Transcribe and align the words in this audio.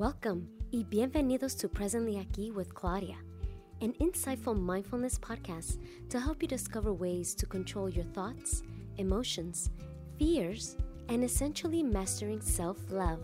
Welcome 0.00 0.48
y 0.72 0.82
bienvenidos 0.88 1.54
to 1.58 1.68
Presently 1.68 2.14
Aquí 2.14 2.54
with 2.54 2.74
Claudia, 2.74 3.18
an 3.82 3.92
insightful 4.00 4.58
mindfulness 4.58 5.18
podcast 5.18 5.76
to 6.08 6.18
help 6.18 6.40
you 6.40 6.48
discover 6.48 6.94
ways 6.94 7.34
to 7.34 7.44
control 7.44 7.90
your 7.90 8.06
thoughts, 8.06 8.62
emotions, 8.96 9.68
fears, 10.18 10.78
and 11.10 11.22
essentially 11.22 11.82
mastering 11.82 12.40
self 12.40 12.78
love. 12.88 13.20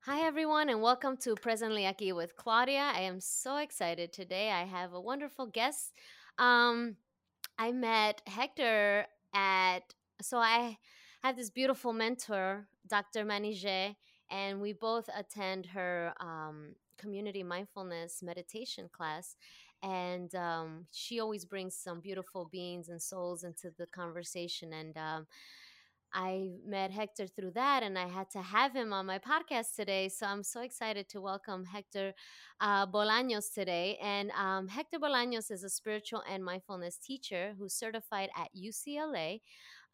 Hi, 0.00 0.20
everyone, 0.26 0.68
and 0.68 0.82
welcome 0.82 1.16
to 1.22 1.34
Presently 1.36 1.84
Aquí 1.84 2.14
with 2.14 2.36
Claudia. 2.36 2.92
I 2.94 3.00
am 3.00 3.22
so 3.22 3.56
excited 3.56 4.12
today. 4.12 4.50
I 4.50 4.64
have 4.64 4.92
a 4.92 5.00
wonderful 5.00 5.46
guest. 5.46 5.94
Um, 6.38 6.96
I 7.58 7.72
met 7.72 8.20
Hector 8.26 9.06
at, 9.32 9.94
so 10.20 10.36
I 10.36 10.76
have 11.22 11.36
this 11.36 11.50
beautiful 11.50 11.92
mentor, 11.92 12.66
Dr. 12.88 13.24
Manije, 13.24 13.94
and 14.30 14.60
we 14.60 14.72
both 14.72 15.08
attend 15.14 15.66
her 15.66 16.14
um, 16.20 16.74
community 16.98 17.42
mindfulness 17.42 18.22
meditation 18.22 18.88
class. 18.92 19.36
And 19.82 20.34
um, 20.34 20.86
she 20.92 21.20
always 21.20 21.44
brings 21.44 21.74
some 21.76 22.00
beautiful 22.00 22.48
beings 22.50 22.88
and 22.88 23.00
souls 23.00 23.44
into 23.44 23.70
the 23.78 23.86
conversation. 23.86 24.72
And 24.72 24.96
um, 24.96 25.26
I 26.12 26.50
met 26.66 26.90
Hector 26.90 27.26
through 27.26 27.52
that, 27.52 27.82
and 27.82 27.98
I 27.98 28.08
had 28.08 28.30
to 28.30 28.42
have 28.42 28.74
him 28.74 28.92
on 28.92 29.06
my 29.06 29.18
podcast 29.18 29.76
today. 29.76 30.08
So 30.08 30.26
I'm 30.26 30.42
so 30.42 30.60
excited 30.62 31.08
to 31.10 31.20
welcome 31.20 31.64
Hector 31.64 32.14
uh, 32.60 32.86
Bolaños 32.86 33.54
today. 33.54 33.98
And 34.02 34.30
um, 34.32 34.68
Hector 34.68 34.98
Bolaños 34.98 35.50
is 35.50 35.64
a 35.64 35.70
spiritual 35.70 36.22
and 36.30 36.44
mindfulness 36.44 36.96
teacher 36.98 37.54
who's 37.58 37.74
certified 37.74 38.30
at 38.36 38.48
UCLA 38.56 39.40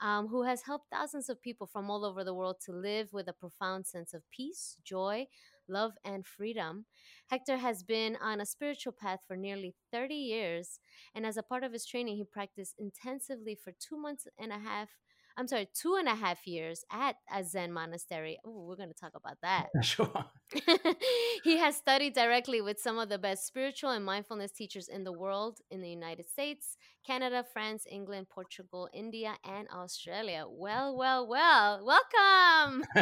um, 0.00 0.28
who 0.28 0.42
has 0.44 0.62
helped 0.62 0.86
thousands 0.90 1.28
of 1.28 1.40
people 1.40 1.66
from 1.66 1.90
all 1.90 2.04
over 2.04 2.22
the 2.24 2.34
world 2.34 2.56
to 2.66 2.72
live 2.72 3.08
with 3.12 3.28
a 3.28 3.32
profound 3.32 3.86
sense 3.86 4.12
of 4.12 4.22
peace, 4.30 4.76
joy, 4.84 5.26
love, 5.68 5.92
and 6.04 6.26
freedom. 6.26 6.86
Hector 7.28 7.56
has 7.58 7.82
been 7.82 8.16
on 8.20 8.40
a 8.40 8.46
spiritual 8.46 8.92
path 8.92 9.20
for 9.26 9.36
nearly 9.36 9.74
30 9.92 10.14
years, 10.14 10.80
and 11.14 11.26
as 11.26 11.36
a 11.36 11.42
part 11.42 11.64
of 11.64 11.72
his 11.72 11.86
training, 11.86 12.16
he 12.16 12.24
practiced 12.24 12.74
intensively 12.78 13.56
for 13.62 13.72
two 13.72 13.96
months 13.96 14.26
and 14.38 14.52
a 14.52 14.58
half 14.58 14.90
I'm 15.38 15.48
sorry, 15.48 15.68
two 15.74 15.96
and 15.96 16.08
a 16.08 16.14
half 16.14 16.46
years 16.46 16.84
at 16.90 17.16
a 17.32 17.44
Zen 17.44 17.72
monastery. 17.72 18.38
Oh, 18.44 18.64
we're 18.66 18.76
going 18.76 18.88
to 18.88 18.94
talk 18.94 19.12
about 19.14 19.36
that. 19.42 19.66
Sure. 19.82 20.24
he 21.44 21.58
has 21.58 21.76
studied 21.76 22.14
directly 22.14 22.60
with 22.60 22.78
some 22.78 22.98
of 22.98 23.08
the 23.08 23.18
best 23.18 23.46
spiritual 23.46 23.90
and 23.90 24.04
mindfulness 24.04 24.52
teachers 24.52 24.88
in 24.88 25.04
the 25.04 25.12
world 25.12 25.58
in 25.70 25.80
the 25.80 25.88
United 25.88 26.28
States, 26.28 26.76
Canada, 27.06 27.44
France, 27.52 27.84
England, 27.90 28.28
Portugal, 28.28 28.88
India, 28.92 29.34
and 29.44 29.68
Australia. 29.74 30.44
Well, 30.48 30.96
well, 30.96 31.28
well, 31.28 31.84
welcome. 31.84 32.84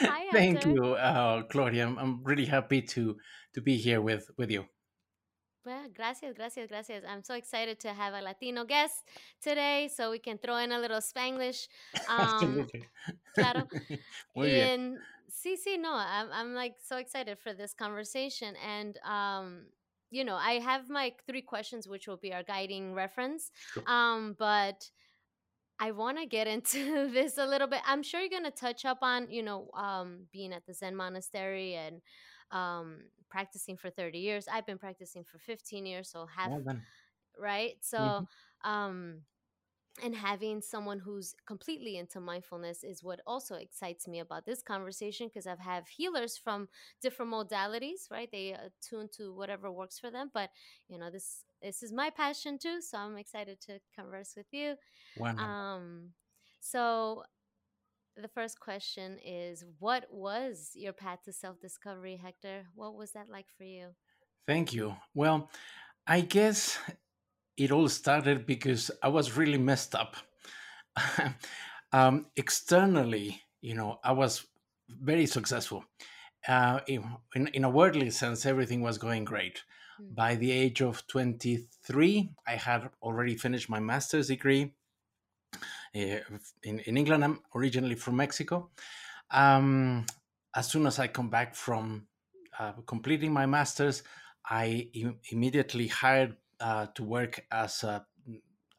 Hi, 0.00 0.26
Thank 0.32 0.64
you, 0.64 0.94
uh, 0.94 1.42
Claudia. 1.44 1.86
I'm, 1.86 1.98
I'm 1.98 2.24
really 2.24 2.46
happy 2.46 2.82
to 2.82 3.16
to 3.54 3.60
be 3.60 3.76
here 3.76 4.00
with 4.00 4.30
with 4.38 4.50
you. 4.50 4.64
Well, 5.66 5.88
gracias, 5.92 6.36
gracias, 6.36 6.68
gracias. 6.68 7.02
I'm 7.04 7.24
so 7.24 7.34
excited 7.34 7.80
to 7.80 7.88
have 7.88 8.14
a 8.14 8.22
Latino 8.22 8.64
guest 8.64 9.02
today 9.42 9.90
so 9.92 10.12
we 10.12 10.20
can 10.20 10.38
throw 10.38 10.58
in 10.58 10.70
a 10.70 10.78
little 10.78 11.00
Spanglish. 11.00 11.66
Um, 12.08 12.68
claro. 13.34 13.66
Muy 14.36 14.50
bien. 14.50 14.98
Sí, 15.28 15.56
sí, 15.56 15.76
no, 15.76 15.92
I'm, 15.92 16.28
I'm 16.32 16.54
like 16.54 16.76
so 16.80 16.98
excited 16.98 17.40
for 17.40 17.52
this 17.52 17.74
conversation. 17.74 18.54
And, 18.64 18.96
um, 19.04 19.66
you 20.10 20.22
know, 20.22 20.36
I 20.36 20.60
have 20.60 20.88
my 20.88 21.12
three 21.26 21.42
questions, 21.42 21.88
which 21.88 22.06
will 22.06 22.16
be 22.16 22.32
our 22.32 22.44
guiding 22.44 22.94
reference. 22.94 23.50
Sure. 23.72 23.82
Um, 23.88 24.36
but 24.38 24.88
I 25.78 25.90
want 25.90 26.18
to 26.18 26.26
get 26.26 26.46
into 26.46 27.08
this 27.12 27.38
a 27.38 27.46
little 27.46 27.68
bit. 27.68 27.80
I'm 27.86 28.02
sure 28.02 28.20
you're 28.20 28.30
going 28.30 28.44
to 28.44 28.50
touch 28.50 28.84
up 28.84 28.98
on, 29.02 29.30
you 29.30 29.42
know, 29.42 29.70
um, 29.74 30.26
being 30.32 30.52
at 30.52 30.66
the 30.66 30.74
Zen 30.74 30.96
monastery 30.96 31.74
and 31.74 32.00
um, 32.50 32.98
practicing 33.30 33.76
for 33.76 33.90
30 33.90 34.18
years. 34.18 34.46
I've 34.50 34.66
been 34.66 34.78
practicing 34.78 35.24
for 35.24 35.38
15 35.38 35.86
years, 35.86 36.10
so 36.10 36.26
half, 36.26 36.50
well 36.50 36.76
right? 37.38 37.74
So, 37.80 37.98
mm-hmm. 37.98 38.70
um, 38.70 39.20
and 40.02 40.14
having 40.14 40.60
someone 40.60 40.98
who's 40.98 41.34
completely 41.46 41.96
into 41.96 42.20
mindfulness 42.20 42.84
is 42.84 43.02
what 43.02 43.20
also 43.26 43.54
excites 43.54 44.06
me 44.06 44.20
about 44.20 44.44
this 44.44 44.60
conversation 44.62 45.28
because 45.28 45.46
I've 45.46 45.58
have 45.58 45.88
healers 45.88 46.36
from 46.36 46.68
different 47.00 47.32
modalities, 47.32 48.10
right? 48.10 48.28
They 48.30 48.54
attune 48.54 49.08
to 49.16 49.32
whatever 49.32 49.72
works 49.72 49.98
for 49.98 50.10
them, 50.10 50.30
but 50.34 50.50
you 50.88 50.98
know 50.98 51.10
this 51.10 51.44
this 51.62 51.82
is 51.82 51.92
my 51.92 52.10
passion 52.10 52.58
too, 52.58 52.80
so 52.80 52.98
I'm 52.98 53.16
excited 53.16 53.60
to 53.62 53.78
converse 53.94 54.34
with 54.36 54.46
you. 54.52 54.74
Wow. 55.18 55.36
Um, 55.36 56.10
so 56.60 57.22
the 58.16 58.28
first 58.28 58.60
question 58.60 59.18
is 59.24 59.64
what 59.78 60.06
was 60.10 60.70
your 60.74 60.92
path 60.92 61.20
to 61.24 61.32
self-discovery 61.32 62.16
hector? 62.16 62.64
What 62.74 62.94
was 62.94 63.12
that 63.12 63.28
like 63.28 63.46
for 63.56 63.64
you? 63.64 63.88
Thank 64.46 64.72
you. 64.72 64.96
Well 65.14 65.50
i 66.06 66.20
guess 66.20 66.78
it 67.56 67.72
all 67.72 67.88
started 67.88 68.46
because 68.46 68.90
i 69.02 69.08
was 69.08 69.36
really 69.36 69.58
messed 69.58 69.94
up. 69.94 70.16
Um, 71.92 72.26
externally 72.36 73.40
you 73.60 73.74
know 73.74 74.00
i 74.02 74.12
was 74.12 74.44
very 74.88 75.24
successful. 75.24 75.84
Uh, 76.46 76.80
in, 76.88 77.48
in, 77.54 77.64
a 77.64 77.70
worldly 77.70 78.10
sense 78.10 78.44
everything 78.44 78.82
was 78.82 78.98
going 78.98 79.24
great 79.24 79.62
mm. 80.00 80.14
by 80.14 80.34
the 80.34 80.50
age 80.50 80.80
of 80.80 81.06
23 81.06 82.30
i 82.46 82.52
had 82.52 82.90
already 83.02 83.34
finished 83.34 83.68
my 83.68 83.80
master's 83.80 84.28
degree 84.28 84.72
Eh, 85.96 86.20
in, 86.64 86.78
in 86.80 86.96
England. 86.96 87.24
I'm 87.24 87.40
originally 87.54 87.94
from 87.94 88.16
Mexico. 88.16 88.70
Um, 89.30 90.04
as 90.54 90.68
soon 90.68 90.86
as 90.86 90.98
I 90.98 91.06
come 91.06 91.30
back 91.30 91.54
from 91.54 92.06
uh, 92.58 92.72
completing 92.86 93.32
my 93.32 93.46
master's, 93.46 94.02
I 94.44 94.88
Im- 94.92 95.18
immediately 95.30 95.86
hired 95.86 96.36
uh, 96.60 96.86
to 96.94 97.02
work 97.02 97.44
as 97.50 97.82
a 97.82 98.04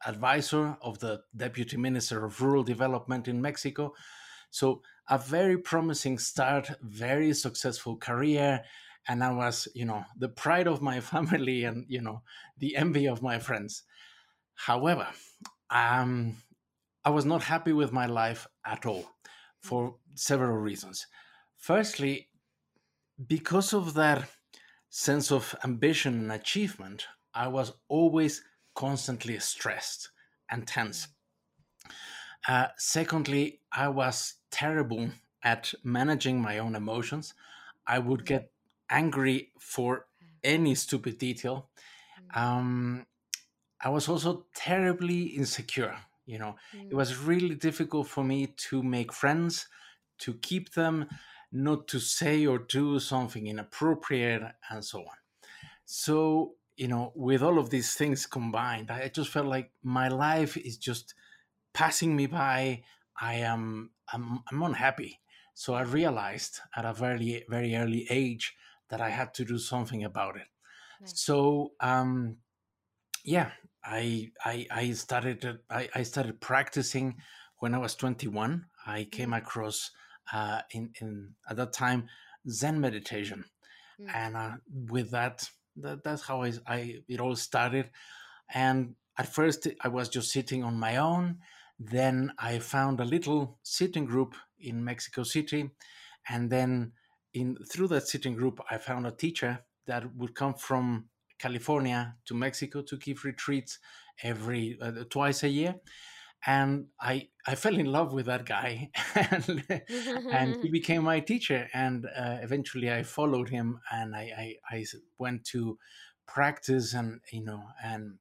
advisor 0.06 0.76
of 0.80 1.00
the 1.00 1.22
deputy 1.36 1.76
minister 1.76 2.24
of 2.24 2.40
rural 2.40 2.62
development 2.62 3.26
in 3.26 3.42
Mexico. 3.42 3.94
So 4.50 4.82
a 5.10 5.18
very 5.18 5.58
promising 5.58 6.18
start, 6.18 6.70
very 6.80 7.34
successful 7.34 7.96
career, 7.96 8.62
and 9.08 9.24
I 9.24 9.32
was, 9.32 9.66
you 9.74 9.86
know, 9.86 10.04
the 10.16 10.28
pride 10.28 10.66
of 10.66 10.82
my 10.82 11.00
family 11.12 11.64
and 11.64 11.86
you 11.88 12.00
know 12.00 12.22
the 12.58 12.76
envy 12.76 13.06
of 13.06 13.22
my 13.22 13.38
friends. 13.38 13.82
However, 14.54 15.08
um, 15.70 16.36
I 17.04 17.10
was 17.10 17.24
not 17.24 17.44
happy 17.44 17.72
with 17.72 17.92
my 17.92 18.06
life 18.06 18.46
at 18.64 18.84
all 18.84 19.10
for 19.60 19.96
several 20.14 20.56
reasons. 20.56 21.06
Firstly, 21.56 22.28
because 23.26 23.72
of 23.72 23.94
that 23.94 24.28
sense 24.90 25.30
of 25.30 25.54
ambition 25.64 26.14
and 26.14 26.32
achievement, 26.32 27.06
I 27.34 27.48
was 27.48 27.72
always 27.88 28.42
constantly 28.74 29.38
stressed 29.38 30.10
and 30.50 30.66
tense. 30.66 31.08
Uh, 32.46 32.68
secondly, 32.76 33.60
I 33.72 33.88
was 33.88 34.34
terrible 34.50 35.10
at 35.42 35.74
managing 35.82 36.40
my 36.40 36.58
own 36.58 36.74
emotions. 36.74 37.34
I 37.86 37.98
would 37.98 38.24
get 38.24 38.50
angry 38.90 39.52
for 39.58 40.06
any 40.42 40.74
stupid 40.74 41.18
detail. 41.18 41.68
Um, 42.34 43.06
I 43.80 43.90
was 43.90 44.08
also 44.08 44.46
terribly 44.54 45.22
insecure 45.24 45.96
you 46.28 46.38
know. 46.38 46.54
Mm. 46.76 46.90
it 46.90 46.94
was 46.94 47.16
really 47.16 47.56
difficult 47.56 48.06
for 48.06 48.22
me 48.22 48.46
to 48.68 48.82
make 48.82 49.12
friends 49.12 49.66
to 50.18 50.34
keep 50.34 50.74
them 50.74 51.06
not 51.50 51.88
to 51.88 51.98
say 51.98 52.46
or 52.46 52.58
do 52.58 53.00
something 53.00 53.46
inappropriate 53.46 54.42
and 54.70 54.84
so 54.84 55.00
on. 55.00 55.16
So 55.86 56.54
you 56.76 56.86
know 56.86 57.12
with 57.16 57.42
all 57.42 57.58
of 57.58 57.70
these 57.70 57.94
things 57.94 58.24
combined 58.24 58.88
i 58.88 59.08
just 59.08 59.30
felt 59.30 59.46
like 59.46 59.72
my 59.82 60.06
life 60.06 60.56
is 60.56 60.76
just 60.76 61.14
passing 61.74 62.14
me 62.14 62.26
by. 62.26 62.82
I 63.20 63.34
am 63.34 63.90
i'm, 64.12 64.40
I'm 64.50 64.62
unhappy. 64.62 65.20
So 65.54 65.74
i 65.74 65.82
realized 65.82 66.60
at 66.76 66.84
a 66.84 66.92
very 66.92 67.44
very 67.48 67.74
early 67.74 68.06
age 68.10 68.56
that 68.88 69.00
i 69.00 69.10
had 69.10 69.32
to 69.34 69.44
do 69.44 69.58
something 69.58 70.04
about 70.04 70.36
it 70.36 70.48
nice. 71.00 71.20
so 71.20 71.72
um 71.80 72.36
yeah 73.24 73.50
I 73.84 74.30
I 74.44 74.66
I 74.70 74.92
started 74.92 75.60
I, 75.70 75.88
I 75.94 76.02
started 76.02 76.40
practicing 76.40 77.16
when 77.58 77.74
I 77.74 77.78
was 77.78 77.94
21. 77.94 78.66
I 78.86 79.04
came 79.04 79.30
mm. 79.30 79.38
across 79.38 79.90
uh, 80.32 80.60
in 80.72 80.90
in 81.00 81.34
at 81.48 81.56
that 81.56 81.72
time 81.72 82.08
Zen 82.48 82.80
meditation, 82.80 83.44
mm. 84.00 84.14
and 84.14 84.36
uh, 84.36 84.52
with 84.90 85.10
that, 85.12 85.48
that 85.76 86.04
that's 86.04 86.22
how 86.22 86.42
I, 86.42 86.52
I 86.66 86.96
it 87.08 87.20
all 87.20 87.36
started. 87.36 87.90
And 88.52 88.94
at 89.16 89.32
first 89.32 89.66
I 89.80 89.88
was 89.88 90.08
just 90.08 90.30
sitting 90.30 90.64
on 90.64 90.78
my 90.78 90.96
own. 90.96 91.38
Then 91.78 92.32
I 92.38 92.58
found 92.58 93.00
a 93.00 93.04
little 93.04 93.58
sitting 93.62 94.04
group 94.04 94.34
in 94.58 94.84
Mexico 94.84 95.22
City, 95.22 95.70
and 96.28 96.50
then 96.50 96.92
in 97.40 97.56
through 97.70 97.88
that 97.88 98.08
sitting 98.08 98.34
group 98.34 98.60
I 98.70 98.78
found 98.78 99.06
a 99.06 99.12
teacher 99.12 99.64
that 99.86 100.14
would 100.16 100.34
come 100.34 100.54
from 100.54 101.08
California 101.38 102.16
to 102.26 102.34
Mexico 102.34 102.82
to 102.82 102.96
give 102.96 103.24
retreats 103.24 103.78
every 104.22 104.78
uh, 104.80 105.04
twice 105.10 105.42
a 105.44 105.48
year. 105.48 105.76
and 106.46 106.86
I 107.00 107.28
I 107.46 107.54
fell 107.56 107.76
in 107.78 107.86
love 107.86 108.12
with 108.12 108.26
that 108.26 108.46
guy, 108.46 108.90
and, 109.14 109.64
and 110.30 110.62
he 110.62 110.68
became 110.78 111.02
my 111.04 111.20
teacher. 111.20 111.68
And 111.74 112.06
uh, 112.06 112.38
eventually, 112.42 112.92
I 112.92 113.02
followed 113.02 113.48
him, 113.48 113.80
and 113.90 114.14
I, 114.14 114.56
I, 114.70 114.76
I 114.76 114.84
went 115.18 115.44
to 115.46 115.78
practice 116.26 116.94
and 116.94 117.20
you 117.32 117.44
know 117.44 117.64
and 117.82 118.18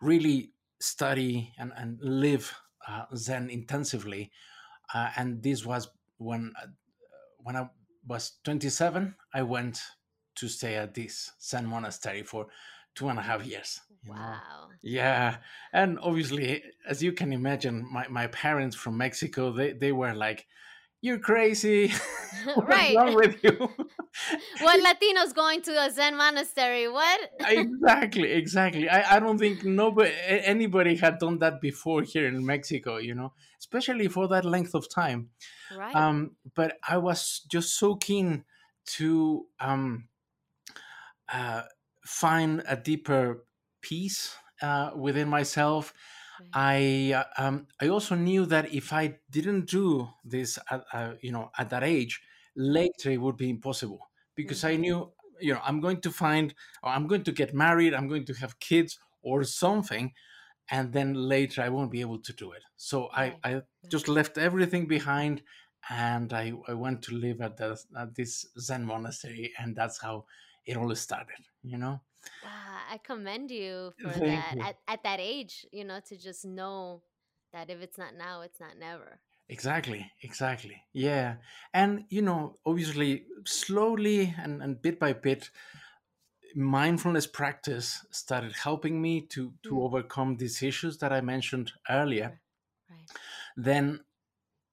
really 0.00 0.52
study 0.80 1.52
and 1.58 1.72
and 1.76 1.98
live 2.02 2.54
uh, 2.86 3.04
Zen 3.14 3.50
intensively. 3.50 4.30
Uh, 4.92 5.10
and 5.16 5.42
this 5.42 5.64
was 5.64 5.88
when 6.18 6.52
uh, 6.62 6.66
when 7.38 7.56
I 7.56 7.68
was 8.06 8.32
27. 8.44 9.14
I 9.34 9.42
went 9.42 9.80
to 10.36 10.48
stay 10.48 10.76
at 10.76 10.94
this 10.94 11.32
Zen 11.42 11.66
monastery 11.66 12.22
for 12.22 12.46
two 12.94 13.08
and 13.08 13.18
a 13.18 13.22
half 13.22 13.44
years. 13.44 13.80
wow. 14.06 14.16
Know? 14.16 14.74
Yeah. 14.82 15.36
And 15.72 15.98
obviously, 16.00 16.62
as 16.88 17.02
you 17.02 17.12
can 17.12 17.32
imagine, 17.32 17.86
my, 17.90 18.06
my 18.08 18.26
parents 18.28 18.76
from 18.76 18.96
Mexico, 18.96 19.52
they, 19.52 19.72
they 19.72 19.92
were 19.92 20.14
like, 20.14 20.46
you're 21.00 21.18
crazy. 21.18 21.92
What's 22.54 22.68
right. 22.68 22.96
wrong 22.96 23.14
with 23.14 23.42
you? 23.42 23.56
what 24.60 24.80
Latinos 24.80 25.34
going 25.34 25.62
to 25.62 25.72
a 25.84 25.90
Zen 25.90 26.16
monastery? 26.16 26.88
What? 26.88 27.32
exactly, 27.40 28.32
exactly. 28.32 28.88
I, 28.88 29.16
I 29.16 29.18
don't 29.18 29.38
think 29.38 29.64
nobody 29.64 30.12
anybody 30.26 30.96
had 30.96 31.18
done 31.18 31.38
that 31.38 31.60
before 31.60 32.02
here 32.02 32.26
in 32.26 32.44
Mexico, 32.44 32.98
you 32.98 33.14
know, 33.14 33.32
especially 33.58 34.08
for 34.08 34.28
that 34.28 34.44
length 34.44 34.74
of 34.74 34.88
time. 34.88 35.30
Right. 35.76 35.94
Um, 35.94 36.36
but 36.54 36.76
I 36.86 36.98
was 36.98 37.42
just 37.50 37.78
so 37.78 37.96
keen 37.96 38.44
to 38.86 39.46
um 39.58 40.08
uh 41.28 41.62
find 42.04 42.62
a 42.68 42.76
deeper 42.76 43.44
peace 43.80 44.36
uh, 44.62 44.90
within 44.96 45.28
myself. 45.28 45.92
I 46.52 47.12
uh, 47.14 47.42
um, 47.42 47.66
I 47.80 47.88
also 47.88 48.14
knew 48.14 48.46
that 48.46 48.72
if 48.72 48.92
I 48.92 49.18
didn't 49.30 49.68
do 49.68 50.08
this, 50.24 50.58
at, 50.70 50.84
uh, 50.92 51.12
you 51.20 51.32
know, 51.32 51.50
at 51.58 51.70
that 51.70 51.82
age, 51.82 52.20
later 52.54 53.10
it 53.10 53.20
would 53.20 53.36
be 53.36 53.50
impossible 53.50 54.08
because 54.34 54.58
mm-hmm. 54.58 54.74
I 54.74 54.76
knew, 54.76 55.12
you 55.40 55.52
know, 55.54 55.60
I'm 55.64 55.80
going 55.80 56.00
to 56.02 56.10
find, 56.10 56.54
or 56.82 56.90
I'm 56.90 57.06
going 57.06 57.24
to 57.24 57.32
get 57.32 57.54
married, 57.54 57.94
I'm 57.94 58.08
going 58.08 58.26
to 58.26 58.34
have 58.34 58.58
kids 58.60 58.98
or 59.22 59.44
something, 59.44 60.12
and 60.70 60.92
then 60.92 61.14
later 61.14 61.62
I 61.62 61.68
won't 61.68 61.90
be 61.90 62.00
able 62.00 62.20
to 62.20 62.32
do 62.32 62.52
it. 62.52 62.62
So 62.76 63.08
I 63.12 63.36
I 63.44 63.62
just 63.90 64.08
left 64.08 64.38
everything 64.38 64.86
behind, 64.86 65.42
and 65.90 66.32
I 66.32 66.52
I 66.68 66.74
went 66.74 67.02
to 67.02 67.14
live 67.14 67.40
at 67.40 67.56
the 67.56 67.80
at 67.98 68.14
this 68.14 68.46
Zen 68.58 68.84
monastery, 68.84 69.52
and 69.58 69.74
that's 69.74 70.00
how 70.00 70.24
it 70.64 70.76
all 70.76 70.94
started. 70.94 71.44
You 71.62 71.78
know. 71.78 72.00
Wow, 72.42 72.78
I 72.90 72.98
commend 72.98 73.50
you 73.50 73.92
for 74.02 74.10
Thank 74.10 74.22
that. 74.22 74.56
You. 74.56 74.62
At 74.62 74.76
at 74.88 75.02
that 75.02 75.20
age, 75.20 75.66
you 75.72 75.84
know, 75.84 76.00
to 76.08 76.16
just 76.16 76.44
know 76.44 77.02
that 77.52 77.70
if 77.70 77.80
it's 77.80 77.98
not 77.98 78.14
now, 78.16 78.42
it's 78.42 78.60
not 78.60 78.78
never. 78.78 79.20
Exactly, 79.48 80.10
exactly. 80.22 80.82
Yeah. 80.92 81.36
And, 81.72 82.04
you 82.08 82.22
know, 82.22 82.58
obviously, 82.66 83.26
slowly 83.44 84.34
and, 84.42 84.60
and 84.62 84.82
bit 84.82 84.98
by 84.98 85.12
bit, 85.12 85.50
mindfulness 86.54 87.26
practice 87.26 88.04
started 88.10 88.52
helping 88.54 89.00
me 89.00 89.20
to, 89.20 89.52
to 89.62 89.70
mm. 89.70 89.82
overcome 89.84 90.36
these 90.36 90.62
issues 90.62 90.98
that 90.98 91.12
I 91.12 91.20
mentioned 91.20 91.72
earlier. 91.88 92.40
Right. 92.90 92.98
Then, 93.56 94.00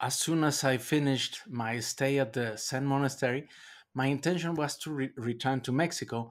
as 0.03 0.15
soon 0.15 0.43
as 0.43 0.65
I 0.65 0.77
finished 0.77 1.43
my 1.49 1.79
stay 1.79 2.19
at 2.19 2.33
the 2.33 2.57
Zen 2.57 2.85
monastery, 2.85 3.47
my 3.93 4.07
intention 4.07 4.53
was 4.53 4.77
to 4.79 4.91
re- 4.91 5.11
return 5.15 5.61
to 5.61 5.71
Mexico, 5.71 6.29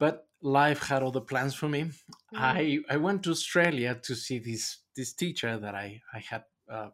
but 0.00 0.26
life 0.42 0.88
had 0.88 1.04
other 1.04 1.20
plans 1.20 1.54
for 1.54 1.68
me. 1.68 1.82
Mm. 1.82 1.92
I, 2.34 2.78
I 2.90 2.96
went 2.96 3.22
to 3.22 3.30
Australia 3.30 3.94
to 4.02 4.16
see 4.16 4.40
this 4.40 4.78
this 4.96 5.12
teacher 5.12 5.58
that 5.58 5.74
I, 5.74 6.00
I 6.12 6.18
had 6.18 6.44
uh, 6.68 6.88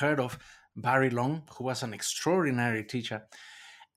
heard 0.00 0.20
of, 0.20 0.38
Barry 0.78 1.10
Long, 1.10 1.42
who 1.54 1.64
was 1.64 1.82
an 1.82 1.94
extraordinary 1.94 2.84
teacher. 2.84 3.26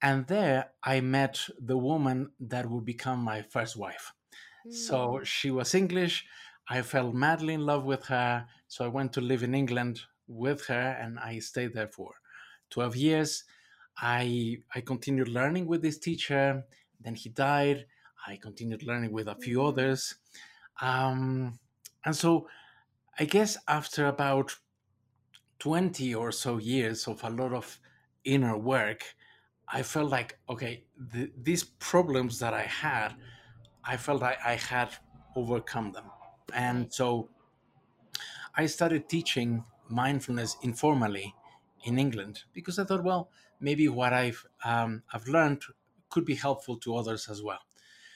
And 0.01 0.27
there 0.27 0.71
I 0.81 1.01
met 1.01 1.45
the 1.59 1.77
woman 1.77 2.31
that 2.39 2.69
would 2.69 2.85
become 2.85 3.19
my 3.19 3.41
first 3.41 3.75
wife. 3.75 4.13
Mm. 4.67 4.73
So 4.73 5.21
she 5.23 5.51
was 5.51 5.75
English. 5.75 6.25
I 6.69 6.81
fell 6.81 7.11
madly 7.11 7.53
in 7.53 7.65
love 7.65 7.83
with 7.83 8.05
her. 8.05 8.47
So 8.67 8.85
I 8.85 8.89
went 8.89 9.11
to 9.13 9.21
live 9.21 9.43
in 9.43 9.55
England 9.55 10.01
with 10.29 10.65
her 10.67 10.97
and 11.01 11.19
I 11.19 11.39
stayed 11.39 11.73
there 11.73 11.87
for 11.87 12.13
12 12.69 12.95
years. 12.95 13.43
I 13.97 14.57
I 14.73 14.81
continued 14.81 15.27
learning 15.27 15.65
with 15.67 15.81
this 15.81 15.97
teacher. 15.97 16.63
Then 17.01 17.15
he 17.15 17.29
died. 17.29 17.85
I 18.27 18.37
continued 18.37 18.83
learning 18.83 19.11
with 19.11 19.27
a 19.27 19.35
few 19.35 19.59
mm-hmm. 19.59 19.67
others. 19.67 20.15
Um, 20.81 21.59
and 22.05 22.15
so 22.15 22.47
I 23.17 23.25
guess 23.25 23.57
after 23.67 24.07
about 24.07 24.55
20 25.59 26.15
or 26.15 26.31
so 26.31 26.57
years 26.57 27.07
of 27.07 27.21
a 27.23 27.29
lot 27.29 27.53
of 27.53 27.79
inner 28.23 28.57
work, 28.57 29.03
I 29.67 29.83
felt 29.83 30.09
like, 30.09 30.39
okay, 30.49 30.85
the, 30.97 31.31
these 31.41 31.63
problems 31.63 32.39
that 32.39 32.53
I 32.53 32.63
had, 32.63 33.15
I 33.83 33.97
felt 33.97 34.21
like 34.21 34.37
I 34.43 34.55
had 34.55 34.89
overcome 35.35 35.91
them. 35.91 36.05
And 36.53 36.91
so 36.91 37.29
I 38.55 38.65
started 38.65 39.07
teaching 39.07 39.63
mindfulness 39.89 40.57
informally 40.61 41.35
in 41.83 41.97
England 41.97 42.43
because 42.53 42.79
I 42.79 42.83
thought, 42.83 43.03
well, 43.03 43.29
maybe 43.59 43.87
what 43.87 44.13
I've 44.13 44.45
um, 44.63 45.03
I've 45.13 45.27
learned 45.27 45.63
could 46.09 46.25
be 46.25 46.35
helpful 46.35 46.77
to 46.77 46.95
others 46.95 47.29
as 47.29 47.41
well. 47.41 47.59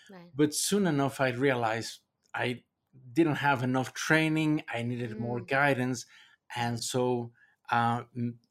Right. 0.10 0.30
But 0.36 0.54
soon 0.54 0.88
enough, 0.88 1.22
I 1.22 1.30
realized 1.30 2.00
I 2.34 2.64
didn't 3.14 3.36
have 3.36 3.64
enough 3.64 3.94
training. 3.94 4.64
I 4.74 4.84
needed 4.84 5.12
mm. 5.12 5.20
more 5.20 5.40
guidance, 5.40 6.06
and 6.56 6.84
so 6.84 7.32
uh, 7.72 8.04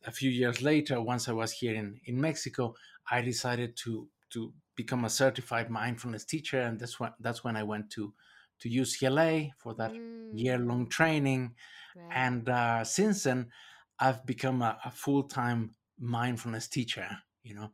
a 0.06 0.10
few 0.10 0.30
years 0.30 0.62
later, 0.62 1.00
once 1.00 1.28
I 1.28 1.32
was 1.32 1.52
here 1.52 1.74
in 1.74 2.00
in 2.04 2.20
Mexico, 2.20 2.74
I 3.10 3.20
decided 3.20 3.76
to 3.78 4.08
to 4.30 4.52
become 4.74 5.04
a 5.04 5.10
certified 5.10 5.68
mindfulness 5.70 6.24
teacher, 6.24 6.60
and 6.60 6.78
that's 6.78 6.98
when 6.98 7.12
that's 7.20 7.44
when 7.44 7.56
I 7.56 7.62
went 7.62 7.90
to 7.92 8.14
to 8.60 8.68
UCLA 8.68 9.50
for 9.58 9.74
that 9.74 9.92
mm. 9.92 10.30
year 10.32 10.58
long 10.58 10.88
training, 10.88 11.54
right. 11.96 12.10
and 12.12 12.48
uh, 12.48 12.84
since 12.84 13.24
then, 13.24 13.50
I've 13.98 14.24
become 14.26 14.62
a, 14.62 14.78
a 14.84 14.90
full 14.90 15.24
time 15.24 15.70
mindfulness 15.98 16.68
teacher. 16.68 17.08
You 17.42 17.54
know, 17.54 17.70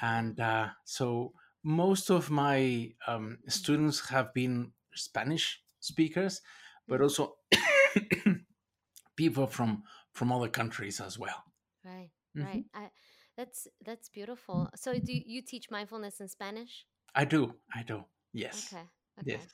and 0.00 0.38
uh, 0.40 0.68
so 0.84 1.32
most 1.62 2.10
of 2.10 2.30
my 2.30 2.92
um, 3.06 3.38
students 3.48 4.08
have 4.08 4.32
been 4.32 4.72
Spanish 4.94 5.62
speakers, 5.80 6.40
but 6.88 7.00
mm-hmm. 7.00 7.04
also 7.04 7.36
people 9.16 9.46
from 9.46 9.82
from 10.12 10.32
other 10.32 10.48
countries 10.48 11.00
as 11.00 11.18
well. 11.18 11.44
Right, 11.84 12.10
mm-hmm. 12.36 12.46
right. 12.46 12.64
I, 12.74 12.90
that's 13.36 13.66
that's 13.84 14.08
beautiful. 14.08 14.68
So, 14.76 14.94
do 14.94 15.12
you 15.12 15.42
teach 15.42 15.70
mindfulness 15.70 16.20
in 16.20 16.28
Spanish? 16.28 16.86
I 17.14 17.24
do. 17.24 17.54
I 17.74 17.82
do. 17.82 18.04
Yes. 18.32 18.72
Okay. 18.72 18.82
Okay. 19.20 19.32
Yes. 19.32 19.46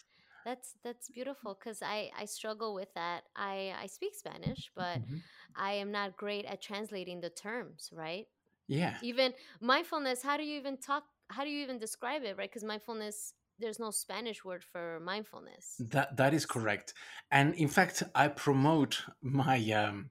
That's 0.44 0.74
that's 0.82 1.08
beautiful 1.10 1.58
because 1.58 1.82
I 1.82 2.10
I 2.18 2.24
struggle 2.24 2.74
with 2.74 2.92
that. 2.94 3.24
I 3.36 3.74
I 3.82 3.86
speak 3.86 4.14
Spanish, 4.14 4.70
but 4.74 4.98
mm-hmm. 4.98 5.16
I 5.56 5.72
am 5.72 5.90
not 5.92 6.16
great 6.16 6.44
at 6.44 6.62
translating 6.62 7.20
the 7.20 7.30
terms. 7.30 7.90
Right. 7.92 8.26
Yeah. 8.66 8.96
Even 9.02 9.32
mindfulness. 9.60 10.22
How 10.22 10.36
do 10.36 10.44
you 10.44 10.58
even 10.58 10.76
talk 10.76 11.04
how 11.30 11.44
do 11.44 11.50
you 11.50 11.62
even 11.62 11.78
describe 11.78 12.22
it 12.24 12.36
right 12.36 12.50
because 12.50 12.64
mindfulness 12.64 13.34
there's 13.58 13.78
no 13.78 13.90
spanish 13.90 14.44
word 14.44 14.64
for 14.64 15.00
mindfulness 15.00 15.76
that 15.78 16.16
that 16.16 16.32
is 16.34 16.46
correct 16.46 16.94
and 17.30 17.54
in 17.54 17.68
fact 17.68 18.02
i 18.14 18.28
promote 18.28 19.02
my 19.22 19.58
um 19.72 20.10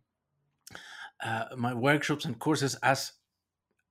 uh, 1.23 1.45
my 1.57 1.73
workshops 1.73 2.25
and 2.25 2.37
courses 2.37 2.75
as 2.83 3.13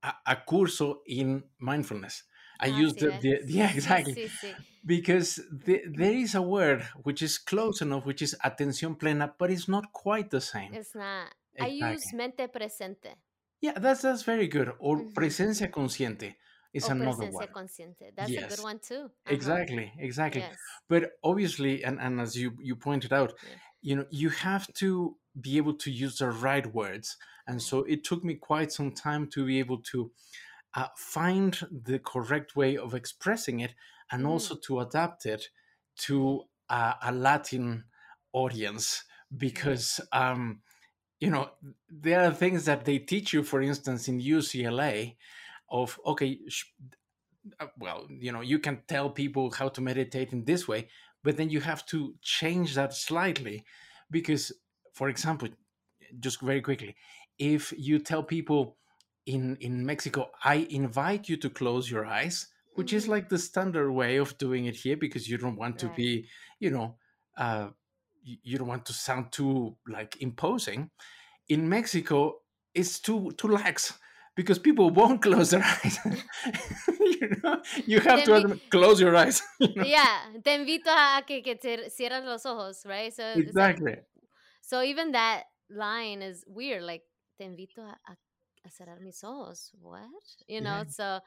a, 0.03 0.13
a 0.27 0.37
curso 0.49 0.95
in 1.07 1.43
mindfulness 1.59 2.23
I 2.59 2.69
ah, 2.69 2.77
use 2.77 2.93
the, 2.93 3.11
the, 3.21 3.41
yeah 3.47 3.71
exactly 3.71 4.13
sí, 4.13 4.27
sí, 4.27 4.47
sí. 4.47 4.55
because 4.85 5.41
the, 5.51 5.81
there 5.87 6.13
is 6.13 6.35
a 6.35 6.41
word 6.41 6.81
which 7.03 7.21
is 7.21 7.37
close 7.37 7.81
enough, 7.81 8.05
which 8.05 8.21
is 8.21 8.35
atención 8.43 8.97
plena, 8.97 9.33
but 9.37 9.51
it's 9.51 9.67
not 9.67 9.91
quite 9.91 10.29
the 10.29 10.41
same. 10.41 10.73
It's 10.73 10.95
not. 10.95 11.33
Exactly. 11.55 11.83
I 11.83 11.91
use 11.91 12.13
mente 12.13 12.47
presente. 12.47 13.15
Yeah, 13.61 13.73
that's 13.77 14.01
that's 14.01 14.23
very 14.23 14.47
good. 14.47 14.71
Or 14.79 14.97
mm-hmm. 14.97 15.13
presencia 15.13 15.69
consciente 15.69 16.35
is 16.73 16.87
another 16.89 17.31
one. 17.31 17.47
consciente. 17.47 18.13
That's 18.15 18.29
yes. 18.29 18.45
a 18.45 18.55
good 18.55 18.63
one 18.63 18.79
too. 18.79 18.95
Uh-huh. 19.05 19.33
Exactly, 19.33 19.91
exactly. 19.99 20.41
Yes. 20.41 20.55
But 20.87 21.11
obviously, 21.23 21.83
and, 21.83 21.99
and 21.99 22.21
as 22.21 22.35
you, 22.35 22.53
you 22.61 22.75
pointed 22.75 23.11
out, 23.11 23.33
yeah. 23.43 23.55
you 23.81 23.95
know, 23.95 24.05
you 24.09 24.29
have 24.29 24.71
to 24.75 25.17
be 25.39 25.57
able 25.57 25.73
to 25.73 25.91
use 25.91 26.19
the 26.19 26.29
right 26.29 26.71
words. 26.73 27.17
And 27.47 27.61
so 27.61 27.83
it 27.83 28.03
took 28.03 28.23
me 28.23 28.35
quite 28.35 28.71
some 28.71 28.91
time 28.91 29.27
to 29.27 29.45
be 29.45 29.59
able 29.59 29.79
to 29.91 30.11
uh, 30.77 30.87
find 30.95 31.59
the 31.71 31.99
correct 31.99 32.55
way 32.55 32.77
of 32.77 32.93
expressing 32.93 33.59
it 33.59 33.73
and 34.11 34.23
mm. 34.23 34.29
also 34.29 34.55
to 34.55 34.79
adapt 34.79 35.25
it 35.25 35.49
to 35.97 36.43
uh, 36.69 36.93
a 37.03 37.11
Latin 37.11 37.83
audience 38.31 39.03
because 39.35 39.99
um, 40.13 40.61
you 41.19 41.29
know 41.29 41.49
there 41.89 42.21
are 42.21 42.31
things 42.31 42.63
that 42.65 42.85
they 42.85 42.99
teach 42.99 43.33
you 43.33 43.43
for 43.43 43.61
instance 43.61 44.07
in 44.07 44.21
ucla 44.21 45.15
of 45.69 45.99
okay 46.05 46.39
uh, 47.59 47.65
well 47.79 48.05
you 48.09 48.31
know 48.31 48.41
you 48.41 48.59
can 48.59 48.81
tell 48.87 49.09
people 49.09 49.51
how 49.51 49.67
to 49.67 49.81
meditate 49.81 50.31
in 50.31 50.45
this 50.45 50.67
way 50.67 50.87
but 51.23 51.35
then 51.35 51.49
you 51.49 51.59
have 51.59 51.85
to 51.85 52.13
change 52.21 52.75
that 52.75 52.93
slightly 52.93 53.65
because 54.11 54.53
for 54.93 55.09
example 55.09 55.49
just 56.19 56.41
very 56.41 56.61
quickly, 56.61 56.95
if 57.37 57.73
you 57.77 57.99
tell 57.99 58.23
people 58.23 58.77
in 59.27 59.57
in 59.59 59.85
Mexico, 59.85 60.31
I 60.43 60.65
invite 60.69 61.29
you 61.29 61.37
to 61.37 61.49
close 61.49 61.91
your 61.91 62.05
eyes, 62.05 62.47
which 62.75 62.87
mm-hmm. 62.87 62.97
is 62.97 63.07
like 63.07 63.29
the 63.29 63.37
standard 63.37 63.91
way 63.91 64.17
of 64.17 64.37
doing 64.37 64.65
it 64.65 64.75
here 64.75 64.97
because 64.97 65.29
you 65.29 65.37
don't 65.37 65.57
want 65.57 65.77
to 65.79 65.89
be, 65.89 66.27
you 66.59 66.71
know, 66.71 66.95
uh, 67.37 67.67
you 68.23 68.57
don't 68.57 68.67
want 68.67 68.85
to 68.85 68.93
sound 68.93 69.31
too 69.31 69.75
like 69.87 70.17
imposing. 70.21 70.89
In 71.49 71.69
Mexico, 71.69 72.41
it's 72.73 72.99
too 72.99 73.31
too 73.37 73.49
lax 73.49 73.93
because 74.35 74.59
people 74.59 74.89
won't 74.89 75.21
close 75.27 75.51
their 75.51 75.63
eyes. 75.63 75.99
you 76.99 77.29
know, 77.43 77.61
you 77.85 77.99
have 77.99 78.23
te 78.23 78.31
to 78.31 78.59
close 78.69 79.01
your 79.01 79.15
eyes. 79.15 79.41
You 79.59 79.75
know? 79.75 79.83
Yeah, 79.83 80.17
te 80.43 80.51
invito 80.55 80.87
a 80.87 81.21
que, 81.27 81.41
que 81.41 81.55
te 81.55 81.89
cierres 81.89 82.23
los 82.23 82.45
ojos, 82.45 82.85
right? 82.85 83.13
So 83.13 83.23
exactly. 83.35 83.91
Like, 83.91 84.05
so 84.61 84.81
even 84.81 85.11
that 85.11 85.43
line 85.69 86.21
is 86.21 86.45
weird. 86.47 86.83
Like 86.83 87.03
te 87.37 87.45
invito 87.45 87.79
a, 87.79 87.97
a, 88.11 88.15
cerrar 88.69 88.99
mis 89.01 89.23
ojos. 89.23 89.71
What? 89.79 90.23
You 90.47 90.61
know? 90.61 90.83
Yeah. 90.83 90.89
So 90.89 91.19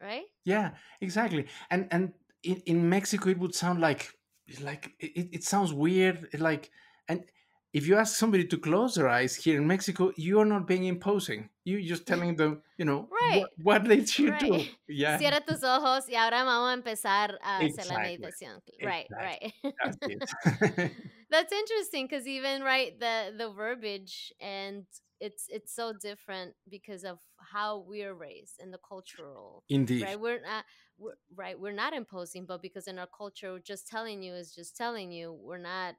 right? 0.00 0.24
Yeah, 0.44 0.70
exactly. 1.00 1.46
And 1.70 1.88
and 1.90 2.12
in, 2.42 2.62
in 2.66 2.88
Mexico, 2.88 3.30
it 3.30 3.38
would 3.38 3.54
sound 3.54 3.80
like 3.80 4.12
like 4.60 4.94
it, 4.98 5.28
it 5.32 5.44
sounds 5.44 5.72
weird. 5.72 6.28
Like 6.38 6.70
and 7.08 7.24
if 7.72 7.86
you 7.86 7.96
ask 7.96 8.16
somebody 8.16 8.44
to 8.46 8.56
close 8.56 8.94
their 8.94 9.08
eyes 9.08 9.36
here 9.36 9.60
in 9.60 9.66
Mexico, 9.66 10.10
you 10.16 10.40
are 10.40 10.46
not 10.46 10.66
being 10.66 10.84
imposing. 10.84 11.50
You're 11.64 11.82
just 11.82 12.06
telling 12.10 12.36
them, 12.36 12.62
you 12.78 12.84
know, 12.84 13.08
right. 13.20 13.40
what, 13.40 13.82
what 13.82 13.84
they 13.84 14.04
should 14.04 14.30
right. 14.30 14.40
do. 14.40 14.64
Yeah. 14.88 15.18
Cierra 15.18 15.40
tus 15.40 15.62
ojos 15.62 16.08
y 16.08 16.14
ahora 16.14 16.44
vamos 16.44 16.70
a 16.70 16.74
empezar 16.74 17.38
a 17.42 17.62
exactly. 17.62 17.68
hacer 17.68 17.86
la 17.92 17.98
meditación. 17.98 18.62
Right, 18.82 19.06
exactly. 19.10 19.54
right. 19.62 19.74
That's, 19.84 20.94
That's 21.30 21.52
interesting 21.52 22.06
because 22.06 22.26
even 22.26 22.62
right 22.62 22.98
the 22.98 23.34
the 23.36 23.50
verbiage 23.50 24.32
and 24.40 24.84
it's 25.20 25.46
it's 25.48 25.74
so 25.74 25.92
different 25.92 26.54
because 26.70 27.04
of 27.04 27.18
how 27.38 27.84
we're 27.86 28.14
raised 28.14 28.60
and 28.60 28.72
the 28.72 28.78
cultural. 28.86 29.64
Indeed. 29.68 30.02
Right, 30.02 30.20
we're 30.20 30.40
not. 30.40 30.64
We're, 30.98 31.14
right, 31.34 31.58
we're 31.58 31.72
not 31.72 31.92
imposing, 31.94 32.46
but 32.46 32.62
because 32.62 32.86
in 32.86 32.98
our 32.98 33.08
culture, 33.16 33.58
just 33.58 33.86
telling 33.88 34.22
you 34.22 34.34
is 34.34 34.54
just 34.54 34.76
telling 34.76 35.10
you. 35.10 35.32
We're 35.32 35.58
not 35.58 35.94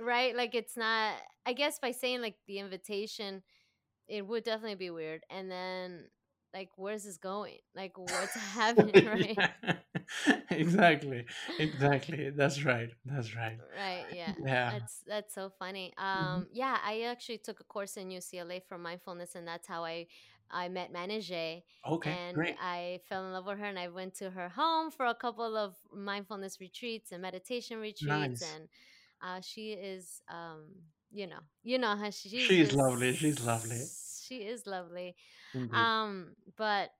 right? 0.00 0.34
Like 0.36 0.54
it's 0.54 0.76
not. 0.76 1.14
I 1.46 1.52
guess 1.52 1.78
by 1.78 1.92
saying 1.92 2.20
like 2.22 2.36
the 2.46 2.58
invitation, 2.58 3.42
it 4.08 4.26
would 4.26 4.44
definitely 4.44 4.76
be 4.76 4.90
weird. 4.90 5.22
And 5.30 5.50
then 5.50 6.06
like 6.54 6.70
where's 6.76 7.04
this 7.04 7.18
going 7.18 7.58
like 7.74 7.98
what's 7.98 8.34
happening 8.54 9.06
right 9.06 9.36
yeah. 9.36 9.74
exactly 10.50 11.24
exactly 11.58 12.30
that's 12.30 12.64
right 12.64 12.90
that's 13.04 13.34
right 13.34 13.58
right 13.78 14.04
yeah 14.12 14.32
yeah 14.44 14.70
that's 14.70 15.02
that's 15.06 15.34
so 15.34 15.50
funny 15.58 15.92
mm-hmm. 15.98 16.34
um 16.34 16.46
yeah 16.52 16.78
i 16.84 17.02
actually 17.02 17.38
took 17.38 17.60
a 17.60 17.64
course 17.64 17.96
in 17.96 18.08
ucla 18.08 18.62
for 18.68 18.78
mindfulness 18.78 19.34
and 19.34 19.46
that's 19.46 19.66
how 19.66 19.84
i 19.84 20.06
i 20.50 20.68
met 20.68 20.92
Manije 20.92 21.62
okay 21.88 22.10
and 22.10 22.34
great. 22.34 22.54
i 22.62 23.00
fell 23.08 23.24
in 23.26 23.32
love 23.32 23.46
with 23.46 23.58
her 23.58 23.64
and 23.64 23.78
i 23.78 23.88
went 23.88 24.14
to 24.14 24.30
her 24.30 24.48
home 24.48 24.90
for 24.90 25.06
a 25.06 25.14
couple 25.14 25.56
of 25.56 25.74
mindfulness 25.92 26.60
retreats 26.60 27.12
and 27.12 27.20
meditation 27.20 27.78
retreats 27.78 28.42
nice. 28.42 28.54
and 28.54 28.68
uh, 29.24 29.40
she 29.40 29.72
is, 29.72 30.20
um, 30.28 30.66
you 31.10 31.26
know, 31.26 31.38
you 31.62 31.78
know 31.78 31.96
how 31.96 32.10
she, 32.10 32.28
she's, 32.28 32.42
she's 32.42 32.72
lovely. 32.74 33.14
She's 33.14 33.44
lovely. 33.44 33.82
She 34.26 34.36
is 34.36 34.66
lovely. 34.66 35.16
Mm-hmm. 35.54 35.74
Um, 35.74 36.36
but 36.56 36.90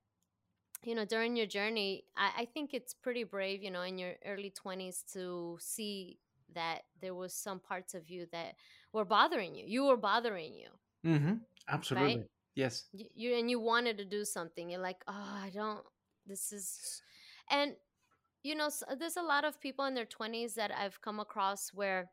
you 0.83 0.95
know, 0.95 1.05
during 1.05 1.35
your 1.35 1.47
journey, 1.47 2.05
I, 2.17 2.43
I 2.43 2.45
think 2.45 2.75
it's 2.75 2.93
pretty 2.93 3.25
brave, 3.25 3.63
you 3.63 3.71
know, 3.71 3.83
in 3.83 3.99
your 3.99 4.15
early 4.27 4.51
twenties 4.51 5.03
to 5.13 5.57
see 5.61 6.19
that 6.55 6.83
there 7.01 7.15
was 7.15 7.35
some 7.35 7.59
parts 7.59 7.95
of 7.95 8.11
you 8.11 8.27
that 8.33 8.55
were 8.93 9.05
bothering 9.05 9.55
you. 9.55 9.65
You 9.67 9.85
were 9.87 9.97
bothering 9.97 10.53
you. 10.55 10.69
Mm-hmm. 11.11 11.35
Absolutely. 11.69 12.17
Right? 12.17 12.27
Yes. 12.55 12.85
You, 12.93 13.07
you 13.15 13.39
and 13.39 13.51
you 13.51 13.61
wanted 13.61 13.99
to 13.99 14.05
do 14.05 14.25
something. 14.25 14.71
You're 14.71 14.81
like, 14.81 15.03
oh, 15.09 15.41
I 15.43 15.51
don't. 15.53 15.81
This 16.27 16.53
is, 16.53 17.03
and 17.51 17.75
you 18.43 18.55
know, 18.55 18.71
there's 18.99 19.17
a 19.17 19.23
lot 19.23 19.45
of 19.45 19.61
people 19.61 19.87
in 19.87 19.95
their 19.95 20.07
20s 20.07 20.55
that 20.55 20.71
I've 20.71 21.01
come 21.01 21.19
across 21.19 21.71
where 21.75 22.11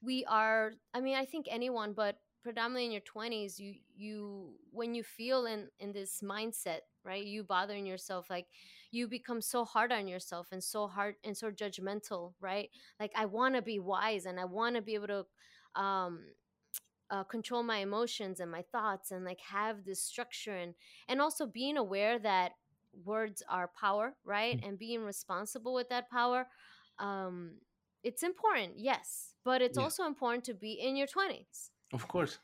we 0.00 0.24
are, 0.26 0.72
I 0.94 1.00
mean, 1.00 1.16
I 1.16 1.24
think 1.24 1.46
anyone, 1.50 1.92
but 1.92 2.16
predominantly 2.42 2.86
in 2.86 2.92
your 2.92 3.00
20s, 3.00 3.58
you, 3.58 3.74
you, 3.94 4.50
when 4.70 4.94
you 4.94 5.02
feel 5.02 5.46
in, 5.46 5.68
in 5.78 5.92
this 5.92 6.20
mindset, 6.22 6.80
right, 7.04 7.24
you 7.24 7.44
bothering 7.44 7.86
yourself, 7.86 8.28
like 8.30 8.46
you 8.90 9.08
become 9.08 9.40
so 9.40 9.64
hard 9.64 9.92
on 9.92 10.08
yourself 10.08 10.48
and 10.52 10.62
so 10.62 10.86
hard 10.86 11.16
and 11.24 11.36
so 11.36 11.50
judgmental, 11.50 12.34
right? 12.40 12.70
Like, 12.98 13.12
I 13.14 13.26
want 13.26 13.54
to 13.54 13.62
be 13.62 13.78
wise 13.78 14.26
and 14.26 14.38
I 14.38 14.44
want 14.44 14.76
to 14.76 14.82
be 14.82 14.94
able 14.94 15.08
to, 15.08 15.80
um, 15.80 16.20
uh, 17.10 17.24
control 17.24 17.64
my 17.64 17.78
emotions 17.78 18.38
and 18.38 18.50
my 18.50 18.62
thoughts 18.70 19.10
and 19.10 19.24
like 19.24 19.40
have 19.40 19.84
this 19.84 20.00
structure 20.00 20.54
and 20.54 20.74
and 21.08 21.20
also 21.20 21.44
being 21.44 21.76
aware 21.76 22.20
that 22.20 22.52
words 23.04 23.42
are 23.48 23.70
power, 23.78 24.14
right? 24.24 24.60
Mm. 24.60 24.68
And 24.68 24.78
being 24.78 25.04
responsible 25.04 25.74
with 25.74 25.88
that 25.88 26.10
power, 26.10 26.46
um, 26.98 27.52
it's 28.02 28.22
important, 28.22 28.72
yes, 28.76 29.34
but 29.44 29.62
it's 29.62 29.78
yeah. 29.78 29.84
also 29.84 30.06
important 30.06 30.44
to 30.44 30.54
be 30.54 30.72
in 30.72 30.96
your 30.96 31.06
20s. 31.06 31.70
Of 31.92 32.08
course. 32.08 32.38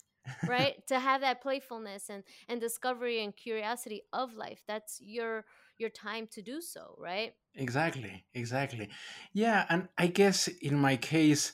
right? 0.47 0.75
To 0.89 0.99
have 0.99 1.21
that 1.23 1.41
playfulness 1.43 2.11
and 2.11 2.23
and 2.49 2.61
discovery 2.61 3.23
and 3.23 3.35
curiosity 3.37 4.03
of 4.13 4.35
life. 4.35 4.63
That's 4.67 5.01
your 5.01 5.45
your 5.79 5.91
time 5.91 6.27
to 6.29 6.43
do 6.43 6.61
so, 6.61 6.95
right? 6.99 7.35
Exactly. 7.55 8.25
Exactly. 8.35 8.89
Yeah, 9.33 9.65
and 9.69 9.89
I 9.99 10.09
guess 10.09 10.49
in 10.49 10.77
my 10.79 10.97
case 10.97 11.53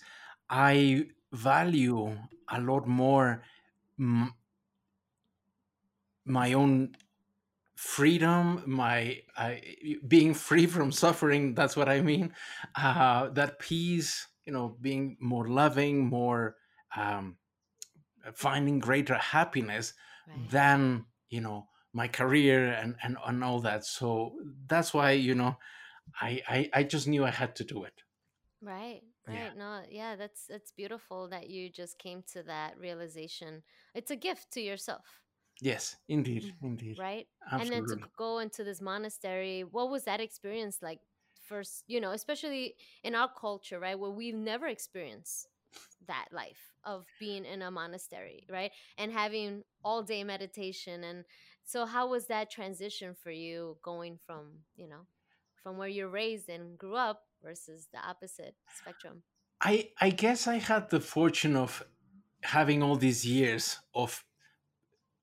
I 0.51 1.07
value 1.33 2.17
a 2.49 2.61
lot 2.61 2.87
more 2.87 3.43
m- 3.99 4.35
my 6.25 6.53
own 6.53 6.95
freedom 7.77 8.63
my 8.67 9.21
I 9.37 9.63
being 10.07 10.35
free 10.49 10.67
from 10.67 10.93
suffering 10.93 11.55
that's 11.55 11.77
what 11.77 11.89
i 11.89 12.01
mean 12.01 12.33
uh, 12.77 13.29
that 13.31 13.59
peace 13.59 14.29
you 14.47 14.53
know 14.53 14.77
being 14.81 15.17
more 15.21 15.49
loving 15.49 16.07
more 16.07 16.57
um, 16.97 17.37
finding 18.35 18.79
greater 18.79 19.15
happiness 19.15 19.95
right. 20.29 20.51
than 20.51 21.05
you 21.29 21.41
know 21.41 21.67
my 21.93 22.09
career 22.09 22.73
and, 22.73 22.97
and 23.03 23.17
and 23.27 23.45
all 23.45 23.61
that 23.61 23.85
so 23.85 24.33
that's 24.67 24.95
why 24.95 25.13
you 25.13 25.35
know 25.35 25.57
I, 26.21 26.43
I 26.49 26.71
i 26.73 26.83
just 26.83 27.07
knew 27.07 27.25
i 27.25 27.31
had 27.31 27.55
to 27.57 27.65
do 27.65 27.85
it 27.85 28.03
right 28.61 29.03
right 29.27 29.35
yeah. 29.35 29.51
no 29.57 29.83
yeah 29.91 30.17
that's 30.17 30.47
that's 30.49 30.73
beautiful 30.73 31.29
that 31.29 31.49
you 31.51 31.71
just 31.71 31.99
came 31.99 32.23
to 32.33 32.43
that 32.45 32.79
realization 32.79 33.63
it's 33.95 34.11
a 34.11 34.17
gift 34.17 34.53
to 34.53 34.61
yourself 34.61 35.23
Yes, 35.61 35.97
indeed, 36.09 36.43
mm, 36.43 36.53
indeed. 36.63 36.99
Right? 36.99 37.29
Absolutely. 37.51 37.79
And 37.79 37.89
then 37.89 37.99
to 37.99 38.05
go 38.17 38.39
into 38.41 38.65
this 38.65 38.81
monastery, 38.81 39.63
what 39.63 39.91
was 39.91 40.05
that 40.05 40.21
experience 40.21 40.79
like 40.83 40.99
first, 41.41 41.85
you 41.87 42.01
know, 42.01 42.11
especially 42.11 42.75
in 43.05 43.15
our 43.15 43.29
culture, 43.29 43.79
right? 43.79 43.99
Where 43.99 44.11
we've 44.11 44.35
never 44.35 44.67
experienced 44.67 45.49
that 46.07 46.27
life 46.33 46.73
of 46.85 47.07
being 47.21 47.45
in 47.45 47.63
a 47.63 47.71
monastery, 47.71 48.45
right? 48.51 48.73
And 48.99 49.13
having 49.13 49.63
all 49.85 50.03
day 50.03 50.25
meditation. 50.25 51.05
And 51.05 51.25
so, 51.65 51.87
how 51.87 52.09
was 52.09 52.27
that 52.27 52.51
transition 52.51 53.15
for 53.15 53.31
you 53.31 53.77
going 53.83 54.19
from, 54.27 54.65
you 54.77 54.89
know, 54.89 55.07
from 55.63 55.77
where 55.77 55.89
you're 55.89 56.09
raised 56.09 56.49
and 56.49 56.77
grew 56.77 56.97
up 56.97 57.23
versus 57.43 57.89
the 57.93 57.99
opposite 57.99 58.55
spectrum? 58.75 59.23
I, 59.61 59.91
I 60.01 60.11
guess 60.11 60.49
I 60.49 60.57
had 60.57 60.91
the 60.91 61.01
fortune 61.01 61.57
of 61.57 61.85
having 62.43 62.83
all 62.83 62.97
these 62.97 63.25
years 63.25 63.79
of 63.95 64.25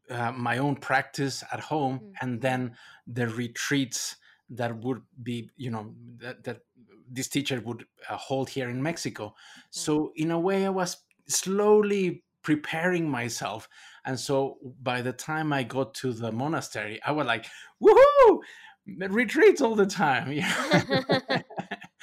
uh, 0.10 0.32
my 0.32 0.58
own 0.58 0.76
practice 0.76 1.44
at 1.52 1.60
home 1.60 2.00
mm-hmm. 2.00 2.12
and 2.22 2.42
then 2.42 2.76
the 3.06 3.28
retreats 3.28 4.16
that 4.50 4.76
would 4.84 5.02
be 5.22 5.50
you 5.58 5.72
know 5.72 5.94
that, 6.18 6.44
that 6.44 6.60
this 7.12 7.28
teacher 7.28 7.62
would 7.66 7.86
uh, 8.10 8.18
hold 8.18 8.50
here 8.50 8.70
in 8.70 8.82
mexico. 8.82 9.28
Mm-hmm. 9.28 9.68
so 9.70 10.12
in 10.16 10.32
a 10.32 10.40
way 10.40 10.66
i 10.66 10.70
was 10.70 10.98
slowly 11.28 12.24
preparing 12.42 13.08
myself. 13.08 13.68
And 14.06 14.20
so 14.20 14.58
by 14.82 15.02
the 15.02 15.12
time 15.14 15.54
i 15.54 15.64
got 15.64 15.94
to 15.96 16.14
the 16.14 16.32
monastery 16.32 17.00
i 17.06 17.12
was 17.12 17.28
like 17.28 17.46
woohoo! 17.84 18.40
Retreats 19.10 19.62
all 19.62 19.76
the 19.76 19.86
time. 19.86 20.32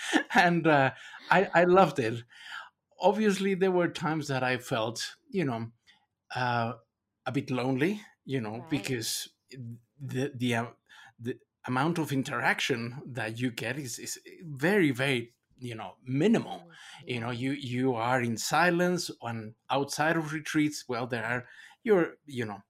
And 0.34 0.66
uh, 0.66 0.90
I, 1.30 1.48
I 1.54 1.64
loved 1.64 1.98
it. 1.98 2.22
Obviously 3.00 3.54
there 3.54 3.70
were 3.72 3.88
times 3.88 4.28
that 4.28 4.42
i 4.42 4.56
felt 4.58 5.16
you 5.30 5.44
know 5.44 5.66
uh, 6.34 6.74
a 7.26 7.32
bit 7.32 7.50
lonely, 7.50 8.00
you 8.24 8.40
know, 8.40 8.58
right. 8.58 8.70
because 8.70 9.28
the 10.00 10.32
the 10.34 10.54
uh, 10.54 10.66
the 11.18 11.38
amount 11.66 11.98
of 11.98 12.12
interaction 12.12 13.02
that 13.06 13.38
you 13.38 13.50
get 13.50 13.78
is, 13.78 13.98
is 13.98 14.18
very 14.42 14.90
very 14.90 15.32
you 15.58 15.74
know 15.74 15.94
minimal. 16.04 16.58
Mm-hmm. 16.58 17.08
you 17.08 17.20
know 17.20 17.30
you 17.30 17.52
you 17.52 17.94
are 17.94 18.20
in 18.20 18.36
silence 18.36 19.10
on 19.22 19.54
outside 19.70 20.16
of 20.16 20.32
retreats. 20.32 20.84
Well 20.88 21.06
there 21.06 21.24
are 21.24 21.46
your 21.82 22.14
you 22.26 22.44
know 22.44 22.62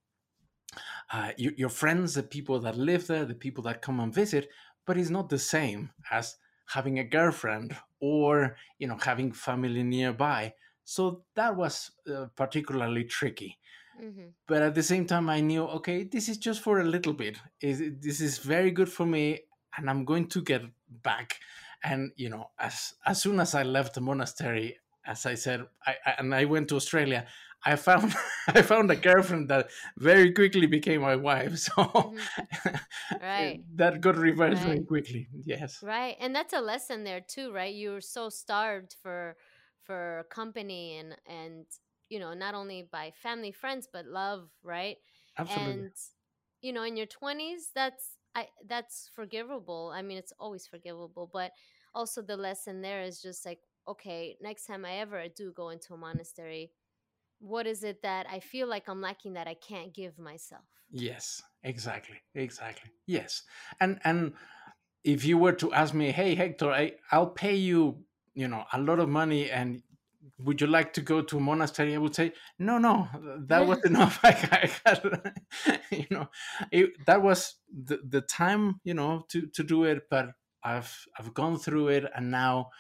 uh, 1.12 1.33
your, 1.37 1.53
your 1.57 1.69
friends 1.69 2.15
the 2.15 2.23
people 2.23 2.61
that 2.61 2.76
live 2.76 3.07
there 3.07 3.25
the 3.25 3.35
people 3.35 3.62
that 3.65 3.81
come 3.81 4.00
and 4.00 4.12
visit 4.12 4.49
but 4.87 4.97
it's 4.97 5.11
not 5.11 5.29
the 5.29 5.38
same 5.38 5.91
as 6.11 6.37
having 6.67 6.99
a 6.99 7.05
girlfriend 7.05 7.76
or 8.00 8.57
you 8.79 8.87
know 8.87 8.97
having 8.97 9.33
family 9.33 9.83
nearby. 9.83 10.55
So 10.85 11.25
that 11.35 11.57
was 11.57 11.91
uh, 12.12 12.26
particularly 12.37 13.05
tricky 13.05 13.59
Mm-hmm. 14.03 14.29
but 14.47 14.62
at 14.62 14.75
the 14.75 14.83
same 14.83 15.07
time 15.07 15.29
i 15.31 15.41
knew 15.41 15.65
okay 15.65 16.05
this 16.05 16.29
is 16.29 16.38
just 16.38 16.61
for 16.61 16.81
a 16.81 16.85
little 16.85 17.12
bit 17.12 17.38
is 17.61 17.83
this 18.00 18.21
is 18.21 18.38
very 18.38 18.71
good 18.71 18.88
for 18.88 19.07
me 19.07 19.41
and 19.76 19.88
i'm 19.88 20.05
going 20.05 20.29
to 20.29 20.43
get 20.43 20.62
back 21.03 21.38
and 21.83 22.12
you 22.17 22.29
know 22.29 22.50
as 22.59 22.95
as 23.07 23.23
soon 23.23 23.41
as 23.41 23.55
i 23.55 23.62
left 23.62 23.95
the 23.95 24.00
monastery 24.00 24.76
as 25.07 25.26
i 25.26 25.35
said 25.35 25.65
I, 25.87 25.95
I 26.05 26.15
and 26.19 26.35
i 26.35 26.45
went 26.45 26.69
to 26.69 26.76
australia 26.76 27.26
i 27.65 27.75
found 27.76 28.15
i 28.49 28.62
found 28.62 28.91
a 28.91 28.97
girlfriend 28.97 29.49
that 29.49 29.71
very 29.97 30.33
quickly 30.33 30.67
became 30.67 31.00
my 31.00 31.17
wife 31.17 31.59
so 31.67 31.73
Mm-hmm. 31.85 32.76
Right. 33.23 33.61
that 33.76 34.00
got 34.00 34.17
reversed 34.17 34.62
very 34.65 34.85
quickly 34.85 35.29
yes 35.45 35.83
Right. 35.83 36.17
And 36.21 36.35
that's 36.35 36.53
a 36.53 36.61
lesson 36.61 37.05
there 37.05 37.21
too, 37.21 37.53
right? 37.53 37.75
You're 37.75 38.00
so 38.00 38.29
starved 38.29 38.95
for 39.03 39.37
for 39.85 40.26
company 40.31 40.99
and 40.99 41.17
and 41.26 41.67
you 42.09 42.19
know, 42.19 42.35
not 42.35 42.55
only 42.55 42.89
by 42.91 43.13
family, 43.23 43.53
friends, 43.53 43.89
but 43.93 44.07
love, 44.07 44.49
right? 44.63 44.97
absolutely 45.39 45.85
And 45.85 45.93
you 46.63 46.73
know, 46.73 46.83
in 46.83 46.97
your 46.97 47.07
20s, 47.07 47.71
that's 47.75 48.19
I 48.35 48.49
that's 48.67 49.11
forgivable. 49.15 49.93
I 49.95 50.03
mean, 50.03 50.19
it's 50.19 50.33
always 50.39 50.67
forgivable, 50.67 51.31
but 51.33 51.53
also 51.95 52.23
the 52.23 52.37
lesson 52.37 52.83
there 52.83 53.03
is 53.03 53.21
just 53.23 53.47
like, 53.47 53.61
okay, 53.89 54.37
next 54.41 54.67
time 54.67 54.85
I 54.85 54.99
ever 54.99 55.29
do 55.29 55.53
go 55.53 55.71
into 55.71 55.95
a 55.95 55.99
monastery, 55.99 56.73
what 57.41 57.67
is 57.67 57.85
it 57.85 58.03
that 58.03 58.27
I 58.31 58.41
feel 58.41 58.69
like 58.69 58.89
I'm 58.89 59.01
lacking 59.01 59.35
that 59.35 59.49
I 59.49 59.55
can't 59.55 59.95
give 59.95 60.19
myself? 60.19 60.65
yes 60.91 61.43
exactly 61.65 62.17
exactly 62.35 62.91
yes 63.07 63.43
and 63.81 63.99
and 64.05 64.33
if 65.05 65.25
you 65.25 65.39
were 65.39 65.53
to 65.53 65.73
ask 65.73 65.95
me, 65.95 66.13
hey 66.13 66.35
Hector, 66.35 66.71
I, 66.71 66.93
I'll 67.13 67.29
pay 67.31 67.55
you, 67.55 68.05
you 68.35 68.49
know, 68.49 68.65
a 68.73 68.81
lot 68.81 68.99
of 68.99 69.09
money 69.09 69.51
and 69.51 69.83
would 70.38 70.61
you 70.61 70.66
like 70.66 70.93
to 70.95 71.00
go 71.02 71.23
to 71.23 71.38
a 71.38 71.40
monastery? 71.40 71.95
I 71.95 71.99
would 71.99 72.14
say, 72.14 72.33
no, 72.59 72.78
no, 72.78 73.09
that 73.47 73.66
was 73.66 73.78
enough. 73.85 74.21
I, 74.23 74.31
had, 74.33 75.33
you 75.90 76.07
know, 76.11 76.28
it, 76.71 77.05
that 77.07 77.23
was 77.23 77.57
the, 77.73 77.99
the 78.07 78.21
time, 78.21 78.81
you 78.85 78.95
know, 78.95 79.25
to, 79.31 79.47
to 79.49 79.62
do 79.64 79.85
it. 79.85 80.05
But 80.11 80.31
I've, 80.62 80.95
I've 81.19 81.33
gone 81.35 81.59
through 81.59 81.88
it 81.88 82.05
and 82.14 82.31
now 82.31 82.71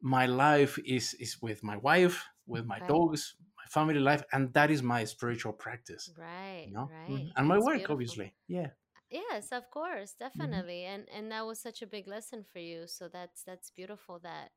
my 0.00 0.26
life 0.26 0.78
is, 0.86 1.14
is 1.14 1.40
with 1.42 1.62
my 1.62 1.76
wife, 1.78 2.26
with 2.46 2.66
my 2.66 2.80
Right. 2.80 2.88
dogs, 2.88 3.36
my 3.56 3.64
family 3.70 4.00
life. 4.00 4.24
And 4.32 4.52
that 4.54 4.70
is 4.70 4.82
my 4.82 5.04
spiritual 5.04 5.52
practice, 5.54 6.12
Right, 6.16 6.64
you 6.64 6.74
know, 6.74 6.92
Mhm. 7.08 7.26
right. 7.26 7.34
and 7.36 7.48
my 7.48 7.58
That's 7.58 7.68
work, 7.68 7.88
beautiful. 7.88 7.90
obviously. 7.90 8.34
Yeah. 8.48 8.70
Yes, 9.10 9.52
of 9.52 9.70
course, 9.70 10.14
Mm-hmm. 10.36 10.62
definitely. 10.64 10.84
And 10.84 11.08
and 11.10 11.30
that 11.32 11.46
was 11.46 11.60
such 11.60 11.82
a 11.82 11.86
big 11.86 12.06
lesson 12.08 12.44
for 12.44 12.58
you. 12.60 12.86
So 12.88 13.08
that's 13.08 13.44
that's 13.44 13.70
beautiful 13.70 14.18
that 14.20 14.52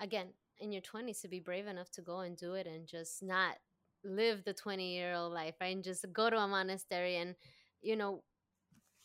again, 0.00 0.34
in 0.60 0.72
your 0.72 0.82
20s 0.82 1.20
to 1.22 1.28
be 1.28 1.40
brave 1.40 1.66
enough 1.66 1.90
to 1.92 2.02
go 2.02 2.20
and 2.20 2.36
do 2.36 2.54
it 2.54 2.66
and 2.66 2.86
just 2.86 3.22
not 3.22 3.56
live 4.04 4.44
the 4.44 4.54
20-year-old 4.54 5.32
life, 5.32 5.56
right? 5.60 5.74
And 5.74 5.84
just 5.84 6.04
go 6.12 6.30
to 6.30 6.36
a 6.38 6.48
monastery 6.48 7.16
and 7.16 7.34
you 7.82 7.96
know, 7.96 8.22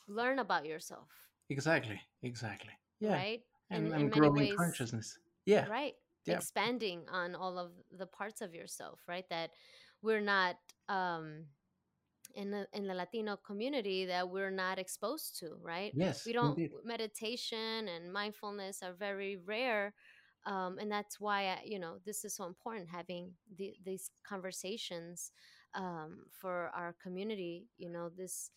learn 0.08 0.40
about 0.40 0.66
yourself, 0.66 1.10
Exactly. 1.50 2.02
Exactly. 2.24 2.72
Yeah. 3.00 3.14
right? 3.14 3.42
And, 3.70 3.88
In 3.88 3.94
and 3.94 4.12
growing 4.12 4.34
ways, 4.36 4.56
consciousness. 4.58 5.18
Yeah. 5.46 5.68
right? 5.70 5.94
Yeah. 6.26 6.36
Expanding 6.36 7.04
on 7.12 7.36
all 7.36 7.58
of 7.60 7.72
the 7.92 8.06
parts 8.08 8.42
of 8.42 8.54
yourself, 8.54 9.00
right? 9.08 9.26
That 9.30 9.52
we're 10.02 10.22
not 10.22 10.58
um 10.90 11.46
in 12.36 12.52
the 12.52 12.68
in 12.74 12.88
the 12.88 12.94
Latino 12.94 13.38
community 13.38 14.06
that 14.06 14.30
we're 14.30 14.52
not 14.52 14.80
exposed 14.80 15.40
to, 15.40 15.56
right? 15.62 15.94
Yes, 15.96 16.26
We 16.26 16.34
don't 16.34 16.58
indeed. 16.58 16.72
meditation 16.84 17.88
and 17.88 18.12
mindfulness 18.12 18.82
are 18.84 18.94
very 18.94 19.38
rare, 19.38 19.94
um, 20.46 20.78
and 20.80 20.92
that's 20.92 21.20
why 21.20 21.48
I, 21.48 21.62
you 21.66 21.80
know 21.80 21.98
this 22.06 22.24
is 22.26 22.36
so 22.36 22.46
important 22.46 22.90
having 22.90 23.34
the, 23.58 23.76
these 23.84 24.10
conversations 24.28 25.32
um, 25.74 26.26
for 26.32 26.70
our 26.76 26.94
community. 27.02 27.68
You 27.78 27.90
know 27.90 28.10
this. 28.10 28.52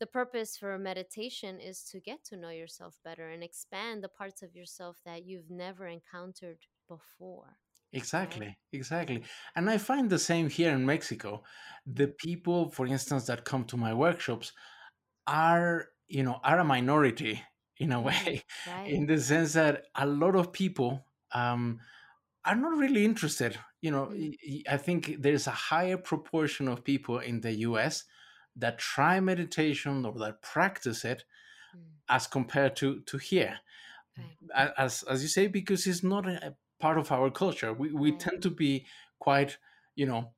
The 0.00 0.06
purpose 0.06 0.56
for 0.56 0.76
meditation 0.78 1.60
is 1.60 1.84
to 1.84 2.00
get 2.00 2.24
to 2.24 2.36
know 2.36 2.50
yourself 2.50 2.98
better 3.04 3.28
and 3.30 3.44
expand 3.44 4.02
the 4.02 4.08
parts 4.08 4.42
of 4.42 4.54
yourself 4.54 5.00
that 5.04 5.24
you've 5.24 5.50
never 5.50 5.86
encountered 5.86 6.66
before. 6.88 7.58
Exactly. 7.92 8.58
Exactly. 8.72 9.22
And 9.54 9.70
I 9.70 9.78
find 9.78 10.10
the 10.10 10.18
same 10.18 10.48
here 10.50 10.72
in 10.72 10.84
Mexico. 10.84 11.42
The 11.86 12.08
people, 12.08 12.70
for 12.70 12.86
instance, 12.86 13.26
that 13.26 13.44
come 13.44 13.64
to 13.66 13.76
my 13.76 13.94
workshops 13.94 14.52
are, 15.26 15.90
you 16.08 16.22
know, 16.22 16.40
are 16.44 16.58
a 16.60 16.64
minority 16.64 17.42
in 17.78 17.92
a 17.92 18.00
way, 18.08 18.44
Right. 18.66 18.94
in 18.94 19.06
the 19.06 19.18
sense 19.18 19.54
that 19.54 19.86
a 19.94 20.06
lot 20.06 20.36
of 20.36 20.52
people 20.52 21.06
um, 21.34 21.80
are 22.44 22.56
not 22.56 22.76
really 22.78 23.04
interested. 23.04 23.58
You 23.82 23.90
know, 23.92 24.12
Mm, 24.18 24.34
y- 24.46 24.62
I 24.68 24.76
think 24.78 25.16
there's 25.20 25.46
a 25.46 25.52
higher 25.52 25.98
proportion 25.98 26.68
of 26.68 26.84
people 26.84 27.18
in 27.18 27.40
the 27.42 27.52
US 27.68 28.04
that 28.56 28.78
try 28.78 29.20
meditation 29.20 30.04
or 30.06 30.14
that 30.20 30.42
practice 30.42 31.04
it 31.04 31.24
mm, 31.72 32.00
as 32.08 32.26
compared 32.26 32.76
to 32.76 33.00
to 33.02 33.18
here. 33.18 33.60
Right. 34.16 34.38
As 34.54 35.02
as 35.04 35.22
you 35.22 35.28
say, 35.28 35.46
because 35.48 35.86
it's 35.86 36.02
not 36.02 36.26
a 36.28 36.56
part 36.78 36.98
of 36.98 37.10
our 37.10 37.30
culture. 37.30 37.72
We 37.72 37.92
we 37.92 38.12
Right. 38.12 38.18
tend 38.18 38.42
to 38.42 38.50
be 38.50 38.86
quite, 39.18 39.58
you 39.96 40.06
know, 40.06 40.34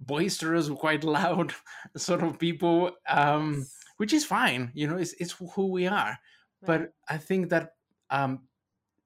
boisterous, 0.00 0.68
quite 0.70 1.04
loud 1.04 1.54
sort 1.96 2.22
of 2.22 2.38
people, 2.38 2.92
um, 3.08 3.66
which 3.98 4.12
is 4.12 4.24
fine. 4.24 4.72
You 4.74 4.88
know, 4.88 4.96
it's 4.96 5.14
it's 5.14 5.32
who 5.54 5.68
we 5.68 5.86
are. 5.86 6.18
Right. 6.62 6.82
But 6.82 6.94
I 7.08 7.18
think 7.18 7.50
that 7.50 7.76
um, 8.10 8.47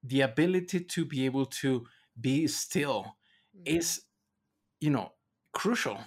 the 0.03 0.21
ability 0.23 0.85
to 0.85 1.05
be 1.05 1.25
able 1.27 1.47
to 1.47 1.87
be 2.21 2.47
still 2.49 3.17
hmm 3.55 3.63
is, 3.65 4.03
you 4.81 4.91
know, 4.91 5.15
crucial 5.53 5.99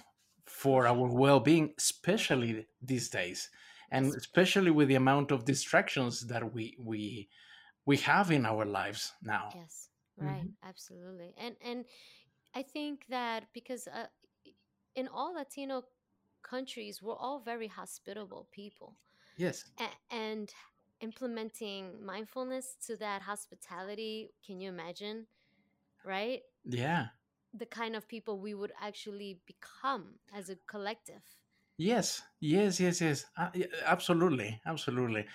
for 0.46 0.86
our 0.86 1.08
well-being, 1.12 1.74
especially 1.78 2.68
these 2.80 3.08
days, 3.10 3.50
and 3.90 4.14
especially 4.14 4.70
with 4.70 4.88
the 4.88 4.94
amount 4.94 5.30
of 5.30 5.44
distractions 5.44 6.26
that 6.28 6.52
we 6.52 6.76
we 6.80 7.28
we 7.86 7.98
have 7.98 8.30
in 8.30 8.46
our 8.46 8.64
lives 8.66 9.14
now. 9.22 9.54
Yes. 9.54 9.90
Right. 10.16 10.48
Mhm. 10.48 10.56
Absolutely. 10.62 11.34
And 11.36 11.56
and 11.60 11.84
I 12.54 12.62
think 12.62 13.06
that 13.08 13.52
because 13.52 13.86
uh, 13.88 14.08
in 14.94 15.08
all 15.08 15.34
Latino 15.34 15.84
countries, 16.42 17.02
we're 17.02 17.16
all 17.16 17.40
very 17.40 17.68
hospitable 17.68 18.48
people, 18.52 18.98
Yes. 19.36 19.64
A- 19.80 19.90
and 20.10 20.52
implementing 21.00 22.04
mindfulness 22.04 22.76
to 22.86 22.96
that 22.96 23.22
hospitality. 23.22 24.32
Can 24.44 24.60
you 24.60 24.68
imagine? 24.68 25.26
Right. 26.04 26.42
Yeah. 26.64 27.06
The 27.54 27.66
kind 27.66 27.96
of 27.96 28.08
people 28.08 28.38
we 28.40 28.54
would 28.54 28.72
actually 28.80 29.40
become 29.46 30.14
as 30.34 30.50
a 30.50 30.56
collective. 30.66 31.22
Yes. 31.78 32.22
Yes. 32.40 32.80
Yes. 32.80 33.00
Yes. 33.00 33.26
Uh, 33.36 33.48
absolutely. 33.84 34.60
Absolutely. 34.66 35.26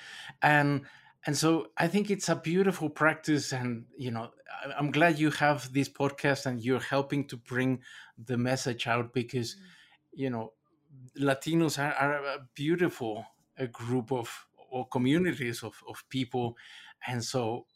And 0.42 0.82
and 1.26 1.38
so 1.38 1.68
I 1.78 1.88
think 1.88 2.10
it's 2.10 2.30
a 2.30 2.36
beautiful 2.36 2.90
practice, 2.90 3.54
and 3.54 3.86
you 3.96 4.10
know, 4.10 4.32
I'm 4.76 4.90
glad 4.92 5.20
you 5.20 5.30
have 5.32 5.72
this 5.72 5.88
podcast 5.88 6.48
and 6.48 6.60
you're 6.60 6.80
helping 6.80 7.28
to 7.28 7.38
bring 7.38 7.82
the 8.18 8.38
message 8.38 8.88
out 8.88 9.14
because 9.14 9.56
Mm. 9.56 9.60
you 10.14 10.30
know 10.32 10.54
Latinos 11.20 11.78
are, 11.80 11.94
are 11.94 12.26
a 12.26 12.48
beautiful 12.56 13.26
a 13.58 13.68
group 13.68 14.12
of 14.12 14.48
or 14.72 14.88
communities 14.88 15.64
of, 15.64 15.76
of 15.88 16.04
people, 16.10 16.58
and 17.08 17.24
so 17.24 17.68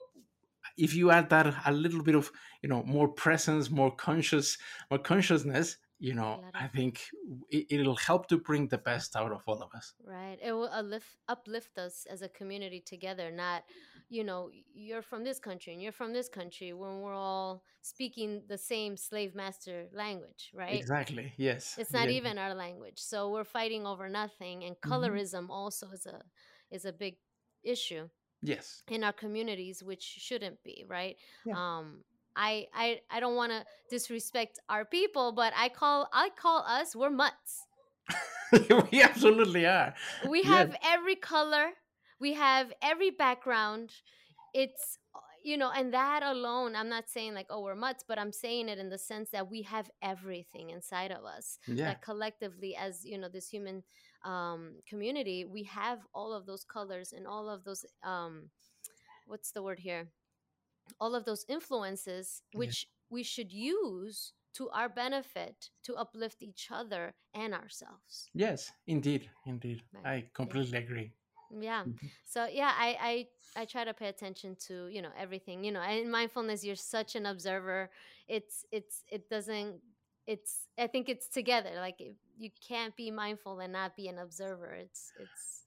if 0.77 0.93
you 0.93 1.11
add 1.11 1.29
that 1.29 1.55
a 1.65 1.71
little 1.71 2.03
bit 2.03 2.15
of 2.15 2.31
you 2.61 2.69
know 2.69 2.83
more 2.83 3.07
presence, 3.07 3.69
more 3.69 3.95
conscious, 3.95 4.57
more 4.89 4.99
consciousness, 4.99 5.77
you 5.99 6.13
know, 6.13 6.41
I 6.59 6.67
think 6.67 7.01
it, 7.49 7.67
it'll 7.69 7.95
help 7.97 8.27
to 8.29 8.37
bring 8.37 8.67
the 8.67 8.77
best 8.77 9.15
out 9.15 9.31
of 9.31 9.43
all 9.47 9.61
of 9.61 9.73
us. 9.73 9.93
Right. 10.03 10.37
It 10.41 10.51
will 10.51 10.69
uplift, 10.71 11.17
uplift 11.27 11.77
us 11.77 12.05
as 12.05 12.21
a 12.21 12.29
community 12.29 12.79
together, 12.81 13.31
not, 13.31 13.63
you 14.09 14.23
know, 14.23 14.49
you're 14.73 15.01
from 15.01 15.23
this 15.23 15.39
country 15.39 15.73
and 15.73 15.81
you're 15.81 15.93
from 15.93 16.13
this 16.13 16.29
country 16.29 16.73
when 16.73 17.01
we're 17.01 17.13
all 17.13 17.63
speaking 17.81 18.43
the 18.47 18.57
same 18.57 18.97
slave 18.97 19.33
master 19.33 19.87
language, 19.93 20.51
right? 20.53 20.85
Exactly. 20.85 21.33
Yes. 21.37 21.77
It's 21.77 21.93
not 21.93 22.09
Yeah. 22.09 22.11
even 22.11 22.37
our 22.37 22.53
language. 22.53 22.99
So 22.99 23.31
we're 23.31 23.43
fighting 23.45 23.85
over 23.87 24.09
nothing 24.09 24.63
and 24.63 24.79
Mhm. 24.83 24.85
colorism 24.91 25.49
also 25.49 25.89
is 25.91 26.05
a 26.05 26.23
is 26.75 26.85
a 26.85 26.93
big 26.93 27.15
issue 27.63 28.07
Yes. 28.41 28.83
in 28.95 29.03
our 29.03 29.13
communities 29.13 29.81
which 29.83 30.03
shouldn't 30.03 30.59
be, 30.63 30.85
right? 30.87 31.15
Yeah. 31.45 31.55
Um 31.57 32.03
I 32.35 32.67
I 32.73 32.99
I 33.09 33.19
don't 33.21 33.35
want 33.41 33.51
to 33.53 33.61
disrespect 33.89 34.59
our 34.69 34.85
people, 34.85 35.31
but 35.31 35.51
I 35.55 35.69
call 35.69 36.09
I 36.13 36.29
call 36.43 36.59
us 36.77 36.95
we're 36.95 37.09
mutts. 37.09 37.53
we 38.91 39.01
absolutely 39.01 39.65
are. 39.65 39.93
we 40.29 40.39
Yes. 40.43 40.47
have 40.55 40.75
every 40.83 41.15
color 41.15 41.67
we 42.19 42.33
have 42.33 42.71
every 42.81 43.09
background 43.09 43.89
it's 44.53 44.97
uh, 45.15 45.19
you 45.43 45.57
know 45.57 45.71
and 45.75 45.91
that 45.93 46.21
alone 46.23 46.75
i'm 46.75 46.87
not 46.87 47.09
saying 47.09 47.33
like 47.33 47.47
oh 47.49 47.61
we're 47.65 47.75
mutts 47.75 48.03
but 48.07 48.17
i'm 48.19 48.31
saying 48.31 48.69
it 48.69 48.77
in 48.77 48.89
the 48.89 48.97
sense 48.97 49.29
that 49.31 49.49
we 49.49 49.61
have 49.63 49.89
everything 50.01 50.69
inside 50.69 51.11
of 51.11 51.23
us 51.25 51.57
Yeah. 51.67 51.85
that 51.87 52.01
collectively 52.01 52.75
as 52.75 53.03
you 53.03 53.17
know 53.17 53.27
this 53.27 53.49
human 53.49 53.83
um 54.25 54.73
community 54.89 55.45
we 55.45 55.63
have 55.63 55.99
all 56.13 56.33
of 56.33 56.45
those 56.45 56.63
colors 56.65 57.13
and 57.13 57.27
all 57.27 57.49
of 57.49 57.63
those 57.63 57.85
um 58.03 58.49
what's 59.27 59.51
the 59.51 59.63
word 59.63 59.79
here 59.79 60.07
all 60.99 61.15
of 61.15 61.25
those 61.25 61.45
influences 61.47 62.41
Yeah. 62.51 62.59
which 62.59 62.87
we 63.09 63.23
should 63.23 63.51
use 63.51 64.33
to 64.53 64.69
our 64.69 64.89
benefit 64.89 65.69
to 65.83 65.95
uplift 65.95 66.41
each 66.41 66.69
other 66.71 67.13
and 67.33 67.53
ourselves 67.53 68.29
yes 68.33 68.71
indeed 68.87 69.29
indeed 69.45 69.81
right 69.93 70.05
i 70.05 70.29
completely 70.33 70.79
yeah. 70.79 70.85
agree 70.85 71.11
yeah 71.59 71.83
mm-hmm. 71.83 72.07
so 72.25 72.47
yeah 72.51 72.71
I, 72.77 72.97
I 73.55 73.61
i 73.61 73.65
try 73.65 73.83
to 73.83 73.93
pay 73.93 74.07
attention 74.07 74.55
to 74.67 74.87
you 74.87 75.01
know 75.01 75.11
everything 75.17 75.63
you 75.63 75.71
know 75.71 75.81
in 75.83 76.09
mindfulness 76.09 76.63
you're 76.63 76.75
such 76.75 77.15
an 77.15 77.25
observer 77.25 77.89
it's 78.27 78.65
it's 78.71 79.03
it 79.11 79.29
doesn't 79.29 79.75
it's 80.27 80.67
i 80.79 80.87
think 80.87 81.09
it's 81.09 81.27
together 81.27 81.71
like 81.77 82.01
you 82.37 82.49
can't 82.67 82.95
be 82.95 83.11
mindful 83.11 83.59
and 83.59 83.73
not 83.73 83.95
be 83.95 84.07
an 84.07 84.17
observer 84.17 84.73
it's 84.73 85.11
it's 85.19 85.65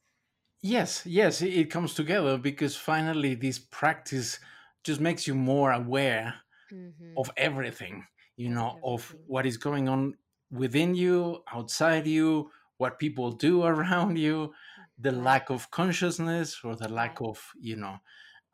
yes 0.63 1.03
yes 1.07 1.43
it 1.43 1.71
comes 1.71 1.95
together 1.95 2.37
because 2.37 2.77
finally 2.77 3.35
this 3.35 3.59
practice 3.59 4.39
just 4.85 5.01
makes 5.01 5.27
you 5.27 5.35
more 5.35 5.73
aware 5.73 6.35
mm-hmm. 6.73 7.13
of 7.17 7.31
everything 7.37 8.05
you 8.37 8.49
know 8.49 8.69
everything. 8.69 8.95
of 8.95 9.17
what 9.27 9.47
is 9.47 9.57
going 9.57 9.89
on 9.89 10.15
within 10.51 10.95
you 10.95 11.43
outside 11.53 12.07
you 12.07 12.51
what 12.79 12.99
people 12.99 13.31
do 13.31 13.63
around 13.73 14.19
you 14.19 14.53
the 14.99 15.13
lack 15.13 15.51
of 15.51 15.71
consciousness 15.71 16.61
or 16.65 16.75
the 16.75 16.89
lack 16.89 17.21
of 17.21 17.41
you 17.61 17.77
know 17.77 17.97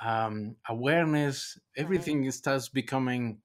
um, 0.05 0.57
awareness 0.69 1.59
everything 1.77 2.25
right. 2.25 2.35
starts 2.35 2.69
becoming 2.69 3.39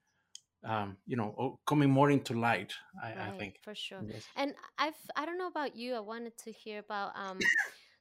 um, 0.66 0.98
you 1.06 1.16
know 1.16 1.60
coming 1.66 1.90
more 1.90 2.12
into 2.12 2.34
light 2.34 2.74
i, 3.02 3.30
I 3.30 3.32
think 3.38 3.60
for 3.64 3.74
sure 3.74 4.02
yes. 4.06 4.24
and 4.36 4.54
i've 4.78 5.00
i 5.16 5.26
don't 5.26 5.38
know 5.38 5.48
about 5.48 5.76
you 5.76 5.96
i 5.96 6.00
wanted 6.00 6.38
to 6.40 6.52
hear 6.52 6.80
about 6.80 7.12
um 7.16 7.40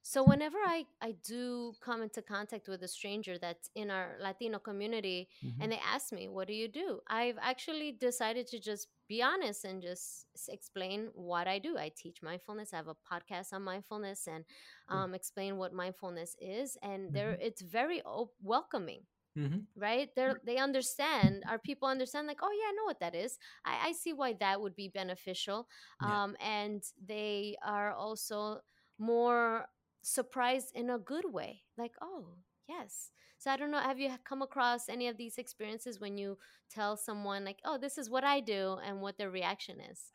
so 0.08 0.24
whenever 0.24 0.56
I, 0.56 0.86
I 1.02 1.16
do 1.22 1.74
come 1.82 2.00
into 2.00 2.22
contact 2.22 2.66
with 2.66 2.82
a 2.82 2.88
stranger 2.88 3.36
that's 3.36 3.68
in 3.74 3.90
our 3.90 4.16
Latino 4.22 4.58
community 4.58 5.28
mm-hmm. 5.44 5.60
and 5.60 5.70
they 5.70 5.80
ask 5.86 6.14
me, 6.14 6.28
what 6.28 6.48
do 6.48 6.54
you 6.54 6.66
do? 6.66 7.00
I've 7.08 7.36
actually 7.42 7.92
decided 7.92 8.46
to 8.46 8.58
just 8.58 8.88
be 9.06 9.22
honest 9.22 9.66
and 9.66 9.82
just 9.82 10.24
explain 10.48 11.08
what 11.12 11.46
I 11.46 11.58
do. 11.58 11.76
I 11.76 11.92
teach 11.94 12.22
mindfulness. 12.22 12.72
I 12.72 12.76
have 12.76 12.88
a 12.88 12.94
podcast 12.94 13.52
on 13.52 13.60
mindfulness 13.60 14.26
and 14.26 14.44
um, 14.88 15.12
explain 15.12 15.58
what 15.58 15.74
mindfulness 15.74 16.36
is. 16.40 16.78
And 16.82 17.12
there, 17.12 17.32
mm-hmm. 17.32 17.42
it's 17.42 17.60
very 17.60 18.00
op- 18.00 18.32
welcoming. 18.42 19.02
Mm-hmm. 19.38 19.58
Right? 19.76 20.08
They 20.16 20.32
they 20.44 20.56
understand. 20.56 21.44
Our 21.48 21.58
people 21.58 21.88
understand. 21.88 22.26
Like, 22.26 22.40
oh 22.42 22.50
yeah, 22.50 22.70
I 22.70 22.72
know 22.72 22.84
what 22.84 23.00
that 23.00 23.14
is. 23.14 23.38
I, 23.64 23.88
I 23.88 23.92
see 23.92 24.12
why 24.12 24.34
that 24.40 24.60
would 24.60 24.74
be 24.74 24.88
beneficial. 24.88 25.68
Yeah. 26.02 26.24
Um, 26.24 26.36
and 26.40 26.82
they 27.06 27.56
are 27.64 27.92
also 27.92 28.60
more 28.98 29.68
surprised 30.02 30.72
in 30.74 30.90
a 30.90 30.98
good 30.98 31.32
way 31.32 31.62
like 31.76 31.92
oh 32.00 32.24
yes 32.68 33.10
so 33.38 33.50
i 33.50 33.56
don't 33.56 33.70
know 33.70 33.78
have 33.78 33.98
you 33.98 34.10
come 34.24 34.42
across 34.42 34.88
any 34.88 35.08
of 35.08 35.16
these 35.16 35.38
experiences 35.38 36.00
when 36.00 36.16
you 36.16 36.38
tell 36.70 36.96
someone 36.96 37.44
like 37.44 37.58
oh 37.64 37.78
this 37.78 37.98
is 37.98 38.08
what 38.08 38.24
i 38.24 38.40
do 38.40 38.78
and 38.84 39.00
what 39.00 39.18
their 39.18 39.30
reaction 39.30 39.76
is 39.80 40.12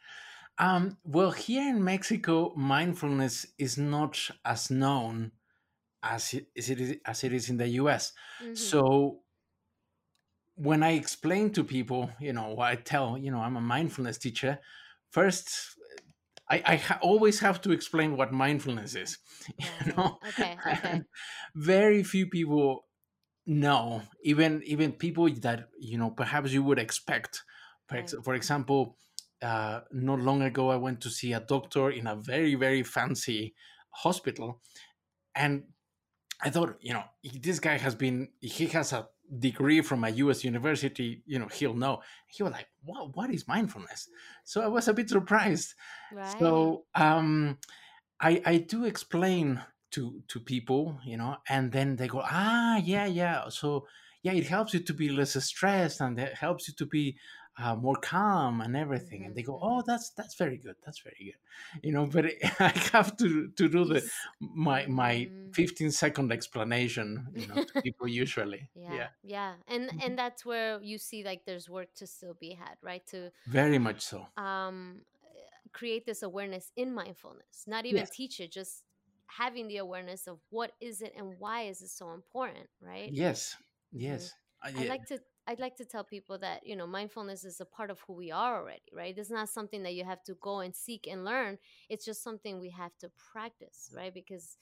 um, 0.59 0.97
well 1.03 1.31
here 1.31 1.67
in 1.67 1.83
mexico 1.83 2.53
mindfulness 2.55 3.45
is 3.57 3.77
not 3.77 4.29
as 4.45 4.69
known 4.69 5.31
as 6.03 6.33
it, 6.33 6.47
as 6.57 6.69
it 6.69 6.81
is 6.81 6.95
as 7.05 7.23
it 7.23 7.33
is 7.33 7.49
in 7.49 7.57
the 7.57 7.67
us 7.67 8.13
mm-hmm. 8.41 8.53
so 8.53 9.19
when 10.55 10.83
i 10.83 10.91
explain 10.91 11.49
to 11.49 11.63
people 11.63 12.09
you 12.19 12.33
know 12.33 12.59
i 12.59 12.75
tell 12.75 13.17
you 13.17 13.31
know 13.31 13.39
i'm 13.39 13.57
a 13.57 13.61
mindfulness 13.61 14.17
teacher 14.17 14.59
first 15.11 15.77
I, 16.49 16.61
I 16.65 16.75
ha- 16.75 16.99
always 17.01 17.39
have 17.39 17.61
to 17.61 17.71
explain 17.71 18.17
what 18.17 18.31
mindfulness 18.31 18.95
is. 18.95 19.17
You 19.85 19.93
know? 19.93 20.19
Okay. 20.29 20.57
Okay. 20.67 21.01
very 21.55 22.03
few 22.03 22.27
people 22.27 22.85
know, 23.45 24.01
even 24.23 24.61
even 24.65 24.91
people 24.93 25.29
that 25.41 25.69
you 25.79 25.97
know 25.97 26.09
perhaps 26.09 26.51
you 26.51 26.63
would 26.63 26.79
expect. 26.79 27.43
For, 27.87 27.97
ex- 27.97 28.15
for 28.23 28.33
example, 28.35 28.97
uh, 29.41 29.81
not 29.91 30.19
long 30.19 30.41
ago, 30.41 30.69
I 30.69 30.77
went 30.77 31.01
to 31.01 31.09
see 31.09 31.33
a 31.33 31.39
doctor 31.39 31.89
in 31.89 32.07
a 32.07 32.15
very 32.15 32.55
very 32.55 32.83
fancy 32.83 33.53
hospital, 33.89 34.61
and 35.35 35.63
I 36.43 36.49
thought, 36.49 36.77
you 36.82 36.93
know, 36.93 37.03
this 37.41 37.60
guy 37.60 37.77
has 37.77 37.95
been 37.95 38.29
he 38.41 38.67
has 38.67 38.93
a 38.93 39.08
degree 39.39 39.82
from 39.82 40.03
a 40.03 40.10
US 40.10 40.43
university, 40.43 41.23
you 41.25 41.39
know, 41.39 41.47
he'll 41.47 41.73
know. 41.73 42.01
He 42.27 42.43
was 42.43 42.51
like, 42.51 42.67
what, 42.84 43.15
what 43.15 43.29
is 43.32 43.47
mindfulness? 43.47 44.10
So 44.43 44.62
I 44.62 44.67
was 44.67 44.88
a 44.88 44.93
bit 44.93 45.10
surprised. 45.10 45.73
Right. 46.12 46.39
So 46.39 46.86
um, 46.95 47.58
I, 48.19 48.41
I 48.45 48.58
do 48.58 48.86
explain 48.86 49.62
to, 49.91 50.21
to 50.27 50.39
people, 50.39 50.99
you 51.06 51.17
know, 51.17 51.38
and 51.47 51.71
then 51.71 51.95
they 51.95 52.08
go, 52.08 52.21
ah, 52.23 52.77
yeah, 52.77 53.06
yeah. 53.06 53.49
So 53.49 53.88
yeah, 54.21 54.34
it 54.34 54.47
helps 54.47 54.73
you 54.73 54.79
to 54.82 54.93
be 54.93 55.10
less 55.10 55.41
stressed 55.43 56.01
and 56.01 56.17
it 56.19 56.36
helps 56.36 56.67
you 56.67 56.73
to 56.75 56.86
be 56.86 57.17
uh, 57.57 57.75
more 57.75 57.95
calm 57.95 58.61
and 58.61 58.75
everything 58.75 59.19
mm-hmm. 59.19 59.27
and 59.27 59.35
they 59.35 59.43
go 59.43 59.53
mm-hmm. 59.53 59.65
oh 59.65 59.83
that's 59.85 60.09
that's 60.11 60.35
very 60.35 60.57
good 60.57 60.75
that's 60.85 60.99
very 60.99 61.15
good 61.19 61.83
you 61.83 61.91
know 61.91 62.05
but 62.05 62.25
i 62.59 62.69
have 62.91 63.15
to 63.17 63.47
to 63.49 63.69
do 63.69 63.85
the 63.85 64.03
my 64.39 64.85
my 64.87 65.29
mm-hmm. 65.31 65.51
15 65.51 65.91
second 65.91 66.31
explanation 66.31 67.27
you 67.35 67.47
know 67.47 67.63
to 67.63 67.81
people 67.83 68.07
usually 68.07 68.69
yeah 68.75 68.93
yeah, 68.93 69.07
yeah. 69.23 69.53
and 69.67 69.89
mm-hmm. 69.89 69.99
and 70.03 70.17
that's 70.17 70.45
where 70.45 70.81
you 70.81 70.97
see 70.97 71.23
like 71.23 71.45
there's 71.45 71.69
work 71.69 71.93
to 71.95 72.07
still 72.07 72.35
be 72.39 72.53
had 72.53 72.75
right 72.81 73.05
to 73.07 73.29
very 73.47 73.77
much 73.77 74.01
so 74.01 74.25
um 74.37 75.01
create 75.73 76.05
this 76.05 76.23
awareness 76.23 76.71
in 76.75 76.93
mindfulness 76.93 77.65
not 77.67 77.85
even 77.85 77.99
yes. 77.99 78.09
teach 78.09 78.39
it 78.39 78.51
just 78.51 78.83
having 79.27 79.67
the 79.67 79.77
awareness 79.77 80.27
of 80.27 80.37
what 80.49 80.71
is 80.79 81.01
it 81.01 81.13
and 81.17 81.33
why 81.39 81.63
is 81.63 81.81
it 81.81 81.89
so 81.89 82.13
important 82.13 82.67
right 82.81 83.09
yes 83.11 83.55
yes 83.91 84.33
mm-hmm. 84.65 84.77
uh, 84.77 84.81
yeah. 84.81 84.85
i 84.85 84.89
like 84.89 85.05
to 85.05 85.19
I'd 85.45 85.60
like 85.60 85.75
to 85.77 85.86
tell 85.86 86.03
people 86.03 86.38
that, 86.39 86.65
you 86.65 86.75
know, 86.75 86.88
mindfulness 86.88 87.43
is 87.43 87.60
a 87.60 87.65
part 87.65 87.91
of 87.91 87.99
who 88.08 88.13
we 88.13 88.32
are 88.32 88.62
already, 88.62 88.84
right? 88.93 89.13
It's 89.17 89.29
not 89.29 89.49
something 89.49 89.84
that 89.84 89.93
you 89.93 90.06
have 90.06 90.23
to 90.23 90.36
go 90.36 90.60
and 90.60 90.75
seek 90.75 91.08
and 91.08 91.25
learn. 91.25 91.58
It's 91.89 92.06
just 92.06 92.23
something 92.23 92.60
we 92.60 92.69
have 92.69 92.91
to 92.99 93.12
practice, 93.32 93.91
right? 93.95 94.13
Because 94.13 94.58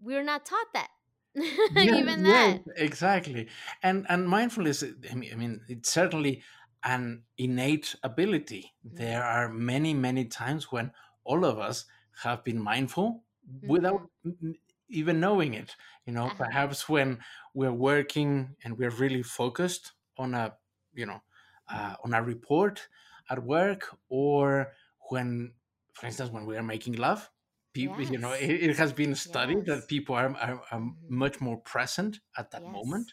we're 0.00 0.22
not 0.22 0.46
taught 0.46 0.72
that. 0.74 0.88
yeah, 1.34 1.96
Even 1.96 2.22
that. 2.24 2.60
Yeah, 2.66 2.72
exactly. 2.76 3.48
And 3.82 4.06
and 4.08 4.28
mindfulness 4.28 4.84
I 5.10 5.14
mean, 5.14 5.32
I 5.32 5.36
mean 5.36 5.60
it's 5.66 5.90
certainly 5.90 6.42
an 6.84 7.22
innate 7.38 7.94
ability. 8.02 8.72
Mm-hmm. 8.86 8.96
There 8.96 9.24
are 9.24 9.48
many 9.48 9.94
many 9.94 10.26
times 10.26 10.70
when 10.70 10.92
all 11.24 11.44
of 11.44 11.58
us 11.58 11.86
have 12.22 12.44
been 12.44 12.62
mindful 12.62 13.22
mm-hmm. 13.50 13.68
without 13.68 14.02
even 14.88 15.18
knowing 15.20 15.54
it 15.54 15.74
you 16.06 16.12
know 16.12 16.26
uh-huh. 16.26 16.34
perhaps 16.44 16.88
when 16.88 17.18
we're 17.54 17.72
working 17.72 18.54
and 18.62 18.76
we're 18.78 18.90
really 18.90 19.22
focused 19.22 19.92
on 20.18 20.34
a 20.34 20.54
you 20.94 21.06
know 21.06 21.20
uh, 21.70 21.94
on 22.04 22.14
a 22.14 22.22
report 22.22 22.88
at 23.30 23.42
work 23.42 23.96
or 24.08 24.72
when 25.10 25.52
for 25.94 26.06
instance 26.06 26.30
when 26.30 26.46
we 26.46 26.56
are 26.56 26.62
making 26.62 26.94
love 26.94 27.30
people 27.72 28.00
yes. 28.00 28.10
you 28.10 28.18
know 28.18 28.32
it, 28.32 28.50
it, 28.50 28.76
has 28.76 28.92
been 28.92 29.14
studied 29.14 29.64
yes. 29.66 29.66
that 29.66 29.88
people 29.88 30.14
are, 30.14 30.36
are, 30.36 30.62
are 30.70 30.80
mm-hmm. 30.80 30.90
much 31.08 31.40
more 31.40 31.58
present 31.58 32.20
at 32.36 32.50
that 32.50 32.62
yes. 32.62 32.72
moment 32.72 33.12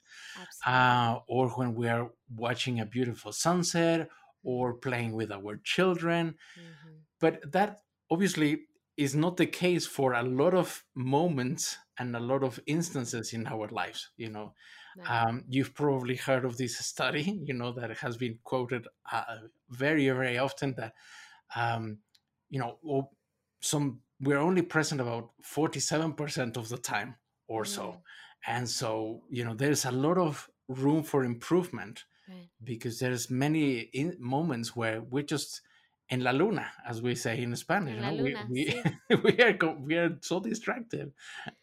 uh, 0.65 1.19
or 1.27 1.49
when 1.49 1.73
we 1.73 1.87
are 1.87 2.09
watching 2.35 2.79
a 2.79 2.85
beautiful 2.85 3.31
sunset 3.31 4.09
or 4.43 4.71
mm-hmm. 4.71 4.89
playing 4.89 5.11
with 5.13 5.31
our 5.31 5.59
children 5.63 6.35
mm-hmm. 6.59 6.95
but 7.19 7.39
that 7.51 7.79
obviously 8.11 8.61
is 8.97 9.15
not 9.15 9.37
the 9.37 9.45
case 9.45 9.85
for 9.85 10.13
a 10.13 10.23
lot 10.23 10.53
of 10.53 10.83
moments 10.93 11.77
and 11.97 12.15
a 12.15 12.19
lot 12.19 12.43
of 12.43 12.59
instances 12.65 13.33
in 13.33 13.47
our 13.47 13.67
lives 13.69 14.09
you 14.17 14.29
know 14.29 14.53
um, 15.07 15.43
you've 15.47 15.73
probably 15.73 16.15
heard 16.15 16.45
of 16.45 16.57
this 16.57 16.77
study, 16.85 17.39
you 17.43 17.53
know, 17.53 17.71
that 17.73 17.97
has 17.97 18.17
been 18.17 18.39
quoted 18.43 18.87
uh, 19.11 19.23
very, 19.69 20.09
very 20.09 20.37
often 20.37 20.75
that, 20.77 20.93
um, 21.55 21.97
you 22.49 22.59
know, 22.59 23.09
some 23.61 23.99
we're 24.21 24.37
only 24.37 24.61
present 24.61 24.99
about 24.99 25.29
47% 25.43 26.57
of 26.57 26.67
the 26.69 26.77
time 26.77 27.15
or 27.47 27.63
so. 27.63 27.83
Mm. 27.83 28.01
And 28.47 28.69
so, 28.69 29.23
you 29.29 29.45
know, 29.45 29.53
there's 29.53 29.85
a 29.85 29.91
lot 29.91 30.17
of 30.17 30.49
room 30.67 31.03
for 31.03 31.23
improvement 31.23 32.03
right. 32.27 32.49
because 32.63 32.99
there's 32.99 33.29
many 33.29 33.89
moments 34.19 34.75
where 34.75 35.01
we're 35.01 35.23
just 35.23 35.61
in 36.09 36.23
la 36.23 36.31
luna, 36.31 36.65
as 36.87 37.01
we 37.01 37.15
say 37.15 37.41
in 37.41 37.55
Spanish. 37.55 37.95
You 37.95 38.01
know? 38.01 38.23
we, 38.23 38.35
we, 38.49 38.83
we, 39.23 39.43
are 39.43 39.75
we 39.79 39.95
are 39.95 40.17
so 40.21 40.39
distracted. 40.39 41.11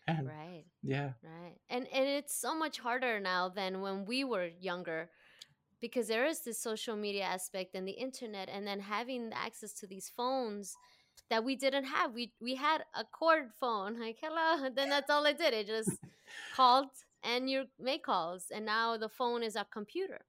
And, 0.07 0.27
right. 0.29 0.65
Yeah. 0.83 1.11
Right. 1.23 1.57
And 1.69 1.87
and 1.93 2.09
it's 2.09 2.35
so 2.35 2.57
much 2.57 2.79
harder 2.79 3.19
now 3.21 3.49
than 3.49 3.81
when 3.81 4.05
we 4.07 4.25
were 4.25 4.49
younger 4.61 5.11
because 5.81 6.09
there 6.09 6.25
is 6.27 6.41
this 6.41 6.61
social 6.61 6.97
media 6.97 7.25
aspect 7.25 7.75
and 7.75 7.87
the 7.87 7.93
internet 7.93 8.49
and 8.49 8.67
then 8.67 8.81
having 8.81 9.31
access 9.35 9.73
to 9.75 9.87
these 9.87 10.11
phones 10.17 10.77
that 11.29 11.45
we 11.45 11.57
didn't 11.57 11.85
have. 11.85 12.15
We 12.15 12.33
we 12.41 12.55
had 12.55 12.85
a 12.95 13.05
cord 13.05 13.51
phone, 13.59 13.99
like 14.05 14.19
hello, 14.23 14.71
then 14.75 14.91
that's 14.91 15.11
all 15.11 15.25
it 15.27 15.39
did. 15.39 15.55
It 15.55 15.67
just 15.67 15.99
called 16.55 16.91
and 17.25 17.51
you 17.51 17.65
make 17.81 18.05
calls. 18.05 18.47
And 18.55 18.65
now 18.65 18.97
the 18.97 19.09
phone 19.09 19.43
is 19.43 19.57
a 19.57 19.67
computer. 19.73 20.21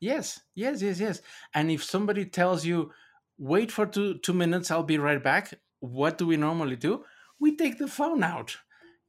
Yes, 0.00 0.40
yes, 0.54 0.82
yes, 0.82 1.00
yes. 1.00 1.22
And 1.54 1.70
if 1.70 1.82
somebody 1.82 2.26
tells 2.26 2.64
you, 2.64 2.92
wait 3.38 3.72
for 3.72 3.86
two 3.86 4.18
two 4.18 4.32
minutes, 4.32 4.70
I'll 4.70 4.82
be 4.82 4.98
right 4.98 5.22
back, 5.22 5.54
what 5.80 6.18
do 6.18 6.26
we 6.26 6.36
normally 6.36 6.76
do? 6.76 7.04
We 7.38 7.56
take 7.56 7.78
the 7.78 7.88
phone 7.88 8.22
out 8.22 8.56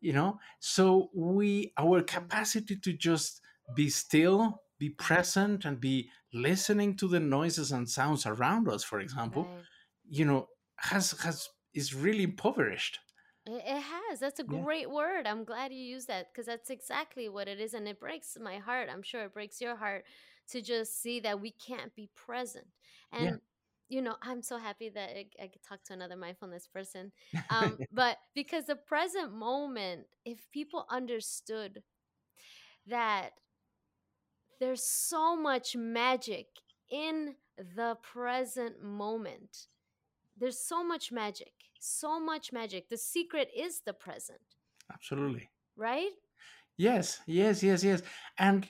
you 0.01 0.13
know 0.13 0.39
so 0.59 1.09
we 1.15 1.73
our 1.77 2.01
capacity 2.03 2.75
to 2.75 2.93
just 2.93 3.41
be 3.75 3.89
still 3.89 4.61
be 4.77 4.89
present 4.89 5.65
and 5.65 5.79
be 5.79 6.09
listening 6.33 6.95
to 6.95 7.07
the 7.07 7.19
noises 7.19 7.71
and 7.71 7.89
sounds 7.89 8.25
around 8.25 8.67
us 8.69 8.83
for 8.83 8.99
example 8.99 9.43
right. 9.43 9.63
you 10.09 10.25
know 10.25 10.47
has 10.77 11.11
has 11.21 11.49
is 11.73 11.93
really 11.93 12.23
impoverished 12.23 12.99
It, 13.47 13.81
has. 13.81 14.19
That's 14.19 14.39
a 14.39 14.43
yeah 14.49 14.63
great 14.63 14.89
word. 14.89 15.27
I'm 15.27 15.43
glad 15.43 15.71
you 15.71 15.83
used 15.95 16.07
that 16.07 16.27
because 16.31 16.47
that's 16.47 16.71
exactly 16.71 17.29
what 17.29 17.47
it 17.47 17.59
is. 17.59 17.75
And 17.75 17.88
it 17.88 17.99
breaks 17.99 18.35
my 18.41 18.57
heart. 18.57 18.89
I'm 18.91 19.03
sure 19.03 19.21
it 19.25 19.35
breaks 19.35 19.61
your 19.61 19.75
heart 19.75 20.03
to 20.51 20.61
just 20.61 20.99
see 20.99 21.19
that 21.21 21.39
we 21.39 21.51
can't 21.51 21.93
be 21.93 22.09
present. 22.15 22.65
yeah 23.19 23.33
And, 23.33 23.39
you 23.89 24.02
know, 24.02 24.15
I'm 24.21 24.41
so 24.41 24.58
happy 24.58 24.89
that 24.89 25.10
I, 25.12 25.26
I 25.43 25.48
could 25.48 25.63
talk 25.63 25.84
to 25.86 25.93
another 25.93 26.15
mindfulness 26.15 26.67
person. 26.67 27.12
Um, 27.50 27.78
but 27.91 28.17
because 28.34 28.65
the 28.65 28.76
present 28.76 29.34
moment, 29.34 30.08
if 30.26 30.39
people 30.52 30.86
understood 30.89 31.84
that 32.88 33.32
there's 34.60 34.84
so 34.84 35.36
much 35.36 35.76
magic 35.76 36.48
in 36.89 37.36
the 37.58 37.98
present 38.02 38.82
moment, 38.82 39.67
there's 40.38 40.60
so 40.60 40.84
much 40.84 41.12
magic, 41.12 41.54
so 41.80 42.19
much 42.19 42.52
magic. 42.52 42.89
The 42.89 42.98
secret 42.98 43.50
is 43.56 43.82
the 43.86 43.93
present, 43.93 44.39
absolutely 44.93 45.50
right? 45.76 46.12
yes 46.78 47.19
yes 47.26 47.63
yes 47.63 47.84
yes 47.84 48.02
and 48.38 48.67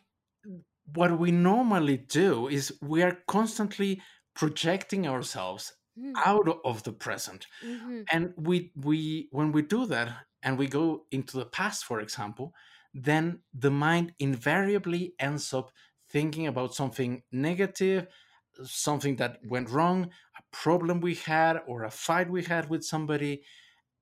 what 0.94 1.18
we 1.18 1.32
normally 1.32 1.98
do 1.98 2.48
is 2.48 2.74
we 2.82 3.02
are 3.02 3.18
constantly 3.28 4.02
projecting 4.36 5.08
ourselves 5.08 5.74
Mm, 5.98 6.26
out 6.26 6.48
of 6.66 6.84
the 6.84 6.92
present. 6.92 7.48
Mm-hmm. 7.62 8.04
and 8.12 8.34
we 8.38 8.72
we 8.76 9.28
when 9.32 9.52
we 9.52 9.62
do 9.62 9.86
that 9.88 10.26
and 10.44 10.58
we 10.58 10.68
go 10.68 11.06
into 11.12 11.38
the 11.38 11.46
past 11.46 11.86
for 11.86 12.00
example 12.00 12.54
then 12.94 13.42
the 13.54 13.72
mind 13.72 14.14
invariably 14.20 15.16
ends 15.20 15.54
up 15.54 15.72
thinking 16.10 16.48
about 16.48 16.74
something 16.76 17.24
negative 17.32 18.08
something 18.64 19.18
that 19.18 19.40
went 19.46 19.70
wrong 19.70 20.12
a 20.38 20.42
problem 20.52 21.02
we 21.02 21.16
had 21.16 21.62
or 21.68 21.84
a 21.84 21.92
fight 21.92 22.30
we 22.30 22.44
had 22.44 22.70
with 22.70 22.84
somebody 22.84 23.44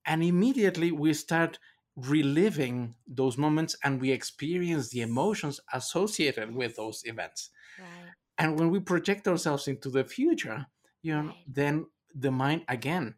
and 0.06 0.24
immediately 0.24 0.92
we 0.92 1.14
start 1.14 1.60
reliving 1.96 2.96
those 3.08 3.38
moments 3.38 3.76
and 3.84 4.02
we 4.02 4.12
experience 4.12 4.90
the 4.90 5.02
emotions 5.02 5.60
associated 5.74 6.52
with 6.56 6.76
those 6.76 7.02
events. 7.06 7.52
Right, 7.78 8.16
and 8.38 8.60
when 8.60 8.70
we 8.70 8.80
project 8.80 9.28
ourselves 9.28 9.68
into 9.68 9.90
the 9.90 10.04
future 10.04 10.68
you 11.02 11.14
know 11.14 11.36
then 11.48 11.86
the 12.16 12.32
mind 12.32 12.64
again 12.68 13.16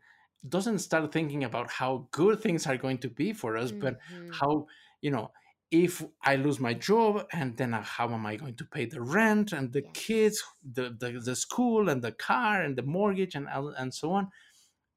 doesn't 0.48 0.80
start 0.80 1.12
thinking 1.12 1.44
about 1.44 1.72
how 1.72 2.08
good 2.12 2.40
things 2.40 2.68
are 2.68 2.78
going 2.78 2.98
to 3.00 3.10
be 3.10 3.34
for 3.34 3.58
us 3.58 3.72
but 3.72 3.98
Mm-hmm. 4.10 4.40
how 4.42 4.68
you 5.02 5.10
know 5.12 5.32
if 5.72 6.04
i 6.22 6.36
lose 6.36 6.60
my 6.60 6.74
job 6.74 7.26
and 7.32 7.58
then 7.58 7.74
uh, 7.74 7.82
how 7.82 8.10
am 8.14 8.26
i 8.26 8.36
going 8.36 8.56
to 8.56 8.66
pay 8.66 8.86
the 8.86 9.02
rent 9.02 9.52
and 9.52 9.74
the 9.74 9.82
Yes. 9.82 9.94
kids 9.94 10.44
the 10.64 10.96
the, 11.00 11.20
the 11.24 11.36
school 11.36 11.90
and 11.90 12.04
the 12.04 12.12
car 12.12 12.62
and 12.62 12.78
the 12.78 12.84
mortgage 12.84 13.36
and 13.36 13.48
and 13.50 13.94
so 13.94 14.12
on 14.12 14.30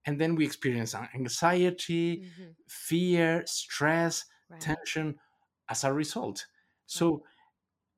and 0.06 0.20
then 0.20 0.34
we 0.34 0.44
experience 0.44 0.94
anxiety 0.94 2.22
Mm-hmm. 2.22 2.50
fear 2.66 3.44
stress 3.46 4.24
Right, 4.48 4.74
tension 4.76 5.18
as 5.68 5.84
a 5.84 5.92
result 5.92 6.46
right. 6.94 7.18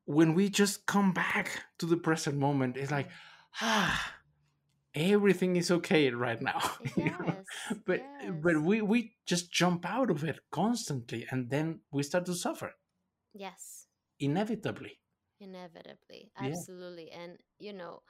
When 0.04 0.34
we 0.34 0.48
just 0.48 0.86
come 0.86 1.12
back 1.12 1.64
to 1.78 1.86
the 1.86 1.96
present 1.96 2.36
moment 2.36 2.76
it's 2.76 2.90
like 2.90 3.08
ah 3.60 4.14
everything 4.94 5.56
is 5.56 5.70
okay 5.70 6.10
right 6.10 6.42
now 6.42 6.60
you 6.96 7.04
know? 7.04 7.24
Yes, 7.26 7.78
but 7.86 8.00
but 8.42 8.60
we 8.60 8.82
we 8.82 9.14
just 9.26 9.52
jump 9.52 9.86
out 9.86 10.10
of 10.10 10.24
it 10.24 10.40
constantly 10.50 11.26
and 11.30 11.48
then 11.50 11.80
we 11.92 12.02
start 12.02 12.26
to 12.26 12.34
suffer 12.34 12.72
yes. 13.34 13.86
inevitably 14.18 15.00
Inevitably, 15.40 16.30
yeah 16.40 16.48
absolutely. 16.48 17.10
And, 17.10 17.38
you 17.58 17.72
know, 17.72 18.02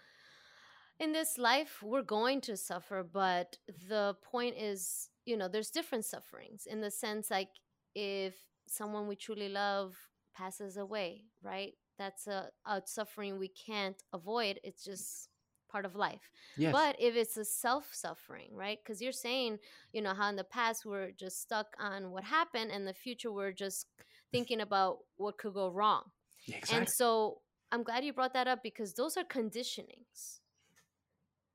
in 0.99 1.13
this 1.13 1.39
life, 1.39 1.81
we're 1.83 2.03
going 2.03 2.41
to 2.43 2.57
suffer, 2.57 3.03
but 3.05 3.57
the 3.89 4.17
point 4.23 4.57
is, 4.59 5.09
you 5.25 5.37
know, 5.37 5.49
there's 5.49 5.71
different 5.71 6.05
sufferings 6.05 6.67
in 6.67 6.81
the 6.81 6.91
sense 6.91 7.31
like 7.31 7.51
if 7.95 8.35
someone 8.67 9.07
we 9.07 9.17
truly 9.17 9.49
love 9.49 9.97
passes 10.41 10.77
away, 10.77 11.25
right? 11.43 11.75
That's 11.99 12.27
a, 12.27 12.51
a 12.67 12.83
suffering 12.87 13.39
we 13.39 13.49
can't 13.49 14.03
avoid. 14.13 14.61
It's 14.65 14.85
just 14.85 15.29
part 15.71 15.85
of 15.87 15.95
life. 15.97 16.31
yes 16.57 16.73
But 16.73 16.97
if 16.99 17.15
it's 17.17 17.37
a 17.37 17.45
self 17.45 17.89
suffering, 17.93 18.51
right? 18.55 18.79
Because 18.83 19.01
you're 19.03 19.13
saying, 19.13 19.59
you 19.93 20.03
know, 20.03 20.15
how 20.15 20.29
in 20.31 20.37
the 20.37 20.45
past 20.45 20.85
we're 20.87 21.13
just 21.13 21.41
stuck 21.41 21.69
on 21.79 22.11
what 22.11 22.25
happened, 22.25 22.71
and 22.73 22.87
the 22.87 22.95
future 22.95 23.33
we're 23.33 23.53
just 23.53 23.87
thinking 24.33 24.61
about 24.61 24.99
what 25.17 25.39
could 25.39 25.55
go 25.55 25.69
wrong. 25.71 26.05
yeah, 26.47 26.59
And 26.73 26.89
so 26.89 27.41
I'm 27.73 27.83
glad 27.85 28.05
you 28.05 28.13
brought 28.13 28.35
that 28.35 28.49
up 28.49 28.61
because 28.63 28.95
those 28.95 29.17
are 29.17 29.25
conditionings, 29.25 30.41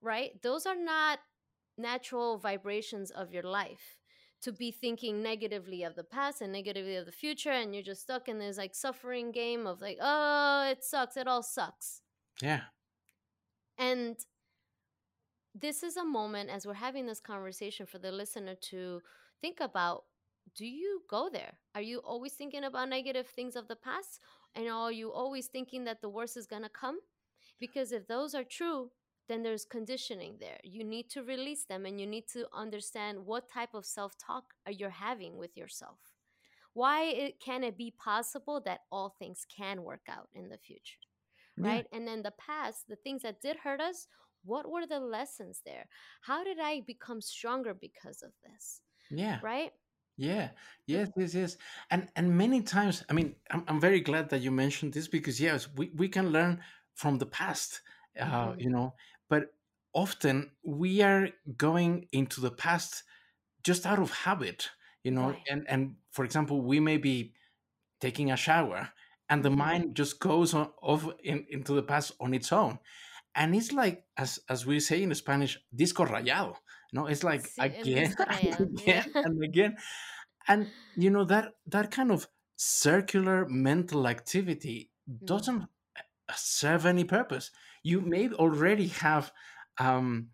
right? 0.01 0.31
Those 0.41 0.65
are 0.65 0.75
not 0.75 1.19
natural 1.77 2.37
vibrations 2.37 3.11
of 3.11 3.33
your 3.33 3.43
life 3.43 3.97
to 4.45 4.51
be 4.51 4.69
thinking 4.69 5.23
negatively 5.23 5.81
of 5.81 5.95
the 5.95 6.03
past 6.03 6.39
and 6.39 6.53
negatively 6.53 6.95
of 6.95 7.07
the 7.07 7.11
future. 7.11 7.49
And 7.49 7.73
you're 7.73 7.83
just 7.83 8.03
stuck 8.03 8.29
in 8.29 8.37
this 8.37 8.59
like 8.59 8.75
suffering 8.75 9.31
game 9.31 9.65
of 9.65 9.81
like, 9.81 9.97
oh, 9.99 10.67
it 10.69 10.83
sucks. 10.83 11.17
It 11.17 11.27
all 11.27 11.41
sucks. 11.41 12.01
yeah 12.41 12.61
And 13.79 14.15
this 15.55 15.81
is 15.81 15.97
a 15.97 16.05
moment 16.05 16.51
as 16.51 16.67
we're 16.67 16.85
having 16.87 17.07
this 17.07 17.19
conversation 17.19 17.87
for 17.87 17.97
the 17.97 18.11
listener 18.11 18.55
to 18.69 19.01
think 19.41 19.59
about 19.59 20.03
do 20.55 20.67
you 20.67 21.01
go 21.09 21.27
there? 21.33 21.53
Are 21.73 21.81
you 21.81 21.97
always 21.99 22.33
thinking 22.33 22.63
about 22.63 22.87
negative 22.87 23.27
things 23.27 23.55
of 23.55 23.67
the 23.67 23.75
past? 23.75 24.19
And 24.53 24.69
are 24.69 24.91
you 24.91 25.11
always 25.11 25.47
thinking 25.47 25.85
that 25.85 26.01
the 26.01 26.09
worst 26.09 26.37
is 26.37 26.45
going 26.45 26.61
to 26.61 26.69
come? 26.69 26.99
Because 27.59 27.91
if 27.91 28.07
those 28.07 28.35
are 28.35 28.43
true, 28.43 28.91
then 29.27 29.43
there's 29.43 29.65
conditioning 29.65 30.37
there. 30.39 30.59
You 30.63 30.83
need 30.83 31.09
to 31.11 31.23
release 31.23 31.65
them 31.65 31.85
and 31.85 31.99
you 31.99 32.07
need 32.07 32.27
to 32.33 32.47
understand 32.53 33.25
what 33.25 33.49
type 33.49 33.73
of 33.73 33.85
self 33.85 34.13
talk 34.17 34.53
are 34.65 34.71
you 34.71 34.89
having 34.89 35.37
with 35.37 35.55
yourself. 35.57 35.99
Why 36.73 37.03
it, 37.05 37.39
can 37.39 37.63
it 37.63 37.77
be 37.77 37.91
possible 37.91 38.61
that 38.65 38.81
all 38.91 39.09
things 39.09 39.45
can 39.55 39.83
work 39.83 40.07
out 40.09 40.29
in 40.33 40.49
the 40.49 40.57
future? 40.57 40.97
yeah 41.57 41.77
right? 41.77 41.87
And 41.91 42.07
then 42.07 42.21
the 42.23 42.33
past, 42.33 42.87
the 42.87 42.95
things 42.97 43.23
that 43.23 43.41
did 43.41 43.57
hurt 43.57 43.81
us, 43.81 44.07
what 44.43 44.69
were 44.69 44.85
the 44.85 44.99
lessons 44.99 45.61
there? 45.65 45.87
How 46.21 46.43
did 46.43 46.59
I 46.59 46.81
become 46.81 47.21
stronger 47.21 47.73
because 47.73 48.21
of 48.23 48.31
this, 48.43 48.81
yeah 49.09 49.39
right? 49.41 49.71
yeah 50.17 50.49
yes 50.87 51.09
yes 51.17 51.33
yes 51.33 51.57
and 51.91 52.07
and 52.15 52.37
many 52.37 52.61
times 52.61 53.03
i 53.09 53.13
mean 53.13 53.35
i'm, 53.51 53.63
I'm 53.67 53.79
very 53.81 53.99
glad 53.99 54.29
that 54.29 54.41
you 54.41 54.51
mentioned 54.51 54.93
this 54.93 55.07
because 55.07 55.39
yes 55.41 55.67
we, 55.75 55.91
we 55.95 56.07
can 56.07 56.29
learn 56.31 56.61
from 56.95 57.17
the 57.17 57.25
past 57.25 57.81
uh, 58.19 58.53
mhm, 58.53 58.57
you 58.57 58.69
know 58.69 58.93
but 59.29 59.53
often 59.93 60.51
we 60.63 61.01
are 61.01 61.29
going 61.57 62.07
into 62.11 62.41
the 62.41 62.51
past 62.51 63.03
just 63.63 63.85
out 63.85 63.99
of 63.99 64.11
habit 64.11 64.71
you 65.03 65.11
know 65.11 65.35
Right. 65.35 65.49
and 65.49 65.67
and 65.69 65.97
for 66.11 66.25
example 66.25 66.61
we 66.61 66.79
may 66.79 66.97
be 66.97 67.33
taking 67.99 68.31
a 68.31 68.37
shower 68.37 68.91
and 69.29 69.43
the 69.43 69.49
Mhm. 69.49 69.65
mind 69.65 69.95
just 69.95 70.19
goes 70.19 70.53
on 70.53 70.71
off 70.81 71.07
in, 71.23 71.45
into 71.49 71.73
the 71.73 71.83
past 71.83 72.11
on 72.19 72.33
its 72.33 72.51
own. 72.51 72.79
And 73.35 73.55
it's 73.55 73.71
like 73.73 74.07
as 74.17 74.39
as 74.49 74.65
we 74.65 74.79
say 74.79 75.03
in 75.03 75.13
spanish 75.15 75.59
disco 75.75 76.05
rayado 76.05 76.57
no 76.93 77.07
it's 77.07 77.23
like 77.23 77.53
Sí, 77.53 77.59
again 77.59 78.15
and 78.27 78.59
again 78.59 79.15
and 79.23 79.43
again. 79.43 79.77
And 80.47 80.73
you 80.95 81.09
know 81.09 81.25
that 81.25 81.55
that 81.67 81.91
kind 81.91 82.11
of 82.11 82.27
circular 82.55 83.47
mental 83.47 84.07
activity 84.07 84.91
Mm, 85.21 85.25
doesn't 85.25 85.63
uh, 85.63 86.33
serve 86.35 86.85
any 86.85 87.03
purpose 87.03 87.51
you 87.85 88.01
may 88.01 88.29
already 88.31 88.87
have 88.89 89.31
um 89.79 90.29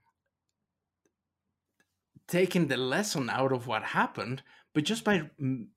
taken 2.27 2.67
the 2.67 2.77
lesson 2.77 3.29
out 3.29 3.51
of 3.53 3.67
what 3.67 3.83
happened 3.83 4.43
but 4.73 4.83
just 4.83 5.03
by 5.03 5.29
mm, 5.41 5.67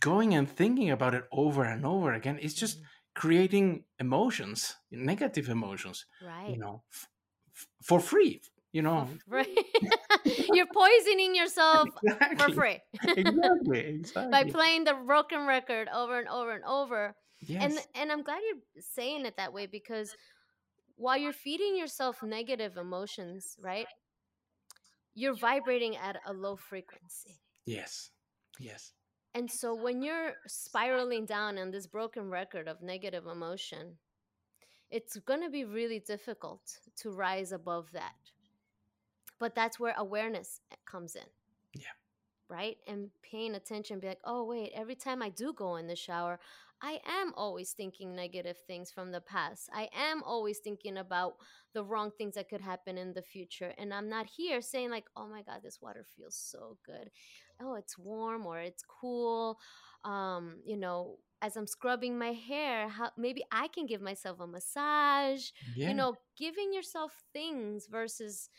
going 0.00 0.34
and 0.34 0.48
thinking 0.50 0.90
about 0.90 1.14
it 1.14 1.24
over 1.32 1.64
and 1.64 1.84
over 1.86 2.12
again 2.12 2.38
it's 2.42 2.54
just 2.54 2.78
mhm, 2.78 2.88
creating 3.14 3.84
emotions 3.98 4.76
negative 4.90 5.48
emotions 5.48 6.06
right? 6.20 6.54
you 6.54 6.58
know 6.58 6.82
for 7.82 8.00
free 8.00 8.42
you 8.72 8.82
know 8.82 9.08
free. 9.28 9.58
You're 10.52 10.66
poisoning 10.72 11.34
yourself 11.36 11.90
for 12.36 12.50
free 12.50 12.80
exactly 13.16 13.80
Exactly. 13.80 14.28
by 14.30 14.44
playing 14.44 14.84
the 14.84 14.94
broken 14.94 15.46
record 15.46 15.88
over 15.94 16.18
and 16.18 16.28
over 16.28 16.52
and 16.52 16.64
over. 16.64 17.16
Yes. 17.40 17.62
And 17.62 17.78
and 17.94 18.12
I'm 18.12 18.22
glad 18.22 18.40
you're 18.46 18.82
saying 18.82 19.26
it 19.26 19.36
that 19.36 19.52
way 19.52 19.66
because 19.66 20.16
while 20.98 21.16
you're 21.16 21.32
feeding 21.32 21.76
yourself 21.76 22.22
negative 22.22 22.76
emotions, 22.76 23.56
right? 23.60 23.86
You're 25.14 25.36
vibrating 25.36 25.96
at 25.96 26.16
a 26.26 26.32
low 26.32 26.56
frequency. 26.56 27.40
yes 27.64 28.10
yes 28.58 28.92
And 29.34 29.50
so 29.50 29.74
when 29.74 30.02
you're 30.02 30.34
spiraling 30.46 31.26
down 31.26 31.58
on 31.58 31.70
this 31.70 31.86
broken 31.86 32.30
record 32.30 32.66
of 32.68 32.82
negative 32.82 33.26
emotion, 33.26 33.98
it's 34.90 35.16
going 35.18 35.42
to 35.42 35.50
be 35.50 35.64
really 35.64 36.00
difficult 36.00 36.80
to 36.96 37.10
rise 37.10 37.52
above 37.52 37.86
that. 37.92 38.16
But 39.38 39.54
that's 39.54 39.78
where 39.78 39.94
awareness 39.96 40.60
eh, 40.72 40.76
comes 40.90 41.14
in. 41.14 41.28
Yeah. 41.74 41.94
Right? 42.48 42.76
And 42.86 43.10
paying 43.22 43.54
attention, 43.54 44.00
be 44.00 44.08
like, 44.08 44.20
oh, 44.24 44.44
wait, 44.44 44.72
every 44.74 44.94
time 44.94 45.22
I 45.22 45.28
do 45.28 45.52
go 45.52 45.76
in 45.76 45.86
the 45.86 45.96
shower, 45.96 46.38
I 46.80 47.00
am 47.06 47.32
always 47.36 47.72
thinking 47.72 48.14
negative 48.14 48.56
things 48.66 48.90
from 48.90 49.10
the 49.10 49.20
past. 49.20 49.68
I 49.72 49.88
am 49.96 50.22
always 50.22 50.58
thinking 50.58 50.98
about 50.98 51.34
the 51.74 51.82
wrong 51.82 52.12
things 52.16 52.34
that 52.36 52.48
could 52.48 52.60
happen 52.60 52.96
in 52.96 53.14
the 53.14 53.22
future. 53.22 53.74
And 53.78 53.92
I'm 53.92 54.08
not 54.08 54.26
here 54.26 54.62
saying, 54.62 54.90
like, 54.90 55.06
oh 55.16 55.26
my 55.26 55.42
God, 55.42 55.60
this 55.62 55.80
water 55.82 56.04
feels 56.16 56.36
so 56.36 56.78
good. 56.86 57.10
Oh, 57.60 57.74
it's 57.74 57.98
warm 57.98 58.46
or 58.46 58.60
it's 58.60 58.84
cool. 58.84 59.58
Um, 60.04 60.58
you 60.64 60.76
know, 60.76 61.16
as 61.42 61.56
I'm 61.56 61.66
scrubbing 61.66 62.16
my 62.18 62.32
hair, 62.32 62.88
how 62.88 63.10
maybe 63.16 63.42
I 63.50 63.68
can 63.68 63.86
give 63.86 64.00
myself 64.00 64.38
a 64.40 64.46
massage, 64.46 65.50
you 65.88 65.94
know, 65.94 66.14
giving 66.36 66.72
yourself 66.72 67.12
things 67.32 67.88
versus 67.90 68.50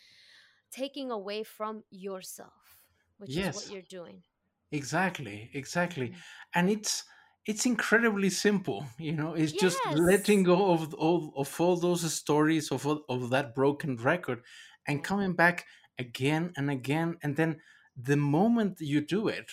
taking 0.70 1.10
away 1.10 1.42
from 1.42 1.84
yourself, 1.90 2.79
which 3.20 3.38
is 3.38 3.52
what 3.52 3.66
Yes. 3.66 3.70
you're 3.70 3.82
doing. 3.82 4.24
Exactly, 4.72 5.50
exactly. 5.54 6.12
hmm 6.12 6.22
And 6.54 6.70
it's 6.70 7.04
it's 7.46 7.66
incredibly 7.66 8.30
simple, 8.30 8.86
you 8.98 9.12
know. 9.12 9.34
It's 9.34 9.52
just 9.52 9.86
letting 9.86 10.44
go 10.44 10.72
of 10.72 10.94
all 10.94 11.32
of 11.36 11.60
all 11.60 11.76
those 11.76 12.12
stories 12.12 12.70
of 12.70 12.86
of 12.86 13.30
that 13.30 13.54
broken 13.54 13.96
record 13.96 14.44
and 14.86 15.02
coming 15.04 15.34
back 15.34 15.66
again 15.98 16.52
and 16.56 16.70
again 16.70 17.18
and 17.22 17.36
then 17.36 17.60
the 17.96 18.16
moment 18.16 18.80
you 18.80 19.00
do 19.04 19.28
it, 19.28 19.50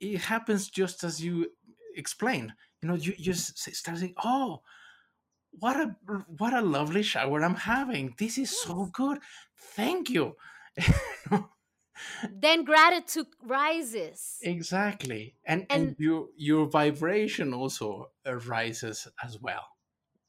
it 0.00 0.18
happens 0.22 0.70
just 0.70 1.04
as 1.04 1.22
you 1.24 1.52
explained. 1.96 2.54
You 2.82 2.88
know, 2.88 2.94
you 2.96 3.14
just 3.16 3.58
start 3.58 3.98
saying, 3.98 4.14
"Oh, 4.24 4.62
what 5.52 5.76
a 5.80 5.88
what 6.38 6.54
a 6.54 6.62
lovely 6.62 7.02
shower 7.02 7.42
I'm 7.44 7.56
having. 7.56 8.14
This 8.18 8.38
is 8.38 8.50
so 8.50 8.86
good. 8.86 9.20
Thank 9.56 10.10
you." 10.10 10.36
Then 12.30 12.64
gratitude 12.64 13.26
rises. 13.42 14.38
Exactly. 14.42 15.36
And 15.46 15.66
and 15.70 15.88
And 15.88 15.96
your 15.98 16.28
your 16.36 16.66
vibration 16.66 17.54
also 17.54 18.10
rises 18.26 19.08
as 19.22 19.40
well. 19.40 19.64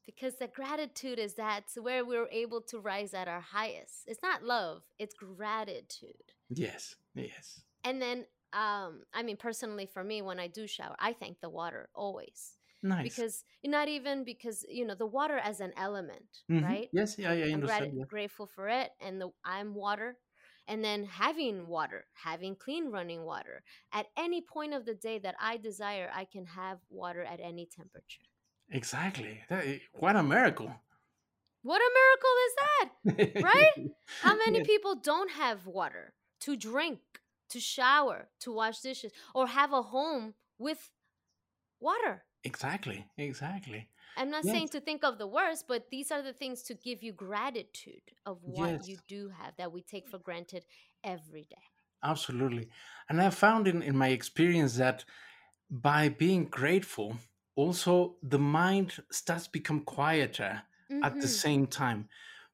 because 0.04 0.36
the 0.36 0.46
gratitude 0.46 1.18
is 1.18 1.34
that's 1.34 1.76
where 1.76 2.04
we're 2.04 2.28
able 2.30 2.60
to 2.62 2.78
rise 2.78 3.12
at 3.14 3.28
our 3.28 3.40
highest. 3.40 4.04
It's 4.06 4.22
not 4.22 4.42
love, 4.42 4.82
it's 4.98 5.14
gratitude. 5.14 6.32
Yes. 6.48 6.94
Yes. 7.14 7.62
And 7.84 8.00
then 8.00 8.26
um 8.52 9.02
I 9.12 9.22
mean 9.22 9.36
personally 9.36 9.86
for 9.86 10.04
me 10.04 10.22
when 10.22 10.38
I 10.38 10.46
do 10.46 10.66
shower, 10.66 10.96
I 10.98 11.12
thank 11.12 11.40
the 11.40 11.50
water 11.50 11.88
always. 11.94 12.52
Nice. 12.82 13.02
Because 13.16 13.44
not 13.64 13.88
even 13.88 14.24
because 14.24 14.64
you 14.68 14.84
know 14.86 14.94
the 14.94 15.06
water 15.06 15.38
as 15.38 15.60
an 15.60 15.72
element, 15.76 16.44
hmm 16.48 16.62
right? 16.62 16.88
Yes, 16.92 17.18
yeah, 17.18 17.32
yeah, 17.32 17.46
I 17.46 17.52
I'm 17.52 17.60
grat- 17.60 17.92
Yeah. 17.92 18.04
grateful 18.04 18.46
for 18.46 18.68
it 18.68 18.90
and 19.00 19.20
the 19.20 19.30
I'm 19.44 19.74
water 19.74 20.16
and 20.68 20.84
then 20.84 21.04
having 21.04 21.66
water, 21.66 22.04
having 22.14 22.56
clean 22.56 22.90
running 22.90 23.24
water 23.24 23.62
at 23.92 24.06
any 24.16 24.40
point 24.40 24.74
of 24.74 24.84
the 24.84 24.94
day 24.94 25.18
that 25.18 25.34
I 25.40 25.56
desire, 25.56 26.10
I 26.14 26.24
can 26.24 26.46
have 26.46 26.78
water 26.90 27.22
at 27.22 27.40
any 27.40 27.66
temperature. 27.66 28.22
Exactly. 28.70 29.42
That- 29.48 29.66
eh, 29.66 29.78
what 29.92 30.16
a 30.16 30.22
miracle. 30.22 30.72
What 31.62 31.80
a 31.80 31.90
miracle 32.00 32.36
is 32.46 32.54
that? 32.62 33.42
Right? 33.42 33.90
How 34.22 34.36
many 34.46 34.60
people 34.62 34.94
don't 34.96 35.30
have 35.32 35.66
water 35.66 36.14
to 36.40 36.56
drink, 36.56 37.00
to 37.50 37.60
shower, 37.60 38.28
to 38.40 38.52
wash 38.52 38.80
dishes, 38.80 39.12
or 39.34 39.48
have 39.48 39.72
a 39.72 39.82
home 39.82 40.34
with 40.58 40.90
water? 41.80 42.24
exactly. 42.44 43.04
Exactly. 43.18 43.88
I'm 44.16 44.30
not 44.30 44.46
saying 44.46 44.70
to 44.70 44.80
think 44.80 45.04
of 45.04 45.18
the 45.18 45.26
worst, 45.26 45.66
but 45.68 45.90
these 45.90 46.10
are 46.10 46.22
the 46.22 46.32
things 46.32 46.62
to 46.64 46.74
give 46.74 47.02
you 47.02 47.12
gratitude 47.12 48.12
of 48.24 48.42
what 48.42 48.80
you 48.80 48.98
do 49.06 49.28
have 49.28 49.56
that 49.56 49.72
we 49.72 49.82
take 49.82 50.08
for 50.08 50.18
granted 50.18 50.64
every 51.04 51.44
day. 51.44 51.62
Absolutely. 52.02 52.68
And 53.08 53.20
I 53.20 53.30
found 53.30 53.66
in, 53.66 53.82
in 53.82 53.96
my 53.96 54.08
experience 54.08 54.76
that 54.76 55.04
by 55.70 56.08
being 56.08 56.46
grateful, 56.46 57.18
also 57.56 58.16
the 58.22 58.38
mind 58.38 59.02
starts 59.10 59.48
become 59.48 59.80
quieter 59.84 60.62
at 61.02 61.20
the 61.20 61.28
Mm-hmm. 61.28 61.28
same 61.28 61.66
time. 61.66 62.08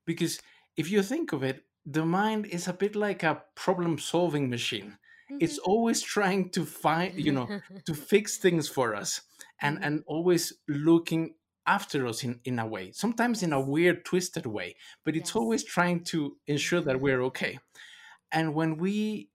Because 0.07 0.41
if 0.77 0.91
you 0.91 1.03
think 1.03 1.33
of 1.33 1.43
it, 1.43 1.65
the 1.85 2.07
mind 2.07 2.47
is 2.47 2.69
a 2.69 2.73
bit 2.73 2.97
like 2.97 3.23
a 3.23 3.43
problem 3.55 3.99
solving 3.99 4.49
machine. 4.49 4.99
It's 5.39 5.59
always 5.59 6.03
trying 6.03 6.51
to 6.51 6.65
find, 6.65 7.15
you 7.17 7.33
know, 7.33 7.53
Mm-hmm. 7.53 7.79
to 7.87 7.95
fix 7.95 8.39
things 8.39 8.69
for 8.69 8.95
us 8.95 9.23
and, 9.61 9.79
hmm 9.79 9.83
and 9.83 10.05
always 10.07 10.53
looking 10.69 11.35
after 11.67 12.07
us 12.07 12.25
in, 12.25 12.41
in 12.45 12.59
a 12.59 12.67
way, 12.67 12.93
sometimes 12.93 13.43
in 13.43 13.53
a 13.53 13.61
weird, 13.61 14.05
twisted 14.05 14.47
way, 14.47 14.77
but 15.05 15.17
it's 15.17 15.31
Yes. 15.31 15.37
always 15.37 15.65
trying 15.65 16.05
to 16.05 16.39
ensure 16.47 16.81
that 16.81 17.01
we're 17.01 17.23
okay. 17.25 17.59
And 18.33 18.55
when 18.55 18.77
we 18.79 19.31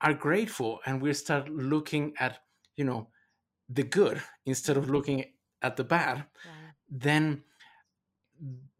are 0.00 0.14
grateful 0.14 0.80
and 0.86 1.02
we 1.02 1.12
start 1.14 1.48
looking 1.48 2.14
at, 2.18 2.40
you 2.76 2.84
know, 2.84 3.10
the 3.68 3.82
good 3.84 4.22
instead 4.46 4.76
of 4.76 4.90
looking 4.90 5.34
at 5.62 5.76
the 5.76 5.84
bad, 5.84 6.26
then 6.88 7.44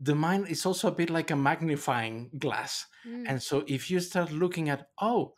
the 0.01 0.15
mind 0.15 0.49
is 0.49 0.65
also 0.65 0.89
a 0.89 0.93
bit 0.93 1.11
like 1.11 1.31
a 1.31 1.37
magnifying 1.37 2.31
glass. 2.39 2.87
Mm. 3.07 3.25
And 3.29 3.43
so 3.43 3.65
if 3.67 3.91
you 3.91 4.01
start 4.01 4.31
looking 4.31 4.69
at, 4.69 4.91
oh, 5.01 5.35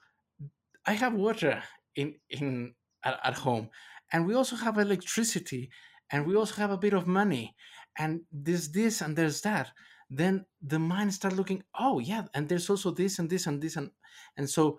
I 0.86 0.92
have 0.94 1.14
water 1.14 1.62
in 1.94 2.20
in 2.28 2.74
at, 3.02 3.18
at 3.24 3.34
home, 3.38 3.70
and 4.12 4.26
we 4.26 4.34
also 4.34 4.56
have 4.56 4.78
electricity, 4.78 5.70
and 6.10 6.26
we 6.26 6.36
also 6.36 6.54
have 6.56 6.70
a 6.70 6.78
bit 6.78 6.92
of 6.92 7.06
money, 7.06 7.54
and 7.98 8.22
there's 8.32 8.70
this 8.70 9.00
and 9.00 9.16
there's 9.16 9.40
that. 9.42 9.70
Then 10.08 10.46
the 10.60 10.78
mind 10.78 11.14
start 11.14 11.34
looking, 11.36 11.62
oh 11.78 11.98
yeah, 12.00 12.24
and 12.34 12.48
there's 12.48 12.68
also 12.70 12.90
this 12.90 13.18
and 13.18 13.30
this 13.30 13.46
and 13.46 13.60
this 13.62 13.76
and 13.76 13.90
and 14.36 14.48
so 14.50 14.78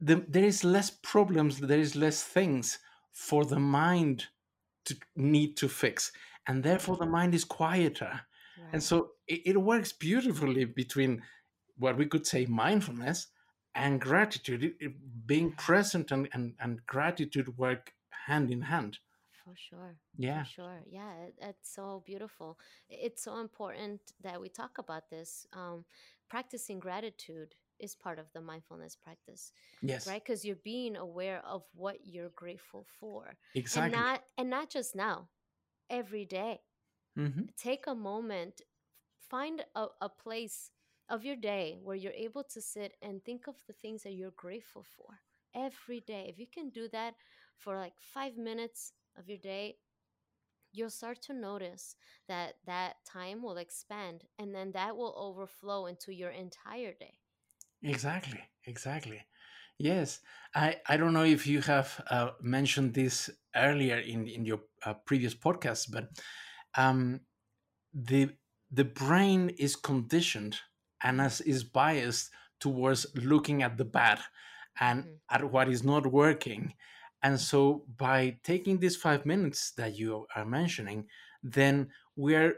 the, 0.00 0.24
there 0.28 0.44
is 0.44 0.64
less 0.64 0.90
problems, 0.90 1.58
there 1.58 1.78
is 1.78 1.94
less 1.94 2.22
things 2.22 2.78
for 3.12 3.44
the 3.44 3.58
mind 3.58 4.26
to 4.86 4.96
need 5.16 5.56
to 5.58 5.68
fix, 5.68 6.12
and 6.46 6.62
therefore 6.64 6.96
the 6.96 7.06
mind 7.06 7.34
is 7.34 7.44
quieter. 7.44 8.20
And 8.72 8.82
so 8.82 9.10
it, 9.28 9.42
it 9.46 9.62
works 9.62 9.92
beautifully 9.92 10.64
between 10.64 11.22
what 11.76 11.96
we 11.96 12.06
could 12.06 12.26
say 12.26 12.46
mindfulness 12.46 13.28
and 13.74 14.00
gratitude. 14.00 14.64
It, 14.64 14.76
it- 14.80 15.26
being 15.26 15.52
present 15.52 16.10
and, 16.10 16.28
and, 16.32 16.54
and 16.58 16.84
gratitude 16.86 17.56
work 17.56 17.92
hand 18.26 18.50
in 18.50 18.62
hand. 18.62 18.98
For 19.44 19.54
sure. 19.56 19.98
Yeah. 20.16 20.44
For 20.44 20.44
sure. 20.44 20.82
Yeah, 20.86 21.12
it, 21.26 21.34
it's 21.40 21.74
so 21.74 22.02
beautiful. 22.06 22.58
It's 22.88 23.22
so 23.22 23.38
important 23.40 24.00
that 24.22 24.40
we 24.40 24.48
talk 24.48 24.78
about 24.78 25.10
this. 25.10 25.46
Um, 25.52 25.84
practicing 26.28 26.78
gratitude 26.80 27.54
is 27.78 27.94
part 27.94 28.18
of 28.18 28.32
the 28.32 28.40
mindfulness 28.40 28.96
practice, 28.96 29.52
Yes. 29.82 30.06
right? 30.06 30.22
Because 30.24 30.44
you're 30.44 30.56
being 30.56 30.96
aware 30.96 31.42
of 31.44 31.64
what 31.74 31.98
you're 32.06 32.30
grateful 32.30 32.86
for, 33.00 33.36
and 33.72 33.90
Exactly. 33.90 33.90
not 33.90 34.22
and 34.38 34.48
not 34.50 34.70
just 34.70 34.94
now, 34.94 35.28
every 35.90 36.24
day. 36.24 36.60
hmm 37.16 37.44
Take 37.58 37.86
a 37.86 37.94
moment, 37.94 38.62
find 39.28 39.64
a, 39.74 39.86
a 40.00 40.08
place 40.08 40.70
of 41.08 41.24
your 41.24 41.36
day 41.36 41.78
where 41.82 41.96
you're 41.96 42.12
able 42.12 42.44
to 42.44 42.60
sit 42.60 42.94
and 43.02 43.24
think 43.24 43.46
of 43.46 43.56
the 43.66 43.72
things 43.72 44.02
that 44.02 44.12
you're 44.12 44.32
grateful 44.32 44.84
for 44.84 45.20
every 45.54 46.00
day. 46.00 46.26
If 46.28 46.38
you 46.38 46.46
can 46.46 46.70
do 46.70 46.88
that 46.88 47.14
for 47.58 47.76
like 47.76 47.94
five 47.98 48.36
minutes 48.36 48.92
of 49.16 49.28
your 49.28 49.38
day, 49.38 49.78
you'll 50.72 50.90
start 50.90 51.20
to 51.22 51.32
notice 51.34 51.96
that 52.28 52.56
that 52.66 53.04
time 53.04 53.42
will 53.42 53.56
expand 53.58 54.24
and 54.38 54.54
then 54.54 54.72
that 54.72 54.96
will 54.96 55.14
overflow 55.16 55.86
into 55.86 56.12
your 56.12 56.30
entire 56.30 56.92
day. 56.94 57.18
Exactly. 57.82 58.40
Exactly. 58.66 59.22
Yes. 59.78 60.20
I, 60.54 60.76
I 60.86 60.96
don't 60.96 61.12
know 61.12 61.24
if 61.24 61.46
you 61.46 61.60
have 61.62 62.00
uh, 62.10 62.30
mentioned 62.40 62.94
this 62.94 63.30
earlier 63.56 63.98
in, 63.98 64.26
in 64.28 64.44
your 64.44 64.60
uh, 64.84 64.94
previous 64.94 65.34
podcast, 65.34 65.90
but 65.90 66.08
um, 66.76 67.20
the 67.94 68.30
the 68.70 68.84
brain 68.84 69.50
is 69.50 69.76
conditioned 69.76 70.58
and 71.02 71.20
as 71.20 71.40
is 71.42 71.64
biased 71.64 72.30
towards 72.60 73.06
looking 73.14 73.62
at 73.62 73.76
the 73.78 73.84
bad 73.84 74.20
and 74.80 75.06
Mhm. 75.06 75.20
at 75.30 75.50
what 75.50 75.68
is 75.68 75.82
not 75.84 76.06
working 76.06 76.74
and 77.22 77.40
so 77.40 77.84
by 77.96 78.38
taking 78.42 78.78
these 78.78 78.96
five 78.96 79.24
minutes 79.26 79.72
that 79.72 79.96
you 79.98 80.26
are 80.36 80.44
mentioning 80.44 81.06
then 81.42 81.88
we're 82.16 82.54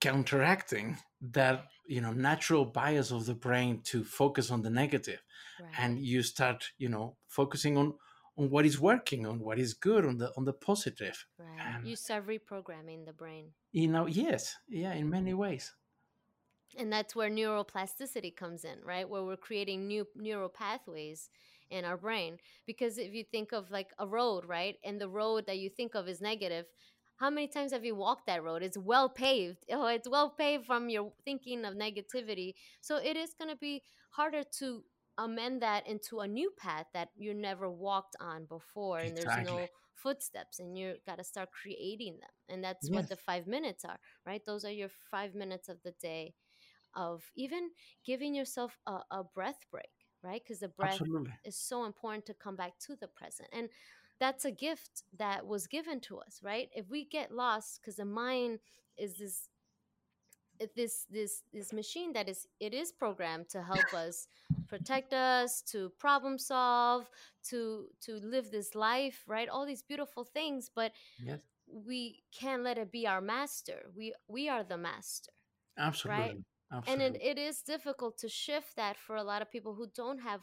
counteracting 0.00 0.98
that 1.20 1.66
you 1.86 2.00
know 2.00 2.12
natural 2.12 2.64
bias 2.64 3.10
of 3.10 3.26
the 3.26 3.34
brain 3.34 3.80
to 3.84 4.04
focus 4.04 4.50
on 4.50 4.62
the 4.62 4.70
negative 4.70 5.20
Right. 5.60 5.70
and 5.78 5.98
you 6.04 6.22
start 6.22 6.70
you 6.78 6.88
know 6.88 7.16
focusing 7.28 7.76
on 7.78 7.94
on 8.36 8.50
what 8.50 8.66
is 8.66 8.80
working 8.80 9.24
on 9.26 9.38
what 9.38 9.58
is 9.58 9.72
good 9.74 10.04
on 10.04 10.18
the 10.18 10.32
on 10.36 10.44
the 10.44 10.52
positive 10.52 11.26
Right. 11.38 11.60
and 11.76 11.86
You 11.86 11.96
start 11.96 12.26
reprogramming 12.26 13.06
the 13.06 13.12
brain. 13.12 13.52
you 13.72 13.88
know 13.88 14.06
yes 14.06 14.56
yeah 14.68 14.92
in 14.94 15.08
many 15.10 15.30
mm-hmm. 15.30 15.40
ways 15.40 15.74
And 16.76 16.92
that's 16.92 17.14
where 17.14 17.30
neuroplasticity 17.30 18.34
comes 18.34 18.64
in, 18.64 18.80
right? 18.84 19.08
Where 19.08 19.22
we're 19.22 19.36
creating 19.36 19.86
new 19.86 20.08
neural 20.16 20.48
pathways 20.48 21.30
in 21.70 21.84
our 21.84 21.96
brain. 21.96 22.38
Because 22.66 22.98
if 22.98 23.12
you 23.14 23.24
think 23.24 23.52
of 23.52 23.70
like 23.70 23.90
a 23.98 24.06
road, 24.06 24.44
right? 24.46 24.76
And 24.84 25.00
the 25.00 25.08
road 25.08 25.46
that 25.46 25.58
you 25.58 25.70
think 25.70 25.94
of 25.94 26.08
is 26.08 26.20
negative, 26.20 26.66
how 27.16 27.30
many 27.30 27.46
times 27.48 27.72
have 27.72 27.84
you 27.84 27.94
walked 27.94 28.26
that 28.26 28.42
road? 28.42 28.62
It's 28.62 28.78
well 28.78 29.08
paved. 29.08 29.64
Oh, 29.70 29.86
it's 29.86 30.08
well 30.08 30.30
paved 30.30 30.66
from 30.66 30.88
your 30.88 31.12
thinking 31.24 31.64
of 31.64 31.74
negativity. 31.74 32.54
So 32.80 32.96
it 32.96 33.16
is 33.16 33.34
going 33.34 33.50
to 33.50 33.56
be 33.56 33.82
harder 34.10 34.42
to 34.58 34.82
amend 35.18 35.62
that 35.62 35.86
into 35.86 36.20
a 36.20 36.28
new 36.28 36.50
path 36.58 36.86
that 36.94 37.08
you 37.16 37.34
never 37.34 37.70
walked 37.70 38.16
on 38.20 38.46
before 38.46 39.00
and 39.00 39.16
there's 39.16 39.36
no 39.38 39.70
footsteps 39.94 40.58
and 40.58 40.76
you 40.76 40.94
got 41.06 41.18
to 41.18 41.24
start 41.24 41.48
creating 41.52 42.14
them 42.20 42.30
and 42.48 42.64
that's 42.64 42.90
what 42.90 43.08
the 43.08 43.16
5 43.16 43.46
minutes 43.46 43.84
are 43.84 43.98
right 44.26 44.42
those 44.44 44.64
are 44.64 44.70
your 44.72 44.88
5 45.10 45.34
minutes 45.34 45.68
of 45.68 45.78
the 45.84 45.92
day 46.00 46.34
of 46.94 47.22
even 47.36 47.70
giving 48.04 48.34
yourself 48.34 48.78
a, 48.86 49.00
a 49.10 49.22
breath 49.24 49.60
break 49.70 50.03
right? 50.24 50.42
Because 50.42 50.60
the 50.60 50.68
breath 50.68 51.00
absolutely. 51.00 51.32
is 51.44 51.56
so 51.56 51.84
important 51.84 52.26
to 52.26 52.34
come 52.34 52.56
back 52.56 52.78
to 52.80 52.96
the 52.96 53.08
present 53.08 53.48
and 53.52 53.68
that's 54.20 54.44
a 54.44 54.50
gift 54.50 55.02
that 55.18 55.46
was 55.46 55.66
given 55.66 56.00
to 56.00 56.18
us 56.18 56.40
right? 56.42 56.68
If 56.74 56.88
we 56.90 57.04
get 57.04 57.32
lost 57.32 57.80
because 57.80 57.96
the 57.96 58.04
mind 58.04 58.60
is 58.96 59.16
this 59.16 59.48
eh, 60.60 60.66
this 60.76 61.06
this 61.10 61.42
this 61.52 61.72
machine 61.72 62.12
that 62.12 62.28
is 62.28 62.46
it 62.60 62.72
is 62.74 62.92
programmed 62.92 63.48
to 63.50 63.62
help 63.62 63.92
us 63.92 64.28
protect 64.68 65.12
us 65.12 65.62
to 65.62 65.90
problem 65.98 66.38
solve 66.38 67.08
to 67.50 67.86
to 68.00 68.14
live 68.16 68.50
this 68.50 68.74
life 68.74 69.24
right? 69.26 69.48
All 69.48 69.66
these 69.66 69.82
beautiful 69.82 70.24
things 70.24 70.70
but 70.74 70.92
yes. 71.22 71.40
we 71.66 72.22
can't 72.32 72.62
let 72.62 72.78
it 72.78 72.90
be 72.90 73.06
our 73.06 73.20
master. 73.20 73.90
We 73.96 74.14
we 74.28 74.48
are 74.48 74.64
the 74.64 74.78
master 74.78 75.32
absolutely. 75.76 76.22
right 76.22 76.36
absolutely 76.72 77.04
and 77.04 77.16
it, 77.16 77.22
it 77.22 77.38
is 77.38 77.62
difficult 77.62 78.18
to 78.18 78.28
shift 78.28 78.76
that 78.76 78.96
for 78.96 79.16
a 79.16 79.22
lot 79.22 79.42
of 79.42 79.50
people 79.50 79.74
who 79.74 79.86
don't 79.94 80.18
have 80.20 80.40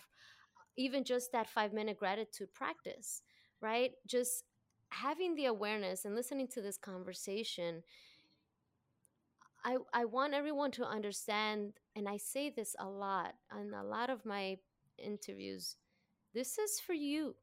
even 0.77 1.03
just 1.03 1.31
that 1.31 1.49
five 1.49 1.73
minute 1.73 1.97
gratitude 1.97 2.53
practice 2.53 3.21
right 3.61 3.91
just 4.07 4.43
having 4.89 5.35
the 5.35 5.45
awareness 5.45 6.05
and 6.05 6.15
listening 6.15 6.47
to 6.47 6.61
this 6.61 6.77
conversation 6.77 7.83
I, 9.63 9.77
I 9.93 10.05
want 10.05 10.33
everyone 10.33 10.71
to 10.71 10.85
understand, 10.85 11.73
and 11.95 12.07
I 12.09 12.17
say 12.17 12.49
this 12.49 12.75
a 12.79 12.87
lot 12.87 13.35
on 13.51 13.73
a 13.73 13.83
lot 13.83 14.09
of 14.09 14.25
my 14.25 14.57
interviews 14.97 15.75
this 16.33 16.57
is 16.57 16.79
for 16.79 16.93
you. 16.93 17.35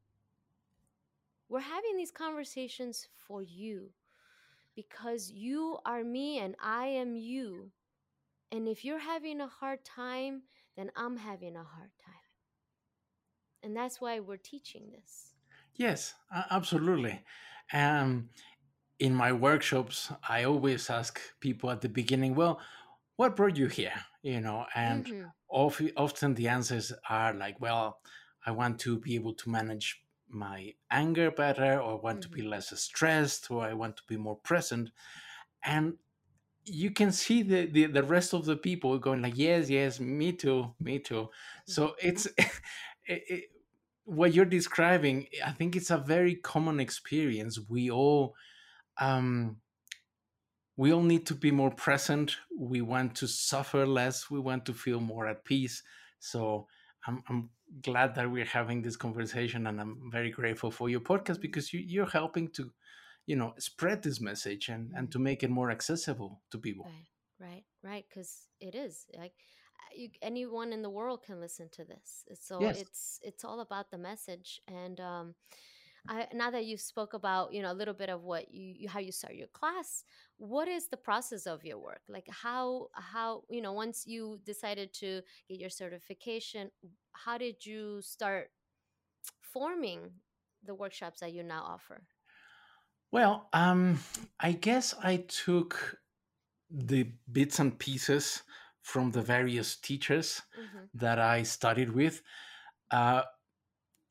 We're 1.48 1.60
having 1.60 1.96
these 1.96 2.10
conversations 2.10 3.08
for 3.26 3.42
you 3.42 3.90
because 4.74 5.30
you 5.30 5.78
are 5.86 6.04
me 6.04 6.38
and 6.38 6.56
I 6.62 6.86
am 6.86 7.16
you. 7.16 7.70
And 8.52 8.68
if 8.68 8.84
you're 8.84 8.98
having 8.98 9.40
a 9.40 9.48
hard 9.48 9.86
time, 9.86 10.48
then 10.76 10.92
I'm 10.94 11.16
having 11.16 11.56
a 11.56 11.64
hard 11.64 11.92
time. 11.98 12.20
And 13.62 13.76
that's 13.76 14.00
why 14.00 14.18
we're 14.18 14.36
teaching 14.36 14.90
this. 14.90 15.36
yes 15.74 16.14
absolutely 16.50 17.22
um 17.72 18.28
in 18.98 19.14
my 19.14 19.32
workshops 19.32 20.12
i 20.28 20.44
always 20.44 20.90
ask 20.90 21.20
people 21.40 21.70
at 21.70 21.80
the 21.80 21.88
beginning 21.88 22.34
well 22.34 22.60
what 23.16 23.36
brought 23.36 23.56
you 23.56 23.68
here 23.68 23.94
you 24.22 24.40
know 24.40 24.66
and 24.74 25.08
Mm-hmm. 25.08 25.28
of, 25.50 25.80
often 25.96 26.34
the 26.34 26.48
answers 26.48 26.92
are 27.08 27.34
like 27.34 27.60
well 27.60 28.00
i 28.46 28.50
want 28.50 28.80
to 28.80 28.98
be 29.00 29.14
able 29.14 29.34
to 29.34 29.50
manage 29.50 30.04
my 30.28 30.74
anger 30.90 31.30
better 31.30 31.80
or 31.80 31.92
I 31.98 32.02
want 32.02 32.22
to 32.22 32.30
be 32.30 32.42
Mm-hmm. 32.42 32.48
less 32.48 32.68
stressed 32.80 33.50
or 33.50 33.62
i 33.64 33.74
want 33.74 33.96
to 33.98 34.04
be 34.08 34.16
more 34.16 34.36
present 34.36 34.90
and 35.64 35.98
you 36.68 36.90
can 36.90 37.12
see 37.12 37.42
the, 37.42 37.66
the 37.66 37.86
the 37.86 38.02
rest 38.02 38.34
of 38.34 38.44
the 38.44 38.56
people 38.56 38.98
going 38.98 39.22
like 39.22 39.36
yes 39.36 39.70
yes 39.70 40.00
me 40.00 40.32
too 40.32 40.74
me 40.80 40.98
too. 40.98 41.28
So 41.66 41.94
it's 42.02 42.26
it, 42.36 42.52
it, 43.06 43.44
what 44.04 44.32
you're 44.32 44.46
describing 44.46 45.26
i 45.44 45.50
think 45.52 45.76
it's 45.76 45.90
a 45.90 45.98
very 45.98 46.34
common 46.36 46.80
experience. 46.80 47.58
We 47.68 47.90
all 47.90 48.34
um 48.98 49.58
we 50.76 50.92
all 50.92 51.02
need 51.02 51.26
to 51.26 51.34
be 51.34 51.50
more 51.50 51.72
present. 51.72 52.36
We 52.56 52.82
want 52.82 53.16
to 53.16 53.26
suffer 53.26 53.84
less. 53.84 54.30
We 54.30 54.38
want 54.38 54.64
to 54.66 54.74
feel 54.74 55.00
more 55.00 55.26
at 55.26 55.44
peace. 55.44 55.82
So 56.20 56.66
i'm, 57.06 57.22
I'm 57.28 57.50
glad 57.82 58.14
that 58.14 58.30
we're 58.30 58.44
having 58.44 58.82
this 58.82 58.96
conversation 58.96 59.66
and 59.66 59.80
i'm 59.80 60.10
very 60.10 60.30
grateful 60.30 60.70
for 60.70 60.88
your 60.88 61.00
podcast 61.00 61.40
because 61.40 61.72
you, 61.72 61.80
you're 61.80 62.06
helping 62.06 62.48
to 62.52 62.70
you 63.28 63.36
know 63.36 63.54
spread 63.58 64.02
this 64.02 64.20
message 64.20 64.68
and 64.68 64.90
and 64.96 65.12
to 65.12 65.18
make 65.18 65.42
it 65.42 65.50
more 65.50 65.70
accessible 65.70 66.40
to 66.50 66.58
people 66.58 66.86
Right, 66.86 67.08
right, 67.48 67.64
right. 67.82 68.04
Because 68.08 68.48
it 68.60 68.74
is 68.74 69.06
like 69.16 69.34
you, 69.94 70.08
anyone 70.22 70.72
in 70.72 70.82
the 70.82 70.90
world 70.90 71.22
can 71.22 71.40
listen 71.40 71.68
to 71.72 71.84
this. 71.84 72.24
It's 72.26 72.46
So 72.46 72.60
yes 72.60 72.80
it's 72.80 73.20
it's 73.22 73.44
all 73.44 73.60
about 73.60 73.90
the 73.90 73.98
message. 73.98 74.60
And 74.66 74.98
um, 75.00 75.34
I, 76.08 76.26
now 76.32 76.50
that 76.50 76.64
you 76.64 76.78
spoke 76.78 77.12
about 77.14 77.52
you 77.52 77.62
know 77.62 77.72
a 77.72 77.78
little 77.80 77.94
bit 77.94 78.08
of 78.08 78.22
what 78.22 78.52
you, 78.52 78.74
you 78.80 78.88
how 78.88 79.00
you 79.00 79.12
start 79.12 79.34
your 79.34 79.48
class, 79.48 80.04
what 80.38 80.68
is 80.68 80.88
the 80.88 80.96
process 80.96 81.46
of 81.46 81.64
your 81.64 81.78
work? 81.78 82.02
Like 82.08 82.28
how 82.30 82.88
how 82.94 83.42
you 83.50 83.60
know 83.60 83.72
once 83.72 84.06
you 84.06 84.40
decided 84.44 84.94
to 84.94 85.20
get 85.48 85.58
your 85.60 85.70
certification, 85.70 86.70
how 87.12 87.36
did 87.38 87.66
you 87.66 88.00
start 88.02 88.50
forming 89.42 90.00
the 90.64 90.74
workshops 90.74 91.20
that 91.20 91.32
you 91.32 91.42
now 91.42 91.62
offer? 91.62 92.02
Well 93.10 93.48
um 93.52 93.98
i 94.40 94.52
guess 94.52 94.94
i 95.02 95.16
took 95.16 95.98
the 96.70 97.12
bits 97.32 97.58
and 97.60 97.78
pieces 97.78 98.42
from 98.82 99.12
the 99.12 99.22
various 99.22 99.76
teachers 99.76 100.42
Mm-hmm. 100.56 100.86
that 100.94 101.18
I 101.18 101.42
studied 101.44 101.90
with. 101.90 102.22
Uh, 102.90 103.24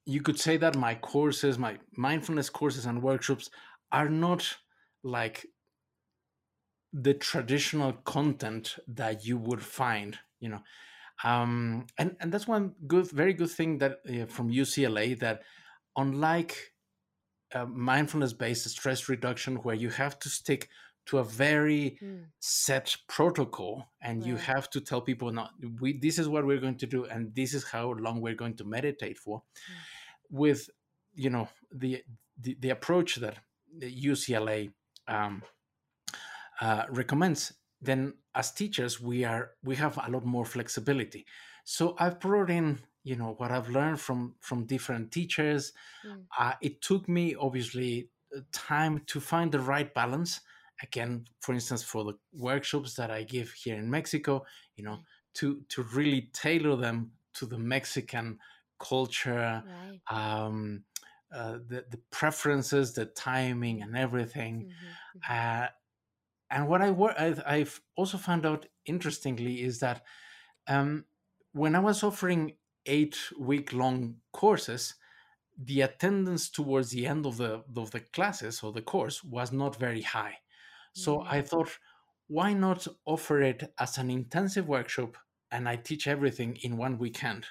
you 0.06 0.22
could 0.22 0.40
say 0.40 0.58
that 0.58 0.76
my 0.78 0.96
courses, 0.96 1.60
my 1.60 1.80
mindfulness 1.98 2.50
courses 2.50 2.86
and 2.86 3.04
workshops, 3.04 3.50
are 3.92 4.10
not 4.10 4.58
like 5.04 5.48
the 6.94 7.14
traditional 7.14 7.94
content 7.94 8.78
that 8.88 9.26
you 9.26 9.38
would 9.38 9.62
find, 9.62 10.20
you 10.40 10.50
know. 10.50 10.62
Um, 11.24 11.88
and 11.98 12.18
and 12.20 12.32
that's 12.34 12.48
one 12.48 12.76
good, 12.88 13.10
very 13.12 13.34
good 13.34 13.52
thing 13.52 13.80
that 13.80 14.00
uh, 14.10 14.28
from 14.28 14.50
UCLA 14.52 15.16
that 15.16 15.44
unlike 15.98 16.74
uh, 17.54 17.66
mindfulness-based 17.66 18.70
stress 18.70 19.10
reduction, 19.10 19.58
where 19.58 19.76
you 19.76 19.90
have 19.90 20.20
to 20.20 20.30
stick 20.30 20.70
to 21.08 21.20
a 21.20 21.24
very 21.24 21.98
Mm, 22.02 22.26
set 22.40 22.96
protocol 23.08 23.86
and 24.02 24.26
you 24.26 24.36
have 24.36 24.70
to 24.70 24.82
tell 24.82 25.02
people 25.02 25.32
no 25.32 25.48
we 25.80 25.98
this 25.98 26.20
is 26.20 26.28
what 26.28 26.46
we're 26.46 26.60
going 26.60 26.78
to 26.78 26.86
do 26.86 27.06
and 27.06 27.34
this 27.34 27.54
is 27.54 27.64
how 27.64 27.92
long 27.94 28.22
we're 28.22 28.36
going 28.36 28.56
to 28.56 28.66
meditate 28.66 29.18
for 29.18 29.42
Mm. 29.70 29.74
with 30.30 30.70
you 31.16 31.30
know 31.30 31.48
the 31.72 32.04
the, 32.40 32.58
the 32.60 32.70
approach 32.70 33.16
that 33.16 33.38
ucla 33.82 34.70
um, 35.08 35.44
uh, 36.62 36.84
recommends 36.90 37.54
then 37.82 38.14
as 38.36 38.52
teachers 38.52 39.00
we 39.02 39.24
are 39.24 39.52
we 39.64 39.76
have 39.76 39.98
a 39.98 40.10
lot 40.10 40.26
more 40.26 40.46
flexibility. 40.46 41.26
So 41.64 41.96
i've 42.00 42.20
brought 42.20 42.50
in 42.50 42.80
you 43.08 43.16
know 43.16 43.34
what 43.38 43.52
i've 43.52 43.70
learned 43.70 44.00
from 44.00 44.36
from 44.40 44.66
different 44.66 45.12
teachers. 45.12 45.74
Mm, 46.06 46.24
uh, 46.38 46.54
it 46.62 46.82
took 46.82 47.08
me 47.08 47.36
obviously 47.36 48.10
uh, 48.36 48.42
time 48.52 49.02
to 49.08 49.20
find 49.20 49.52
the 49.52 49.60
right 49.60 49.94
balance. 49.94 50.42
Again 50.84 51.26
for 51.40 51.54
instance 51.54 51.82
for 51.82 52.04
the 52.04 52.14
workshops 52.34 52.94
that 52.94 53.10
i 53.10 53.24
give 53.24 53.52
here 53.52 53.78
in 53.78 53.90
mexico 53.90 54.46
you 54.76 54.84
know 54.84 55.00
to 55.34 55.64
to 55.70 55.82
really 55.98 56.30
tailor 56.34 56.76
them 56.76 57.10
to 57.34 57.48
the 57.48 57.58
mexican 57.58 58.38
culture 58.80 59.64
right. 59.66 60.00
um 60.12 60.84
uh, 61.34 61.58
the, 61.68 61.84
the 61.90 62.00
preferences 62.10 62.94
the 62.94 63.06
timing 63.06 63.82
and 63.82 63.98
everything. 63.98 64.72
Mm-hmm. 64.72 65.64
uh, 65.64 65.68
and 66.50 66.68
what 66.70 66.82
I 66.82 66.92
wor- 66.92 67.20
I've, 67.20 67.44
I've 67.46 67.82
also 67.98 68.18
found 68.18 68.46
out 68.46 68.66
interestingly 68.86 69.62
is 69.62 69.80
that 69.80 70.04
um, 70.68 71.04
when 71.52 71.76
I 71.76 71.80
was 71.80 72.04
offering 72.04 72.54
eight 72.88 73.18
week 73.40 73.74
long 73.74 74.22
courses, 74.34 74.96
the 75.58 75.82
attendance 75.82 76.50
towards 76.50 76.92
the 76.92 77.08
end 77.08 77.26
of 77.26 77.38
the 77.38 77.64
of 77.76 77.92
the 77.92 78.00
classes 78.02 78.64
or 78.64 78.72
the 78.72 78.82
course 78.82 79.24
was 79.24 79.52
not 79.52 79.76
very 79.76 80.02
high. 80.04 80.40
So 80.94 81.24
I 81.28 81.42
Mm, 81.42 81.44
thought, 81.44 81.80
why 82.28 82.54
not 82.54 82.88
offer 83.06 83.42
it 83.42 83.74
as 83.80 83.98
an 83.98 84.10
intensive 84.12 84.68
workshop 84.68 85.18
and 85.52 85.70
I 85.70 85.78
teach 85.78 86.08
everything 86.08 86.58
in 86.58 86.78
one 86.78 86.98
weekend? 87.00 87.48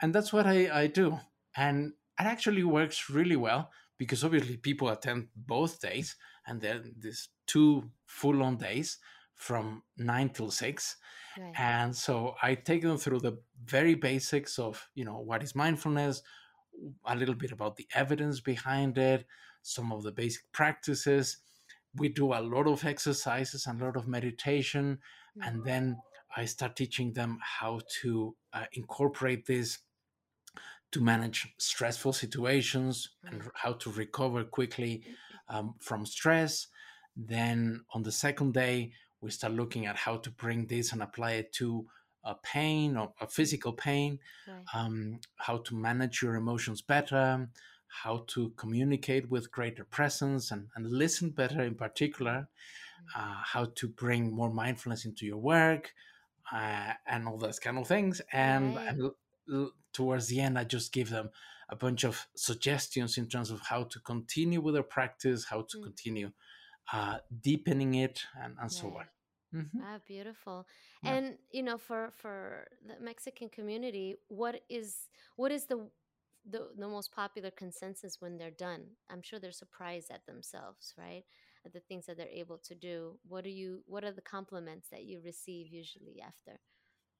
And 0.00 0.14
that's 0.14 0.32
what 0.32 0.46
I, 0.46 0.82
I 0.82 0.86
do. 0.86 1.20
And 1.56 1.94
it 2.18 2.24
actually 2.24 2.64
works 2.64 3.10
really 3.10 3.36
well 3.36 3.70
because 3.98 4.24
obviously 4.24 4.56
people 4.56 4.88
attend 4.88 5.28
both 5.36 5.80
days 5.80 6.16
and 6.46 6.60
then 6.60 6.94
there's 6.98 7.28
two 7.46 7.90
full 8.06 8.42
on 8.42 8.56
days 8.56 8.98
from 9.34 9.82
nine 9.96 10.30
till 10.30 10.50
six. 10.50 10.96
Right. 11.38 11.58
And 11.58 11.94
so 11.96 12.34
I 12.42 12.54
take 12.54 12.82
them 12.82 12.96
through 12.98 13.20
the 13.20 13.38
very 13.64 13.94
basics 13.94 14.58
of, 14.58 14.88
you 14.94 15.04
know, 15.04 15.18
what 15.18 15.42
is 15.42 15.54
mindfulness, 15.54 16.22
a 17.04 17.16
little 17.16 17.34
bit 17.34 17.52
about 17.52 17.76
the 17.76 17.86
evidence 17.94 18.40
behind 18.40 18.98
it, 18.98 19.26
some 19.62 19.92
of 19.92 20.02
the 20.02 20.12
basic 20.12 20.50
practices. 20.52 21.38
We 21.94 22.08
do 22.08 22.32
a 22.32 22.40
lot 22.40 22.66
of 22.66 22.84
exercises 22.84 23.66
and 23.66 23.80
a 23.80 23.84
lot 23.84 23.96
of 23.96 24.08
meditation. 24.08 24.98
Mm, 25.38 25.48
And 25.48 25.64
then 25.64 26.02
I 26.36 26.44
start 26.46 26.76
teaching 26.76 27.12
them 27.12 27.38
how 27.42 27.80
to 28.02 28.36
uh, 28.52 28.66
incorporate 28.72 29.46
this 29.46 29.78
to 30.92 31.00
manage 31.00 31.54
stressful 31.58 32.12
situations 32.12 33.10
and 33.24 33.42
how 33.54 33.72
to 33.74 33.90
recover 33.92 34.44
quickly 34.44 35.04
um, 35.48 35.74
from 35.80 36.04
stress. 36.04 36.66
Then 37.16 37.84
on 37.92 38.02
the 38.02 38.12
second 38.12 38.54
day, 38.54 38.92
we 39.20 39.30
start 39.30 39.52
looking 39.52 39.86
at 39.86 39.96
how 39.96 40.16
to 40.18 40.30
bring 40.30 40.66
this 40.66 40.92
and 40.92 41.02
apply 41.02 41.32
it 41.32 41.52
to 41.54 41.86
a 42.24 42.34
pain 42.34 42.96
or 42.96 43.12
a 43.20 43.26
physical 43.26 43.72
pain, 43.72 44.18
Right. 44.46 44.64
um, 44.74 45.20
how 45.36 45.58
to 45.58 45.74
manage 45.74 46.22
your 46.22 46.34
emotions 46.36 46.82
better, 46.82 47.48
how 47.88 48.24
to 48.28 48.50
communicate 48.50 49.30
with 49.30 49.50
greater 49.50 49.84
presence 49.84 50.50
and, 50.50 50.68
and 50.76 50.86
listen 50.90 51.30
better 51.30 51.62
in 51.62 51.74
particular, 51.74 52.48
uh, 53.16 53.40
how 53.44 53.66
to 53.76 53.88
bring 53.88 54.32
more 54.32 54.52
mindfulness 54.52 55.04
into 55.04 55.26
your 55.26 55.38
work, 55.38 55.92
uh, 56.52 56.92
and 57.06 57.26
all 57.26 57.38
those 57.38 57.58
kind 57.58 57.78
of 57.78 57.86
things. 57.88 58.20
And, 58.32 58.76
Right. 58.76 58.88
and 58.88 59.00
l- 59.02 59.16
l- 59.52 59.72
towards 59.92 60.28
the 60.28 60.40
end, 60.40 60.58
I 60.58 60.64
just 60.64 60.92
give 60.92 61.10
them 61.10 61.30
a 61.68 61.76
bunch 61.76 62.04
of 62.04 62.26
suggestions 62.36 63.16
in 63.18 63.28
terms 63.28 63.50
of 63.50 63.60
how 63.60 63.84
to 63.84 64.00
continue 64.00 64.60
with 64.60 64.74
their 64.74 64.82
practice, 64.82 65.44
how 65.46 65.62
to 65.62 65.78
Mm. 65.78 65.82
continue 65.84 66.32
uh, 66.92 67.18
deepening 67.40 67.94
it, 67.94 68.22
and, 68.42 68.56
and 68.60 68.72
so 68.72 68.88
on. 68.98 69.06
Mhm. 69.54 69.80
Ah, 69.82 69.98
beautiful. 70.06 70.66
Yeah. 71.02 71.14
And 71.14 71.38
you 71.50 71.62
know, 71.62 71.78
for 71.78 72.10
for 72.12 72.66
the 72.86 72.98
Mexican 73.00 73.48
community, 73.48 74.16
what 74.28 74.62
is 74.68 75.08
what 75.36 75.50
is 75.52 75.66
the 75.66 75.90
the 76.48 76.70
the 76.76 76.88
most 76.88 77.12
popular 77.12 77.50
consensus 77.50 78.20
when 78.20 78.38
they're 78.38 78.50
done? 78.68 78.82
I'm 79.10 79.22
sure 79.22 79.38
they're 79.38 79.52
surprised 79.52 80.10
at 80.10 80.24
themselves, 80.26 80.94
right? 80.96 81.24
At 81.66 81.72
the 81.72 81.80
things 81.80 82.06
that 82.06 82.16
they're 82.16 82.28
able 82.28 82.58
to 82.58 82.74
do. 82.74 83.18
What 83.28 83.44
do 83.44 83.50
you 83.50 83.82
what 83.86 84.04
are 84.04 84.12
the 84.12 84.22
compliments 84.22 84.88
that 84.90 85.04
you 85.04 85.20
receive 85.24 85.66
usually 85.68 86.20
after? 86.22 86.60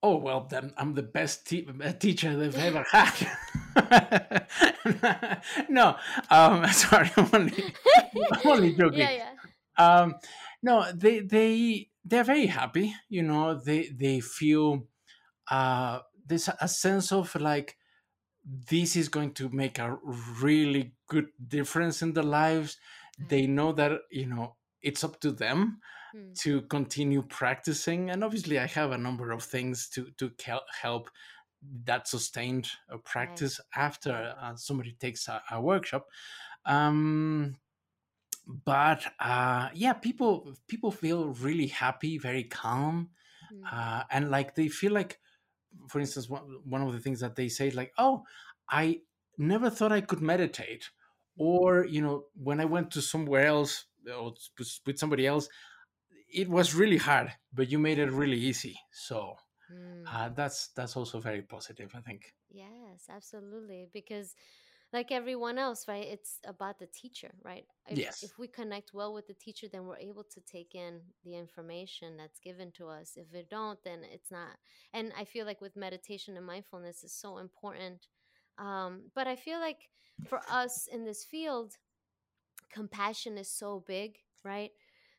Oh 0.02 0.16
well, 0.16 0.46
then 0.48 0.72
I'm 0.78 0.94
the 0.94 1.02
best 1.02 1.46
te- 1.46 1.66
teacher 1.98 2.34
they've 2.36 2.56
ever 2.56 2.84
had. 2.90 3.12
no, 5.68 5.96
um, 6.30 6.66
sorry, 6.72 7.10
I'm 7.16 7.28
only, 7.34 7.74
I'm 8.32 8.46
only 8.50 8.72
joking. 8.72 8.98
yeah, 9.00 9.10
yeah. 9.10 9.30
Um, 9.76 10.16
no, 10.62 10.90
they 10.92 11.20
they 11.20 11.90
they're 12.04 12.24
very 12.24 12.46
happy. 12.46 12.94
You 13.08 13.22
know, 13.22 13.54
they 13.54 13.88
they 13.88 14.20
feel 14.20 14.88
uh, 15.50 16.00
there's 16.26 16.48
a 16.60 16.68
sense 16.68 17.12
of 17.12 17.34
like 17.36 17.76
this 18.44 18.96
is 18.96 19.08
going 19.08 19.34
to 19.34 19.48
make 19.50 19.78
a 19.78 19.96
really 20.40 20.96
good 21.06 21.28
difference 21.46 22.02
in 22.02 22.12
their 22.14 22.24
lives. 22.24 22.78
They 23.18 23.46
know 23.46 23.72
that 23.72 24.02
you 24.10 24.26
know 24.26 24.56
it's 24.82 25.04
up 25.04 25.20
to 25.20 25.32
them 25.32 25.80
Hmm. 26.12 26.34
to 26.34 26.62
continue 26.62 27.22
practicing 27.22 28.10
and 28.10 28.24
obviously 28.24 28.58
i 28.58 28.66
have 28.66 28.92
a 28.92 28.98
number 28.98 29.32
of 29.32 29.42
things 29.42 29.88
to 29.88 30.10
to 30.12 30.32
help 30.82 31.10
that 31.62 32.08
sustained 32.08 32.70
uh, 32.90 32.98
practice 32.98 33.60
after 33.76 34.36
uh, 34.38 34.56
somebody 34.56 34.92
takes 34.94 35.28
a, 35.28 35.42
a 35.50 35.60
workshop 35.60 36.08
um 36.66 37.56
but 38.46 39.12
uh 39.20 39.70
yeah 39.74 39.92
people 39.92 40.54
people 40.68 40.90
feel 40.90 41.28
really 41.34 41.66
happy 41.68 42.18
very 42.18 42.44
calm 42.44 43.10
Hmm. 43.48 43.70
uh 43.70 44.04
and 44.10 44.30
like 44.30 44.54
they 44.54 44.68
feel 44.68 44.92
like 44.92 45.20
for 45.88 46.00
instance 46.00 46.28
one, 46.28 46.42
one 46.64 46.82
of 46.82 46.92
the 46.92 47.00
things 47.00 47.20
that 47.20 47.36
they 47.36 47.48
say 47.48 47.68
is 47.68 47.74
like 47.74 47.92
oh 47.98 48.24
i 48.68 49.00
never 49.38 49.70
thought 49.70 49.92
i 49.92 50.00
could 50.00 50.20
meditate 50.20 50.90
or 51.38 51.84
you 51.86 52.02
know 52.02 52.26
when 52.34 52.60
i 52.60 52.64
went 52.64 52.90
to 52.90 53.02
somewhere 53.02 53.46
else 53.46 53.86
or 54.12 54.34
with 54.86 54.98
somebody 54.98 55.26
else 55.26 55.48
it 56.32 56.48
was 56.48 56.74
really 56.74 56.98
hard 56.98 57.32
but 57.52 57.70
you 57.70 57.78
made 57.78 57.98
it 57.98 58.10
really 58.10 58.38
easy 58.38 58.78
so 58.92 59.36
Hmm. 59.68 60.10
uh, 60.10 60.28
that's 60.30 60.68
that's 60.70 60.96
also 60.96 61.20
very 61.20 61.42
positive 61.42 61.92
i 61.94 62.00
think 62.00 62.34
Yes, 62.48 63.06
absolutely. 63.08 63.88
Because, 63.92 64.34
like 64.92 65.10
everyone 65.12 65.58
else, 65.58 65.86
right? 65.88 66.06
It's 66.06 66.38
about 66.46 66.78
the 66.78 66.86
teacher, 66.86 67.30
right? 67.44 67.64
If, 67.86 68.00
Yes. 68.00 68.22
if 68.22 68.38
we 68.38 68.48
connect 68.48 68.92
well 68.94 69.12
with 69.14 69.26
the 69.26 69.34
teacher, 69.34 69.66
then 69.70 69.86
we're 69.86 69.98
able 69.98 70.24
to 70.24 70.40
take 70.40 70.74
in 70.74 71.00
the 71.24 71.36
information 71.36 72.16
that's 72.16 72.38
given 72.40 72.72
to 72.72 72.88
us. 72.88 73.12
If 73.16 73.26
we 73.32 73.44
don't, 73.50 73.78
then 73.84 74.00
it's 74.04 74.30
not. 74.30 74.56
And 74.92 75.12
I 75.18 75.24
feel 75.24 75.46
like 75.46 75.60
with 75.60 75.76
meditation 75.76 76.36
and 76.36 76.46
mindfulness 76.46 77.02
is 77.04 77.12
so 77.14 77.38
important. 77.38 78.06
Um, 78.58 79.02
but 79.14 79.26
I 79.26 79.36
feel 79.36 79.60
like 79.60 79.88
for 80.24 80.40
us 80.50 80.88
in 80.92 81.04
this 81.04 81.24
field, 81.24 81.76
compassion 82.72 83.36
is 83.38 83.50
so 83.50 83.84
big, 83.86 84.16
right? 84.44 84.70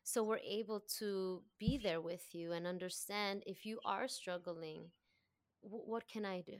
So 0.04 0.22
we're 0.22 0.38
able 0.38 0.80
to 0.98 1.42
be 1.58 1.78
there 1.78 2.00
with 2.00 2.24
you 2.32 2.52
and 2.52 2.66
understand 2.66 3.42
if 3.46 3.64
you 3.64 3.80
are 3.84 4.08
struggling, 4.08 4.90
wh- 5.62 5.88
what 5.88 6.08
can 6.08 6.24
I 6.24 6.40
do? 6.42 6.56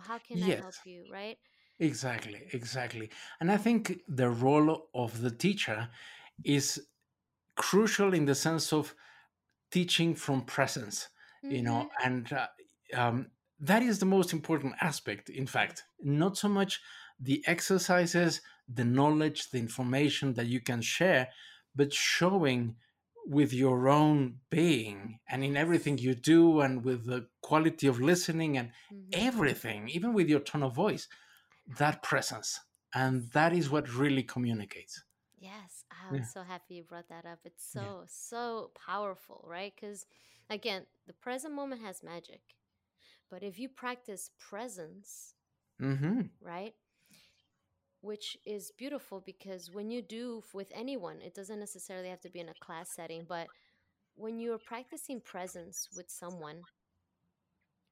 How 0.00 0.18
can 0.18 0.42
I 0.42 0.52
help 0.52 0.76
you, 0.84 1.04
right? 1.10 1.38
Exactly 1.80 2.46
exactly 2.52 3.10
and 3.40 3.50
i 3.50 3.56
think 3.56 4.02
the 4.08 4.28
role 4.30 4.88
of 4.94 5.22
the 5.22 5.30
teacher 5.30 5.88
is 6.44 6.86
crucial 7.56 8.14
in 8.14 8.26
the 8.26 8.34
sense 8.34 8.72
of 8.72 8.94
teaching 9.72 10.14
from 10.14 10.42
presence 10.44 11.08
you 11.48 11.62
Mm-hmm. 11.62 11.62
know 11.62 11.90
and 12.04 12.32
uh, 12.32 12.48
um, 12.94 13.30
that 13.60 13.82
is 13.82 13.98
the 14.00 14.06
most 14.06 14.32
important 14.32 14.74
aspect 14.82 15.30
in 15.30 15.46
fact 15.46 15.84
not 16.00 16.36
so 16.36 16.48
much 16.48 16.80
the 17.20 17.44
exercises 17.46 18.42
the 18.68 18.84
knowledge 18.84 19.50
the 19.50 19.58
information 19.58 20.34
that 20.34 20.46
you 20.46 20.60
can 20.60 20.82
share 20.82 21.28
but 21.74 21.92
showing 21.92 22.76
with 23.26 23.52
your 23.52 23.88
own 23.88 24.40
being 24.50 25.20
and 25.28 25.44
in 25.44 25.56
everything 25.56 25.98
you 25.98 26.14
do 26.14 26.60
and 26.60 26.84
with 26.84 27.06
the 27.06 27.28
quality 27.42 27.86
of 27.86 28.00
listening 28.00 28.58
and 28.58 28.72
Mm-hmm. 28.92 29.20
everything 29.28 29.88
even 29.88 30.14
with 30.14 30.28
your 30.28 30.40
tone 30.40 30.62
of 30.62 30.74
voice 30.74 31.08
that 31.78 32.02
presence 32.02 32.60
and 32.94 33.30
that 33.32 33.52
is 33.52 33.70
what 33.70 33.92
really 33.94 34.22
communicates 34.22 35.02
Yes, 35.38 35.84
I'm 35.90 36.16
yeah 36.16 36.22
so 36.22 36.42
happy 36.42 36.74
you 36.74 36.84
brought 36.84 37.08
that 37.08 37.24
up. 37.24 37.40
It's 37.44 37.64
yeah 37.74 37.82
so, 37.82 38.04
so 38.06 38.70
powerful, 38.86 39.44
right? 39.48 39.72
Because 39.74 40.06
again, 40.50 40.86
the 41.06 41.14
present 41.14 41.54
moment 41.54 41.82
has 41.82 42.02
magic. 42.02 42.40
But 43.30 43.42
if 43.42 43.58
you 43.58 43.68
practice 43.68 44.30
presence, 44.38 45.34
mm-hmm. 45.80 46.22
right, 46.42 46.74
which 48.00 48.36
is 48.44 48.72
beautiful 48.76 49.22
because 49.24 49.70
when 49.70 49.90
you 49.90 50.02
do 50.02 50.42
with 50.52 50.70
anyone, 50.74 51.20
it 51.22 51.34
doesn't 51.34 51.60
necessarily 51.60 52.08
have 52.08 52.20
to 52.22 52.30
be 52.30 52.40
in 52.40 52.48
a 52.48 52.54
class 52.60 52.90
setting, 52.94 53.24
but 53.28 53.46
when 54.16 54.38
you're 54.40 54.58
practicing 54.58 55.20
presence 55.20 55.88
with 55.96 56.10
someone, 56.10 56.62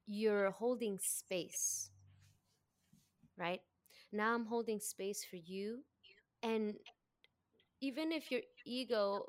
you're 0.07 0.51
holding 0.51 0.99
space, 0.99 1.91
right? 3.37 3.61
Now 4.12 4.34
I'm 4.34 4.46
holding 4.46 4.80
space 4.80 5.24
for 5.28 5.36
you. 5.36 5.84
And 6.42 6.74
even 7.80 8.12
if 8.12 8.30
your 8.30 8.40
ego 8.66 9.26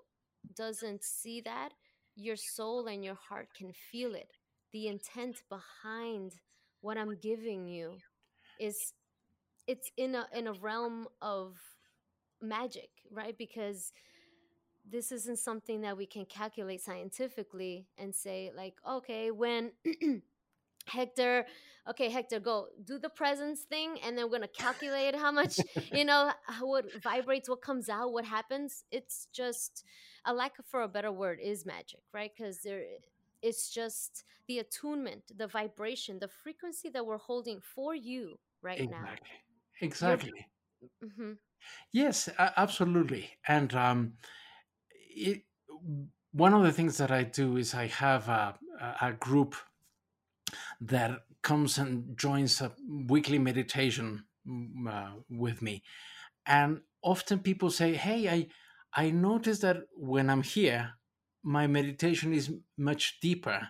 doesn't 0.55 1.03
see 1.03 1.41
that, 1.41 1.69
your 2.15 2.35
soul 2.35 2.87
and 2.87 3.03
your 3.03 3.15
heart 3.15 3.49
can 3.55 3.73
feel 3.73 4.15
it. 4.15 4.31
The 4.73 4.87
intent 4.87 5.43
behind 5.49 6.33
what 6.81 6.97
I'm 6.97 7.15
giving 7.21 7.67
you 7.67 7.97
is 8.59 8.93
it's 9.67 9.91
in 9.97 10.15
a 10.15 10.27
in 10.33 10.47
a 10.47 10.53
realm 10.53 11.07
of 11.21 11.57
magic, 12.41 12.89
right? 13.11 13.37
Because 13.37 13.91
this 14.89 15.11
isn't 15.11 15.39
something 15.39 15.81
that 15.81 15.97
we 15.97 16.05
can 16.05 16.25
calculate 16.25 16.81
scientifically 16.81 17.87
and 17.97 18.13
say 18.15 18.51
like, 18.55 18.75
okay, 18.89 19.31
when 19.31 19.71
Hector, 20.89 21.45
okay, 21.89 22.09
Hector, 22.09 22.39
go 22.39 22.67
do 22.83 22.99
the 22.99 23.09
presence 23.09 23.61
thing, 23.61 23.97
and 24.03 24.17
then 24.17 24.25
we're 24.25 24.37
gonna 24.37 24.47
calculate 24.47 25.15
how 25.15 25.31
much, 25.31 25.59
you 25.93 26.05
know, 26.05 26.31
how 26.47 26.67
what 26.67 26.85
vibrates, 27.01 27.49
what 27.49 27.61
comes 27.61 27.89
out, 27.89 28.11
what 28.13 28.25
happens. 28.25 28.83
It's 28.91 29.27
just 29.33 29.83
a 30.25 30.33
lack 30.33 30.59
of, 30.59 30.65
for 30.65 30.81
a 30.81 30.87
better 30.87 31.11
word, 31.11 31.39
is 31.41 31.65
magic, 31.65 32.01
right? 32.13 32.31
Because 32.35 32.61
there, 32.61 32.83
it's 33.41 33.69
just 33.69 34.23
the 34.47 34.59
attunement, 34.59 35.31
the 35.37 35.47
vibration, 35.47 36.19
the 36.19 36.27
frequency 36.27 36.89
that 36.89 37.05
we're 37.05 37.17
holding 37.17 37.61
for 37.61 37.95
you 37.95 38.39
right 38.61 38.83
now. 38.89 39.17
exactly 39.21 39.29
You're, 40.01 40.19
exactly 40.19 40.47
mm-hmm, 41.03 41.33
yes 41.91 42.29
absolutely 42.57 43.29
and 43.47 43.73
um 43.75 44.13
it, 45.15 45.43
one 46.31 46.53
of 46.53 46.63
the 46.63 46.71
things 46.71 46.97
that 46.97 47.11
i 47.11 47.23
do 47.23 47.57
is 47.57 47.73
i 47.73 47.87
have 47.87 48.27
a 48.29 48.57
a 49.01 49.13
group 49.13 49.55
that 50.81 51.11
comes 51.41 51.77
and 51.77 52.17
joins 52.17 52.61
a 52.61 52.71
weekly 52.87 53.39
meditation 53.39 54.25
mm, 54.47 54.87
uh, 54.87 55.11
with 55.29 55.61
me. 55.61 55.83
And 56.45 56.81
often 57.01 57.39
people 57.39 57.69
say 57.69 57.93
hey 57.93 58.29
i 58.29 58.47
i 58.93 59.09
notice 59.09 59.59
that 59.59 59.77
when 59.95 60.29
i'm 60.29 60.43
here 60.43 60.91
my 61.43 61.67
meditation 61.67 62.33
is 62.33 62.51
much 62.77 63.19
deeper 63.21 63.69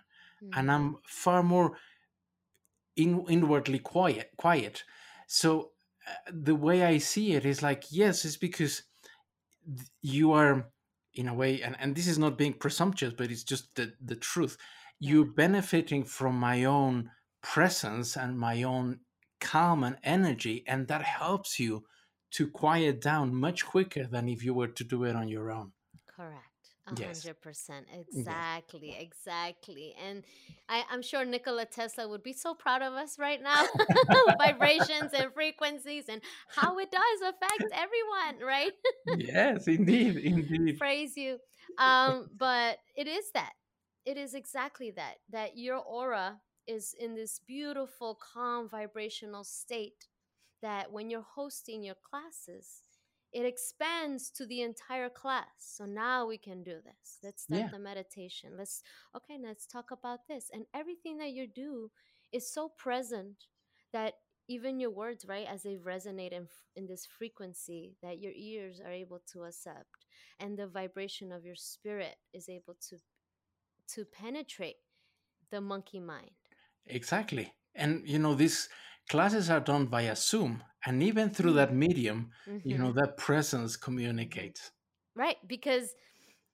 and 0.54 0.68
mm-hmm, 0.68 0.70
i'm 0.70 0.98
far 1.06 1.44
more 1.44 1.78
in, 2.96 3.26
inwardly 3.30 3.80
quiet 3.80 4.32
quiet. 4.38 4.84
So 5.28 5.72
uh, 6.08 6.32
the 6.34 6.56
way 6.56 6.84
i 6.84 6.98
see 6.98 7.34
it 7.34 7.46
is 7.46 7.62
like 7.62 7.86
yes 7.92 8.26
it's 8.26 8.38
because 8.38 8.84
th- 9.66 9.88
you 10.02 10.32
are 10.32 10.66
in 11.14 11.28
a 11.28 11.34
way 11.34 11.62
and, 11.62 11.76
and 11.80 11.96
this 11.96 12.08
is 12.08 12.18
not 12.18 12.38
being 12.38 12.54
presumptuous 12.54 13.14
but 13.16 13.32
it's 13.32 13.44
just 13.44 13.76
the, 13.76 13.94
the 14.04 14.16
truth 14.16 14.58
yeah, 15.00 15.12
you're 15.12 15.26
benefiting 15.26 16.04
from 16.04 16.36
my 16.36 16.64
own 16.64 17.12
presence 17.42 18.16
and 18.18 18.38
my 18.38 18.64
own 18.64 19.00
calm 19.40 19.84
and 19.84 19.98
energy 20.04 20.64
and 20.68 20.88
that 20.88 21.02
helps 21.02 21.60
you 21.60 21.84
to 22.32 22.48
quiet 22.48 23.02
down 23.02 23.34
much 23.34 23.66
quicker 23.66 24.06
than 24.06 24.28
if 24.28 24.44
you 24.44 24.54
were 24.54 24.68
to 24.68 24.84
do 24.84 25.04
it 25.06 25.16
on 25.16 25.30
your 25.30 25.50
own 25.50 25.72
correct. 26.20 26.44
A 26.88 27.06
hundred 27.06 27.42
percent. 27.42 27.86
Yes. 27.92 28.06
Exactly. 28.14 28.96
Exactly. 29.00 29.94
And 30.04 30.24
I, 30.68 30.84
I'm 30.90 31.02
sure 31.02 31.24
Nikola 31.24 31.66
Tesla 31.66 32.08
would 32.08 32.24
be 32.24 32.34
so 32.34 32.56
proud 32.56 32.82
of 32.82 32.94
us 32.94 33.20
right 33.20 33.42
now. 33.42 33.64
Vibrations 34.40 35.14
and 35.14 35.32
frequencies 35.34 36.06
and 36.10 36.22
how 36.48 36.80
it 36.80 36.92
does 36.92 37.22
affect 37.22 37.72
everyone, 37.74 38.46
right? 38.46 38.72
Yes, 39.18 39.68
indeed, 39.68 40.18
indeed. 40.24 40.80
Praise 40.80 41.16
you. 41.16 41.38
Um, 41.78 42.30
but 42.38 42.78
it 42.96 43.08
is 43.08 43.26
that. 43.34 43.52
It 44.10 44.18
is 44.18 44.34
exactly 44.34 44.90
that. 44.92 45.18
That 45.30 45.56
your 45.56 45.78
aura 45.78 46.42
is 46.66 46.96
in 47.00 47.14
this 47.14 47.40
beautiful, 47.48 48.18
calm, 48.34 48.68
vibrational 48.68 49.44
state 49.44 50.08
that 50.64 50.92
when 50.92 51.12
you're 51.12 51.34
hosting 51.36 51.84
your 51.84 52.00
classes, 52.10 52.84
it 53.32 53.46
expands 53.46 54.32
to 54.32 54.48
the 54.48 54.62
entire 54.64 55.10
class. 55.10 55.52
So 55.60 55.86
now 55.86 56.26
we 56.26 56.40
can 56.40 56.64
do 56.64 56.78
this. 56.84 57.20
Let's 57.24 57.44
start 57.44 57.62
Yeah, 57.62 57.70
the 57.72 57.78
meditation. 57.78 58.58
Let's, 58.58 58.82
okay, 59.16 59.38
let's 59.40 59.68
talk 59.68 59.92
about 59.92 60.22
this. 60.28 60.50
And 60.52 60.66
everything 60.74 61.20
that 61.20 61.34
you 61.38 61.46
do 61.46 61.92
is 62.32 62.52
so 62.52 62.72
present 62.86 63.46
that 63.94 64.16
even 64.48 64.80
your 64.80 64.90
words, 64.90 65.26
right, 65.28 65.46
as 65.48 65.62
they 65.62 65.78
resonate 65.78 66.32
in, 66.32 66.48
in 66.76 66.88
this 66.88 67.06
frequency 67.06 67.96
that 68.02 68.20
your 68.20 68.34
ears 68.36 68.82
are 68.84 68.92
able 68.92 69.22
to 69.34 69.44
accept, 69.44 70.08
and 70.40 70.58
the 70.58 70.66
vibration 70.66 71.32
of 71.32 71.46
your 71.46 71.56
spirit 71.56 72.16
is 72.34 72.50
able 72.50 72.76
to 72.90 72.98
to 73.94 74.06
penetrate 74.06 74.78
the 75.52 75.62
monkey 75.62 76.00
mind. 76.00 76.32
exactly. 76.86 77.54
And 77.76 78.08
you 78.08 78.20
know, 78.20 78.36
these 78.36 78.70
classes 79.10 79.50
are 79.50 79.60
done 79.60 79.88
via 79.88 80.16
Zoom, 80.16 80.64
and 80.86 81.02
even 81.04 81.30
through 81.30 81.54
that 81.54 81.74
medium, 81.74 82.32
you 82.64 82.78
know, 82.78 82.92
Mm-hmm. 82.92 83.00
that 83.00 83.18
presence 83.18 83.78
communicates. 83.78 84.72
Right, 85.16 85.38
because 85.48 85.96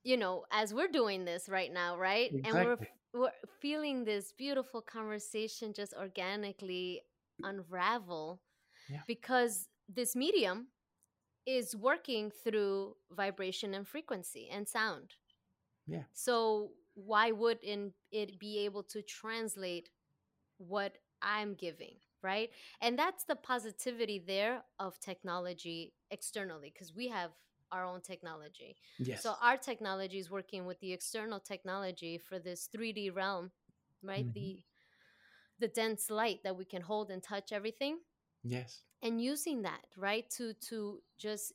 you 0.03 0.17
know, 0.17 0.45
as 0.51 0.73
we're 0.73 0.87
doing 0.87 1.25
this 1.25 1.49
right 1.49 1.71
now, 1.73 1.97
right, 1.97 2.31
and 2.43 2.53
we're 2.53 2.77
we're 3.13 3.31
feeling 3.61 4.03
this 4.05 4.33
beautiful 4.37 4.81
conversation 4.81 5.73
just 5.73 5.93
organically 5.93 7.01
unravel 7.43 8.41
Yeah. 8.89 9.01
because 9.07 9.69
this 9.87 10.15
medium 10.15 10.67
is 11.45 11.75
working 11.75 12.31
through 12.31 12.95
vibration 13.11 13.73
and 13.73 13.87
frequency 13.87 14.49
and 14.51 14.67
sound. 14.67 15.15
Yeah. 15.87 16.03
So 16.13 16.71
why 16.95 17.31
would 17.31 17.59
in 17.63 17.93
it 18.11 18.39
be 18.39 18.59
able 18.59 18.83
to 18.83 19.03
translate 19.03 19.89
what 20.57 20.97
I'm 21.21 21.55
giving, 21.55 21.97
right? 22.21 22.49
And 22.81 22.97
that's 22.97 23.25
the 23.25 23.35
positivity 23.35 24.19
there 24.25 24.63
of 24.79 24.99
technology 24.99 25.93
externally 26.11 26.71
because 26.73 26.93
we 26.95 27.07
have 27.09 27.31
our 27.71 27.85
own 27.85 28.01
technology. 28.01 28.77
Yes. 28.99 29.31
So 29.31 29.35
our 29.41 29.57
technology 29.57 30.19
is 30.19 30.29
working 30.31 30.65
with 30.65 30.79
the 30.79 30.93
external 30.93 31.39
technology 31.39 32.17
for 32.17 32.39
this 32.39 32.67
3D 32.71 33.09
realm, 33.09 33.51
right? 34.03 34.27
Mhm. 34.27 34.31
The 34.33 34.63
the 35.59 35.67
dense 35.67 36.09
light 36.09 36.43
that 36.43 36.55
we 36.57 36.65
can 36.65 36.81
hold 36.81 37.11
and 37.11 37.21
touch 37.23 37.51
everything 37.51 37.99
Yes. 38.43 38.83
and 39.01 39.21
using 39.21 39.61
that, 39.63 39.85
right? 39.97 40.29
To 40.31 40.53
to 40.69 41.01
just 41.17 41.53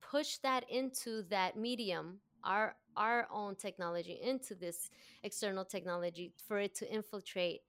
push 0.00 0.38
that 0.38 0.68
into 0.70 1.22
that 1.24 1.56
medium 1.56 2.20
our 2.44 2.76
our 2.96 3.26
own 3.32 3.54
technology 3.56 4.20
into 4.22 4.54
this 4.54 4.90
external 5.22 5.64
technology 5.64 6.32
for 6.46 6.58
it 6.58 6.74
to 6.76 6.92
infiltrate 6.92 7.60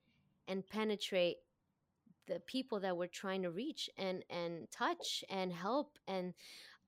and 0.48 0.68
penetrate 0.68 1.38
the 2.28 2.40
people 2.42 2.80
that 2.80 2.96
we're 2.96 3.08
trying 3.08 3.42
to 3.44 3.52
reach 3.52 3.90
and 3.98 4.24
and 4.30 4.70
touch 4.72 5.24
and 5.30 5.52
help 5.52 5.98
and 6.08 6.34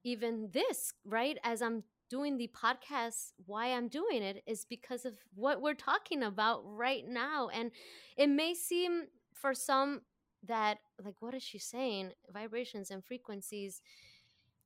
even 0.03 0.49
this 0.51 0.93
right? 1.05 1.37
As 1.43 1.61
i'm 1.61 1.83
doing 2.09 2.37
the 2.37 2.49
podcast 2.49 3.31
why 3.47 3.67
i'm 3.67 3.87
doing 3.87 4.21
it 4.21 4.43
is 4.45 4.65
because 4.69 5.03
of 5.03 5.13
what 5.33 5.61
we're 5.61 5.73
talking 5.73 6.23
about 6.23 6.61
right 6.65 7.07
now. 7.07 7.49
And 7.49 7.71
it 8.17 8.27
may 8.27 8.53
seem 8.53 9.05
for 9.33 9.53
some 9.53 10.01
that 10.47 10.77
like 11.03 11.15
what 11.19 11.33
is 11.33 11.43
she 11.43 11.57
saying? 11.57 12.11
Vibrations 12.31 12.91
and 12.91 13.03
frequencies. 13.03 13.81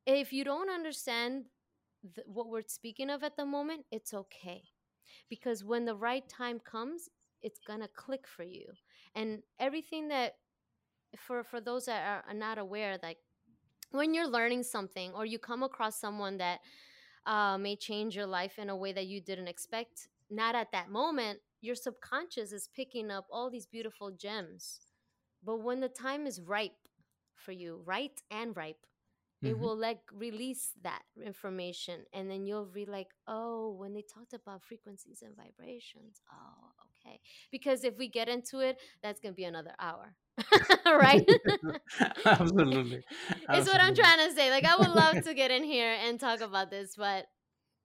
If 0.05 0.34
you 0.34 0.43
don't 0.43 0.70
understand 0.70 1.45
th- 2.16 2.28
what 2.28 2.49
we're 2.49 2.64
speaking 2.68 3.10
of 3.10 3.24
at 3.24 3.38
the 3.38 3.45
moment 3.45 3.86
it's 3.91 4.14
okay. 4.14 4.64
Because 5.30 5.64
when 5.64 5.86
the 5.86 5.95
right 5.95 6.28
time 6.28 6.60
comes 6.60 7.10
it's 7.41 7.60
gonna 7.68 7.88
click 7.95 8.26
for 8.28 8.43
you. 8.43 8.66
And 9.16 9.43
everything 9.60 10.08
that 10.10 10.36
for 11.18 11.43
for 11.43 11.62
those 11.62 11.86
that 11.86 12.05
are, 12.05 12.32
are 12.32 12.38
not 12.38 12.58
aware 12.58 12.97
like 13.01 13.18
when 13.91 14.14
you're 14.14 14.28
learning 14.28 14.64
something 14.64 15.12
or 15.14 15.26
you 15.26 15.39
come 15.39 15.64
across 15.64 15.99
someone 15.99 16.38
that 16.38 16.60
uh, 17.26 17.58
may 17.58 17.76
change 17.76 18.16
your 18.16 18.26
life 18.26 18.60
in 18.60 18.70
a 18.70 18.76
way 18.76 18.91
that 18.91 19.08
you 19.08 19.22
didn't 19.22 19.47
expect 19.47 20.10
not 20.30 20.55
at 20.55 20.72
that 20.72 20.89
moment 20.89 21.39
your 21.62 21.76
subconscious 21.76 22.51
is 22.51 22.70
picking 22.76 23.10
up 23.10 23.26
all 23.32 23.49
these 23.49 23.66
beautiful 23.66 24.12
gems. 24.12 24.80
But 25.43 25.62
when 25.62 25.80
the 25.80 25.89
time 25.89 26.28
is 26.28 26.41
ripe 26.41 26.88
for 27.36 27.51
you 27.51 27.82
right 27.86 28.22
and 28.30 28.55
ripe 28.55 28.86
it 29.44 29.58
Mhm. 29.58 29.60
will 29.60 29.78
like 29.78 30.00
release 30.14 30.72
that 30.84 31.02
information 31.26 32.02
and 32.14 32.30
then 32.30 32.46
you'll 32.46 32.66
be 32.66 32.86
like 32.86 33.08
oh 33.28 33.72
when 33.78 33.94
they 33.94 34.02
talked 34.04 34.34
about 34.34 34.64
frequencies 34.64 35.22
and 35.24 35.36
vibrations 35.36 36.22
oh 36.32 36.70
okay 37.06 37.20
because 37.52 37.84
if 37.84 37.98
we 37.98 38.08
get 38.08 38.28
into 38.28 38.60
it 38.60 38.78
that's 39.02 39.20
gonna 39.20 39.34
be 39.34 39.46
another 39.46 39.74
hour 39.80 40.16
right 40.86 41.26
Absolutely. 42.26 43.04
it's 43.52 43.68
what 43.68 43.82
i'm 43.82 43.94
trying 43.96 44.28
to 44.30 44.36
say 44.36 44.50
like 44.50 44.66
i 44.66 44.76
would 44.78 44.90
love 44.92 45.22
to 45.22 45.34
get 45.34 45.52
in 45.52 45.64
here 45.64 45.96
and 46.06 46.20
talk 46.20 46.42
about 46.42 46.70
this 46.70 46.96
but 46.96 47.26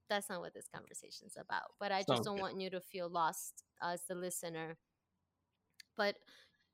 that's 0.09 0.29
not 0.29 0.41
what 0.41 0.55
this 0.55 0.69
conversation's 0.75 1.37
about 1.39 1.73
but 1.81 1.93
i 1.93 2.03
just 2.03 2.23
Sounds 2.23 2.25
don't 2.25 2.39
good. 2.39 2.41
want 2.41 2.61
you 2.61 2.71
to 2.71 2.81
feel 2.81 3.09
lost 3.09 3.65
as 3.83 4.03
the 4.09 4.15
listener 4.15 4.77
but 5.97 6.17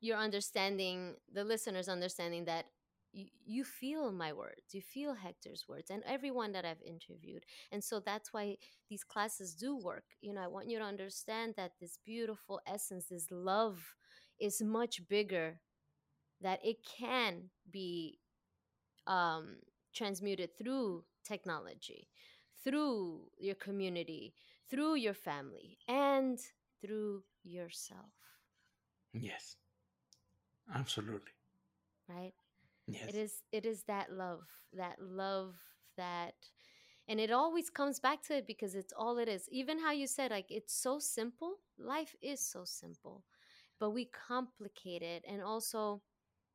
you're 0.00 0.18
understanding 0.18 1.14
the 1.32 1.44
listeners 1.44 1.88
understanding 1.88 2.44
that 2.44 2.66
you, 3.12 3.26
you 3.46 3.64
feel 3.64 4.12
my 4.12 4.32
words 4.32 4.72
you 4.72 4.80
feel 4.82 5.14
hector's 5.14 5.64
words 5.68 5.90
and 5.90 6.02
everyone 6.06 6.52
that 6.52 6.64
i've 6.64 6.82
interviewed 6.82 7.44
and 7.72 7.82
so 7.82 8.00
that's 8.00 8.32
why 8.32 8.56
these 8.88 9.04
classes 9.04 9.54
do 9.54 9.76
work 9.76 10.04
you 10.20 10.32
know 10.32 10.42
i 10.42 10.46
want 10.46 10.68
you 10.68 10.78
to 10.78 10.84
understand 10.84 11.54
that 11.56 11.72
this 11.80 11.98
beautiful 12.04 12.60
essence 12.66 13.06
this 13.06 13.26
love 13.30 13.94
is 14.38 14.62
much 14.62 15.06
bigger 15.08 15.60
that 16.40 16.60
it 16.64 16.76
can 16.84 17.50
be 17.70 18.18
um, 19.06 19.56
transmuted 19.94 20.56
through 20.56 21.04
technology 21.24 22.08
through 22.64 23.20
your 23.38 23.54
community 23.54 24.34
through 24.70 24.94
your 24.94 25.14
family 25.14 25.78
and 25.88 26.38
through 26.80 27.22
yourself 27.44 28.12
Yes. 29.12 29.56
Absolutely. 30.74 31.32
right 32.08 32.34
Yes. 32.88 33.08
it 33.08 33.14
is 33.14 33.42
it 33.52 33.66
is 33.66 33.82
that 33.84 34.12
love 34.12 34.44
that 34.74 34.96
love 35.00 35.54
that 35.96 36.34
and 37.08 37.20
it 37.20 37.30
always 37.30 37.70
comes 37.70 38.00
back 38.00 38.22
to 38.24 38.36
it 38.36 38.46
because 38.46 38.74
it's 38.74 38.92
all 38.96 39.18
it 39.18 39.28
is 39.28 39.48
even 39.50 39.78
how 39.78 39.92
you 39.92 40.06
said 40.06 40.30
like 40.30 40.46
it's 40.50 40.74
so 40.74 40.98
simple 40.98 41.56
life 41.78 42.14
is 42.22 42.40
so 42.40 42.64
simple 42.64 43.24
but 43.80 43.90
we 43.90 44.06
complicate 44.06 45.02
it 45.02 45.24
and 45.28 45.42
also 45.42 46.02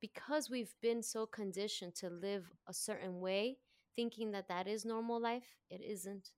because 0.02 0.50
we've 0.50 0.74
been 0.82 1.02
so 1.04 1.26
conditioned 1.26 1.96
to 1.96 2.10
live 2.10 2.46
a 2.68 2.74
certain 2.74 3.20
way 3.20 3.58
thinking 3.96 4.32
that 4.32 4.48
that 4.50 4.68
is 4.68 4.86
normal 4.86 5.22
life 5.22 5.58
it 5.70 5.82
isn't 5.82 6.32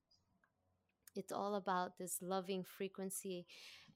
it's 1.14 1.32
all 1.32 1.54
about 1.54 1.98
this 1.98 2.18
loving 2.20 2.62
frequency 2.62 3.46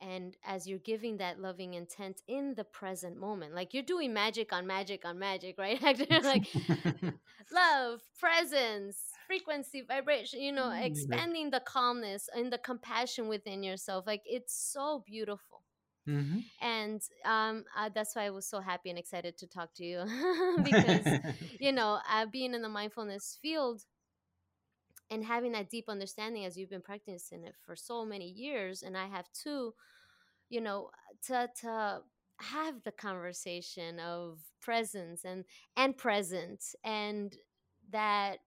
and 0.01 0.37
as 0.47 0.67
you're 0.67 0.79
giving 0.79 1.17
that 1.19 1.41
loving 1.41 1.75
intent 1.75 2.23
in 2.29 2.55
the 2.55 2.65
present 2.65 3.17
moment 3.17 3.55
like 3.55 3.73
you're 3.75 3.83
doing 3.83 4.13
magic 4.13 4.53
on 4.53 4.67
magic 4.67 5.05
on 5.05 5.19
magic 5.19 5.57
right? 5.59 5.81
Like 6.23 6.47
love 7.53 8.01
presence 8.19 8.97
frequency 9.27 9.83
vibration 9.87 10.41
you 10.41 10.53
know 10.53 10.71
expanding 10.71 11.51
the 11.51 11.61
calmness 11.61 12.29
and 12.35 12.53
the 12.53 12.59
compassion 12.59 13.29
within 13.29 13.63
yourself 13.63 14.07
like 14.07 14.23
it's 14.27 14.55
so 14.55 15.03
beautiful. 15.07 15.63
Mhm. 16.09 16.45
and 16.63 17.01
um, 17.25 17.65
uh, 17.77 17.89
that's 17.95 18.15
why 18.17 18.25
i 18.25 18.31
was 18.31 18.47
so 18.47 18.61
happy 18.61 18.91
and 18.91 18.99
excited 18.99 19.37
to 19.37 19.47
talk 19.47 19.73
to 19.75 19.85
you 19.85 20.03
because 20.65 21.07
you 21.61 21.73
know 21.73 21.99
uh, 22.11 22.27
being 22.27 22.55
in 22.55 22.63
the 22.63 22.69
mindfulness 22.69 23.39
field 23.43 23.83
and 25.11 25.25
having 25.25 25.53
that 25.53 25.71
deep 25.71 25.89
understanding 25.89 26.45
as 26.45 26.57
you've 26.57 26.71
been 26.71 26.83
practicing 26.83 27.45
it 27.45 27.55
for 27.65 27.77
so 27.77 28.05
many 28.05 28.29
years 28.29 28.83
and 28.83 28.97
i 28.97 29.07
have 29.07 29.31
too 29.33 29.75
you 30.49 30.61
know 30.61 30.91
to 31.23 31.49
to 31.61 32.03
have 32.41 32.83
the 32.85 32.93
conversation 32.93 34.01
of 34.01 34.41
presence 34.61 35.25
and 35.25 35.45
and 35.77 35.97
present 35.97 36.75
and 36.85 37.37
that 37.91 38.39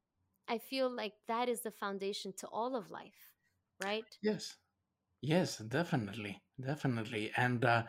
i 0.47 0.57
feel 0.57 0.89
like 0.89 1.13
that 1.27 1.49
is 1.49 1.61
the 1.61 1.71
foundation 1.71 2.33
to 2.33 2.47
all 2.47 2.75
of 2.75 2.89
life 2.91 3.33
right 3.79 4.17
yes. 4.21 4.57
Yes, 5.21 5.57
definitely. 5.57 6.41
Definitely. 6.59 7.31
And 7.37 7.63
uh, 7.65 7.83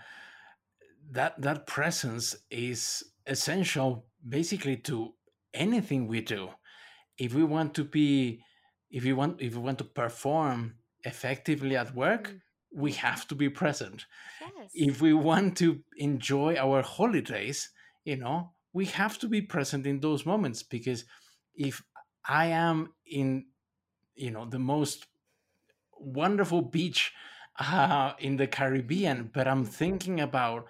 that 1.10 1.40
that 1.40 1.66
presence 1.66 2.36
is 2.50 3.04
essential 3.26 4.06
basically 4.26 4.76
to 4.76 5.14
anything 5.52 6.06
we 6.06 6.20
do. 6.20 6.50
If 7.18 7.34
we 7.34 7.44
want 7.44 7.74
to 7.74 7.84
be 7.84 8.42
if 8.96 9.02
we 9.06 9.12
want 9.20 9.32
if 9.46 9.52
we 9.56 9.62
want 9.68 9.78
to 9.78 9.84
perform 10.02 10.58
effectively 11.12 11.76
at 11.82 11.90
work 12.04 12.24
Mm. 12.28 12.40
we 12.84 12.92
have 13.06 13.22
to 13.30 13.34
be 13.42 13.48
present 13.62 13.98
Yes. 14.40 14.70
if 14.88 14.94
we 15.04 15.12
want 15.30 15.50
to 15.62 15.68
enjoy 16.08 16.50
our 16.64 16.80
holidays 16.82 17.58
you 18.10 18.16
know 18.22 18.38
we 18.78 18.84
have 19.00 19.14
to 19.22 19.28
be 19.34 19.40
present 19.54 19.86
in 19.92 20.00
those 20.00 20.22
moments 20.32 20.60
because 20.76 21.00
if 21.68 21.74
i 22.42 22.44
am 22.66 22.78
in 23.20 23.28
you 24.24 24.30
know 24.34 24.44
the 24.56 24.58
most 24.74 24.98
wonderful 25.98 26.62
beach 26.62 27.12
uh, 27.58 28.12
in 28.18 28.36
the 28.36 28.46
caribbean 28.46 29.30
but 29.32 29.46
i'm 29.46 29.64
thinking 29.64 30.20
about 30.20 30.62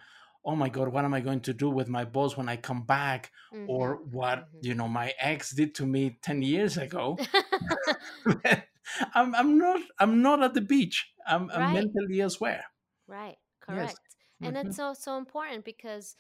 oh 0.45 0.57
my 0.57 0.69
god 0.69 0.89
what 0.89 1.05
am 1.05 1.15
i 1.15 1.21
going 1.21 1.41
to 1.41 1.53
do 1.55 1.71
with 1.71 1.89
my 1.89 2.05
boss 2.05 2.37
when 2.37 2.49
i 2.49 2.57
come 2.57 2.83
back 2.85 3.31
or 3.67 3.97
Mhm. 3.97 4.05
what 4.11 4.49
Mhm. 4.53 4.63
you 4.63 4.75
know 4.75 4.89
my 4.89 5.13
ex 5.19 5.53
did 5.55 5.75
to 5.75 5.87
me 5.87 6.19
10 6.23 6.43
years 6.43 6.77
ago 6.77 7.23
I'm, 9.15 9.35
I'm 9.35 9.59
not 9.59 9.81
i'm 9.99 10.23
not 10.23 10.43
at 10.43 10.55
the 10.55 10.61
beach 10.61 11.13
i'm, 11.27 11.51
I'm 11.51 11.71
right. 11.71 11.73
mentally 11.73 12.21
elsewhere 12.21 12.65
Right. 13.07 13.37
yes 13.69 13.95
Correct. 13.95 14.17
And 14.43 14.57
hmm 14.57 14.57
it's 14.57 14.77
so 14.77 14.95
so 14.95 15.17
important 15.17 15.65
because 15.65 16.17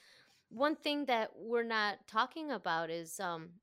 one 0.49 0.77
thing 0.77 1.07
that 1.07 1.31
we're 1.37 1.63
not 1.65 2.07
talking 2.09 2.51
about 2.51 2.91
is 2.91 3.21
um 3.21 3.61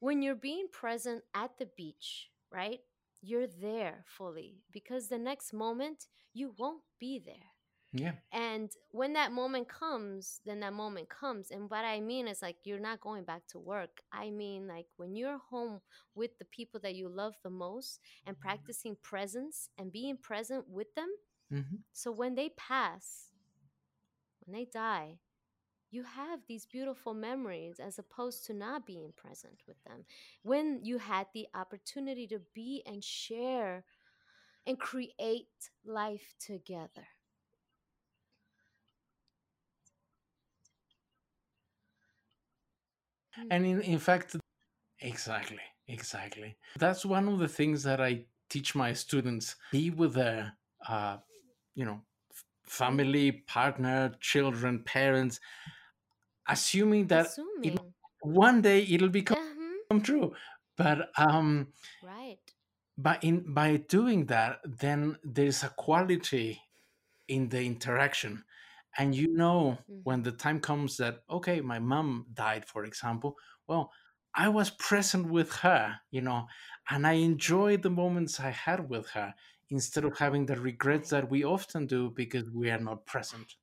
when 0.00 0.22
you're 0.22 0.34
being 0.34 0.68
present 0.72 1.24
at 1.34 1.58
the 1.58 1.66
beach, 1.76 2.30
right? 2.50 2.80
You're 3.22 3.46
there 3.46 4.04
fully 4.06 4.62
because 4.72 5.08
the 5.08 5.18
next 5.18 5.52
moment 5.52 6.06
you 6.34 6.54
won't 6.58 6.82
be 6.98 7.18
there. 7.18 7.51
Yeah 7.92 8.12
And 8.32 8.70
when 8.90 9.12
that 9.14 9.32
moment 9.32 9.68
comes, 9.68 10.40
then 10.44 10.60
that 10.60 10.72
moment 10.72 11.08
comes. 11.08 11.50
And 11.50 11.70
what 11.70 11.84
I 11.84 12.00
mean 12.00 12.26
is 12.28 12.42
like 12.42 12.56
you're 12.64 12.78
not 12.80 13.00
going 13.00 13.24
back 13.24 13.46
to 13.48 13.58
work. 13.58 14.02
I 14.12 14.30
mean 14.30 14.66
like 14.66 14.86
when 14.96 15.14
you're 15.14 15.38
home 15.50 15.80
with 16.14 16.38
the 16.38 16.44
people 16.46 16.80
that 16.80 16.94
you 16.94 17.08
love 17.08 17.34
the 17.42 17.50
most 17.50 18.00
and 18.26 18.38
practicing 18.38 18.96
presence 19.02 19.68
and 19.78 19.92
being 19.92 20.16
present 20.16 20.68
with 20.68 20.94
them. 20.94 21.08
hmm 21.50 21.84
So 21.92 22.10
when 22.12 22.34
they 22.34 22.50
pass, 22.50 23.30
when 24.44 24.56
they 24.58 24.64
die, 24.66 25.18
you 25.90 26.02
have 26.04 26.40
these 26.48 26.66
beautiful 26.66 27.14
memories 27.14 27.78
as 27.80 27.98
opposed 27.98 28.44
to 28.46 28.52
not 28.54 28.86
being 28.86 29.12
present 29.16 29.62
with 29.66 29.82
them. 29.84 30.04
When 30.42 30.80
you 30.82 30.98
had 30.98 31.26
the 31.34 31.46
opportunity 31.54 32.26
to 32.28 32.40
be 32.54 32.82
and 32.86 33.02
share 33.04 33.84
and 34.66 34.78
create 34.78 35.48
life 35.84 36.34
together. 36.40 37.06
And 43.50 43.66
in, 43.66 43.80
in 43.82 43.98
fact 43.98 44.36
exactly 45.00 45.60
exactly. 45.88 46.56
That's 46.78 47.04
one 47.04 47.28
of 47.28 47.38
the 47.38 47.48
things 47.48 47.82
that 47.84 48.00
i 48.00 48.26
teach 48.48 48.74
my 48.74 48.92
students. 48.92 49.56
Be 49.70 49.90
with 49.90 50.14
their 50.14 50.54
uh, 50.88 51.18
you 51.74 51.84
know 51.84 52.02
family 52.66 53.32
partner 53.32 54.14
children 54.20 54.82
parents 54.84 55.40
assuming 56.48 57.06
that 57.08 57.28
it 57.62 57.78
one 58.20 58.62
day 58.62 58.82
it'll 58.82 59.08
become 59.08 59.36
Uh-huh. 59.36 60.00
true. 60.00 60.34
But 60.76 61.10
um 61.18 61.72
Right. 62.02 62.38
by 62.96 63.18
in 63.22 63.52
by 63.54 63.76
doing 63.76 64.26
that 64.26 64.60
then 64.64 65.18
there's 65.24 65.62
a 65.62 65.68
quality 65.70 66.60
in 67.28 67.48
the 67.48 67.62
interaction 67.64 68.44
and 68.98 69.14
you 69.14 69.28
know 69.34 69.78
when 70.04 70.22
Mm-hmm. 70.22 70.22
the 70.22 70.32
time 70.32 70.60
comes 70.60 70.96
that 70.96 71.22
okay 71.30 71.60
my 71.60 71.78
mom 71.78 72.26
died 72.34 72.64
for 72.64 72.84
example 72.84 73.36
well 73.66 73.90
i 74.34 74.48
was 74.48 74.70
present 74.70 75.26
with 75.28 75.52
her 75.56 75.96
you 76.10 76.20
know 76.20 76.46
and 76.90 77.06
i 77.06 77.12
enjoyed 77.12 77.82
the 77.82 77.90
moments 77.90 78.40
i 78.40 78.50
had 78.50 78.88
with 78.88 79.08
her 79.10 79.34
instead 79.70 80.04
of 80.04 80.18
having 80.18 80.46
the 80.46 80.60
regrets 80.60 81.10
that 81.10 81.30
we 81.30 81.44
often 81.44 81.86
do 81.86 82.10
because 82.10 82.50
we 82.50 82.70
are 82.70 82.80
not 82.80 83.06
present 83.06 83.54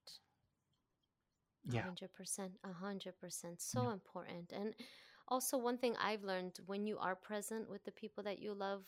yeah 1.69 1.85
hundred 1.85 2.13
percent. 2.13 2.53
A 2.63 2.71
hundred 2.73 3.17
percent. 3.19 3.61
yeah 3.73 3.87
So 3.87 3.89
important. 3.91 4.51
And 4.51 4.73
also 5.27 5.57
one 5.57 5.77
thing 5.77 5.95
I've 5.99 6.23
learned 6.23 6.59
when 6.65 6.85
you 6.85 6.97
are 6.97 7.15
present 7.15 7.69
with 7.69 7.83
the 7.85 7.91
people 7.91 8.23
that 8.23 8.39
you 8.39 8.53
love, 8.53 8.85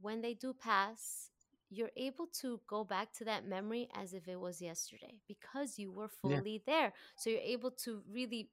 when 0.00 0.20
they 0.22 0.34
do 0.34 0.52
pass, 0.54 1.30
you're 1.76 1.90
able 1.96 2.26
to 2.40 2.60
go 2.68 2.84
back 2.84 3.12
to 3.14 3.24
that 3.24 3.46
memory 3.46 3.88
as 3.94 4.14
if 4.14 4.28
it 4.28 4.40
was 4.40 4.60
yesterday 4.60 5.16
because 5.28 5.78
you 5.78 5.92
were 5.92 6.08
yeah 6.24 6.40
fully 6.40 6.62
there. 6.66 6.92
So 7.16 7.30
you're 7.30 7.40
able 7.40 7.70
to 7.84 8.02
really 8.10 8.50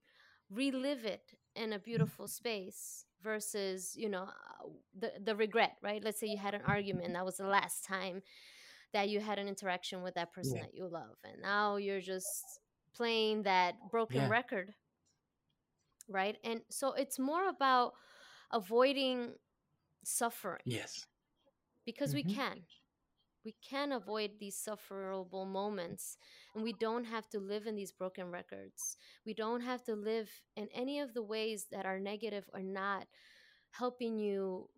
relive 0.49 1.05
it 1.05 1.33
in 1.55 1.73
a 1.73 1.79
beautiful 1.79 2.27
space 2.27 3.05
versus, 3.23 3.93
you 3.95 4.09
know, 4.09 4.23
uh, 4.23 4.67
the 4.99 5.11
the 5.23 5.35
regret, 5.35 5.77
right? 5.81 6.03
Let's 6.03 6.19
say 6.19 6.27
you 6.27 6.37
had 6.37 6.53
an 6.55 6.61
argument, 6.65 7.13
that 7.13 7.25
was 7.25 7.37
the 7.37 7.47
last 7.47 7.85
time 7.85 8.21
that 8.93 9.09
you 9.09 9.19
had 9.19 9.39
an 9.39 9.47
interaction 9.47 10.01
with 10.03 10.15
that 10.15 10.33
person 10.33 10.59
yeah 10.59 10.61
that 10.61 10.73
you 10.73 10.87
love 10.87 11.15
and 11.23 11.41
now 11.41 11.77
you're 11.77 12.01
just 12.01 12.59
playing 12.95 13.43
that 13.43 13.75
broken 13.89 14.25
yeah 14.25 14.27
record, 14.27 14.73
right? 16.07 16.37
And 16.43 16.61
so 16.69 16.93
it's 16.93 17.19
more 17.19 17.47
about 17.49 17.93
avoiding 18.51 19.33
suffering 20.03 20.61
yes 20.65 21.05
because 21.85 22.13
we 22.13 22.23
hmm 22.23 22.37
can 22.37 22.61
we 23.43 23.55
can 23.67 23.91
avoid 23.91 24.31
these 24.39 24.55
sufferable 24.55 25.45
moments 25.45 26.17
and 26.53 26.63
we 26.63 26.73
don't 26.73 27.05
have 27.05 27.27
to 27.29 27.39
live 27.39 27.67
in 27.67 27.75
these 27.75 27.91
broken 27.91 28.31
records. 28.31 28.97
We 29.25 29.33
don't 29.33 29.61
have 29.61 29.83
to 29.85 29.95
live 29.95 30.29
in 30.55 30.67
any 30.73 30.99
of 30.99 31.13
the 31.13 31.23
ways 31.23 31.67
that 31.71 31.85
are 31.85 31.99
negative 31.99 32.49
or 32.53 32.61
not 32.61 33.07
helping 33.71 34.17
you 34.17 34.69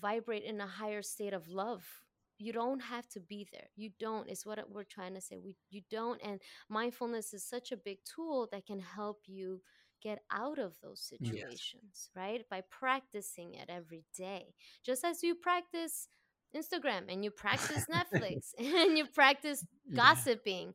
vibrate 0.00 0.44
in 0.44 0.60
a 0.60 0.66
higher 0.66 1.02
state 1.02 1.32
of 1.32 1.48
love. 1.48 1.84
You 2.38 2.52
don't 2.52 2.80
have 2.80 3.08
to 3.10 3.20
be 3.20 3.46
there. 3.52 3.68
You 3.76 3.90
don't 4.00 4.28
is 4.28 4.44
what 4.44 4.58
we're 4.70 4.84
trying 4.84 5.14
to 5.14 5.20
say. 5.20 5.38
We 5.38 5.56
you 5.70 5.82
don't 5.90 6.20
and 6.24 6.40
mindfulness 6.68 7.34
is 7.34 7.44
such 7.44 7.72
a 7.72 7.76
big 7.76 7.98
tool 8.04 8.48
that 8.52 8.66
can 8.66 8.80
help 8.80 9.22
you 9.26 9.60
get 10.02 10.18
out 10.32 10.58
of 10.58 10.74
those 10.82 11.12
yes. 11.20 11.32
situations 11.32 12.10
right? 12.16 12.42
By 12.50 12.62
practicing 12.68 13.54
it 13.54 13.68
every 13.68 14.04
day. 14.16 14.54
Just 14.84 15.04
as 15.04 15.22
you 15.22 15.34
practice 15.34 16.08
Instagram 16.56 17.04
and 17.08 17.24
you 17.24 17.30
practice 17.30 17.86
Netflix 17.92 18.54
and 18.58 18.96
you 18.98 19.06
practice 19.06 19.64
gossiping 19.94 20.74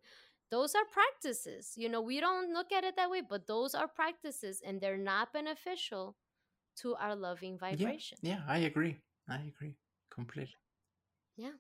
those 0.51 0.75
are 0.75 0.86
practices 0.91 1.73
you 1.75 1.89
know 1.89 2.01
we 2.01 2.19
don't 2.19 2.53
look 2.53 2.71
at 2.71 2.84
it 2.84 2.95
that 2.95 3.09
way 3.09 3.21
but 3.21 3.47
those 3.47 3.73
are 3.75 3.88
practices 3.88 4.61
and 4.65 4.80
they're 4.82 4.97
not 4.97 5.34
beneficial 5.34 6.15
to 6.78 6.95
our 6.95 7.15
loving 7.15 7.57
vibration. 7.57 8.17
yeah 8.21 8.38
yeah 8.38 8.41
i 8.47 8.59
agree 8.59 8.97
i 9.30 9.38
agree 9.38 9.75
completely 10.09 10.55
Yeah, 11.36 11.51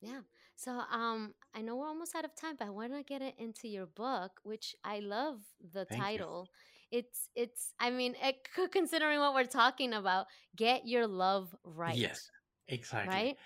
yeah. 0.00 0.20
So 0.56 0.72
um 0.72 1.34
I 1.54 1.62
know 1.62 1.76
we're 1.76 1.88
almost 1.88 2.14
out 2.14 2.24
of 2.24 2.34
time, 2.34 2.56
but 2.58 2.66
I 2.66 2.70
want 2.70 2.92
to 2.94 3.02
get 3.02 3.22
it 3.22 3.34
into 3.38 3.68
your 3.68 3.86
book, 3.86 4.40
which 4.42 4.74
I 4.84 5.00
love 5.00 5.40
the 5.72 5.84
thank 5.88 6.14
you 6.14 6.24
title. 6.24 6.48
It's 6.90 7.28
it's 7.34 7.74
I 7.80 7.90
mean, 7.90 8.14
it, 8.22 8.36
considering 8.72 9.20
what 9.20 9.34
we're 9.34 9.44
talking 9.44 9.92
about, 9.92 10.26
get 10.56 10.86
your 10.86 11.06
love 11.06 11.54
right, 11.64 11.96
yes 11.98 12.30
exactly 12.68 13.22
right? 13.22 13.36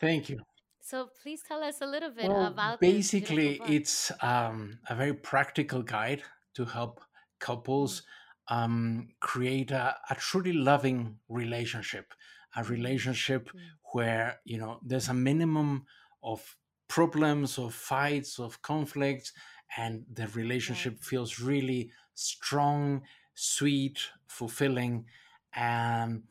thank 0.00 0.28
you 0.30 0.44
So 0.80 1.06
please 1.06 1.42
tell 1.42 1.62
us 1.62 1.80
a 1.80 1.86
little 1.86 2.10
bit 2.10 2.30
Well, 2.30 2.38
about 2.38 2.80
basically, 2.80 3.56
it's 3.64 4.12
um, 4.22 4.78
a 4.88 4.94
very 4.94 5.14
practical 5.14 5.82
guide 5.82 6.22
to 6.54 6.64
help 6.64 7.00
couples 7.40 8.02
um, 8.48 9.08
create 9.20 9.70
a, 9.72 9.98
a 10.08 10.14
truly 10.14 10.52
loving 10.52 11.18
relationship, 11.28 12.14
a 12.54 12.62
relationship 12.64 13.50
mm. 13.54 13.78
where 13.92 14.40
you 14.44 14.58
know 14.58 14.78
there's 14.82 15.08
a 15.08 15.14
minimum 15.14 15.86
of 16.22 16.56
problems, 16.86 17.58
of 17.58 17.74
fights, 17.74 18.38
of 18.38 18.62
conflicts, 18.62 19.32
and 19.76 20.04
the 20.12 20.28
Right, 20.66 20.92
relationship 20.92 21.00
feels 21.00 21.40
really 21.40 21.90
strong, 22.14 23.02
sweet, 23.34 24.10
fulfilling, 24.28 25.06
and 25.54 26.24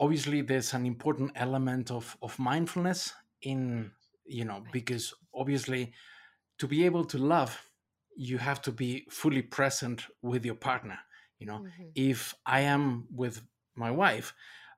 obviously 0.00 0.40
there's 0.40 0.72
an 0.74 0.86
important 0.86 1.30
element 1.36 1.90
of 1.90 2.16
of 2.22 2.36
mindfulness 2.38 3.12
in 3.42 3.90
you 4.24 4.44
know 4.44 4.62
because 4.72 5.14
obviously 5.34 5.92
to 6.58 6.66
be 6.66 6.84
able 6.84 7.04
to 7.04 7.18
love 7.18 7.70
you 8.16 8.38
have 8.38 8.60
to 8.60 8.72
be 8.72 9.06
fully 9.10 9.42
present 9.42 10.06
with 10.22 10.44
your 10.44 10.54
partner 10.54 10.98
you 11.38 11.46
know? 11.46 11.58
Mm-hmm. 11.58 11.90
if 11.94 12.34
i 12.46 12.60
am 12.60 13.06
with 13.14 13.42
my 13.76 13.90
wife 13.90 14.34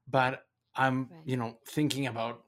but 0.08 0.44
i'm 0.76 1.08
Right, 1.10 1.20
you 1.24 1.36
know 1.36 1.58
thinking 1.66 2.06
about 2.06 2.44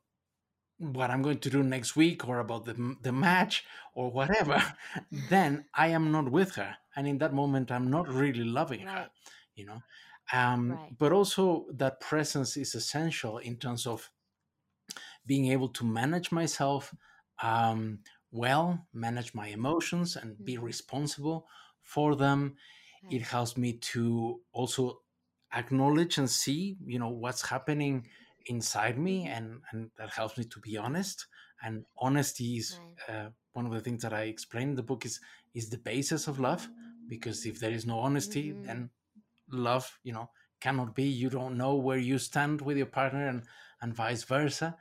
what 0.79 1.11
i'm 1.11 1.22
going 1.22 1.39
to 1.39 1.51
do 1.51 1.62
next 1.62 1.97
week 1.97 2.29
or 2.29 2.41
about 2.41 2.64
the, 2.64 2.97
the 3.03 3.12
match 3.12 3.64
or 3.95 4.11
whatever 4.11 4.62
then 5.31 5.64
i 5.75 5.89
am 5.89 6.11
not 6.11 6.31
with 6.31 6.57
her. 6.57 6.77
And 6.97 7.07
in 7.09 7.18
that 7.18 7.33
moment 7.33 7.70
i'm 7.70 7.91
not 7.91 8.09
really 8.09 8.45
loving 8.45 8.81
her 8.81 9.09
you 9.57 9.66
know 9.66 9.83
um, 10.33 10.70
right. 10.72 10.99
but 10.99 11.12
also 11.12 11.66
that 11.75 12.01
presence 12.01 12.57
is 12.57 12.75
essential 12.75 13.39
in 13.39 13.57
terms 13.57 13.87
of 13.87 14.11
being 15.27 15.51
able 15.53 15.68
to 15.68 15.85
manage 15.85 16.31
myself 16.33 16.95
um, 17.43 17.99
well, 18.31 18.87
manage 18.93 19.35
my 19.35 19.49
emotions, 19.49 20.16
and 20.16 20.37
be 20.45 20.55
Mm-hmm. 20.55 20.64
responsible 20.64 21.47
for 21.83 22.16
them. 22.16 22.57
It 23.11 23.22
helps 23.22 23.57
me 23.57 23.75
to 23.93 24.41
also 24.53 25.01
acknowledge 25.53 26.18
and 26.18 26.29
see, 26.31 26.77
you 26.85 26.99
know, 26.99 27.11
what's 27.11 27.49
happening 27.49 28.09
inside 28.47 28.99
me, 28.99 29.25
Mm-hmm. 29.27 29.37
and 29.37 29.61
and 29.70 29.91
that 29.99 30.11
helps 30.11 30.37
me 30.39 30.45
to 30.45 30.61
be 30.61 30.77
honest. 30.77 31.27
and 31.62 31.85
honesty 31.97 32.57
is 32.59 32.79
right 32.79 33.16
uh, 33.16 33.29
one 33.53 33.64
of 33.66 33.72
the 33.72 33.81
things 33.81 34.03
that 34.03 34.12
i 34.12 34.22
explain 34.25 34.70
in 34.70 34.75
the 34.75 34.83
book 34.91 35.07
is 35.07 35.20
is 35.55 35.70
the 35.70 35.79
basis 35.79 36.27
of 36.29 36.39
love 36.41 36.68
because 37.09 37.47
if 37.47 37.59
there 37.61 37.70
is 37.79 37.87
no 37.87 37.99
honesty 38.01 38.51
mm-hmm. 38.51 38.66
then 38.66 38.91
love 39.51 39.99
you 40.03 40.13
know 40.13 40.31
cannot 40.61 40.95
be. 40.95 41.05
You 41.05 41.29
don't 41.31 41.59
know 41.59 41.75
where 41.75 41.99
you 41.99 42.19
stand 42.19 42.61
with 42.63 42.77
your 42.77 42.87
partner 42.87 43.29
and 43.29 43.43
and 43.81 43.95
vice 43.95 44.25
versa. 44.25 44.77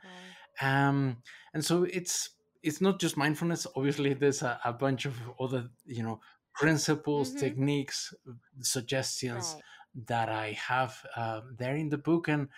Right. 0.62 0.86
Um 0.86 1.18
and 1.52 1.64
so 1.64 1.84
it's 1.84 2.30
it's 2.62 2.80
not 2.80 2.98
just 3.00 3.16
mindfulness. 3.16 3.66
Obviously 3.76 4.14
there's 4.14 4.42
a, 4.42 4.58
a 4.64 4.72
bunch 4.72 5.04
of 5.06 5.14
other 5.38 5.68
you 5.84 6.02
know 6.02 6.20
principles 6.54 7.30
mm-hmm. 7.30 7.40
techniques 7.40 8.14
suggestions 8.60 9.54
right. 9.54 9.62
that 10.06 10.28
i 10.28 10.52
have 10.52 11.04
uh, 11.16 11.40
there 11.58 11.76
in 11.76 11.88
the 11.88 11.98
book. 11.98 12.28
And 12.28 12.48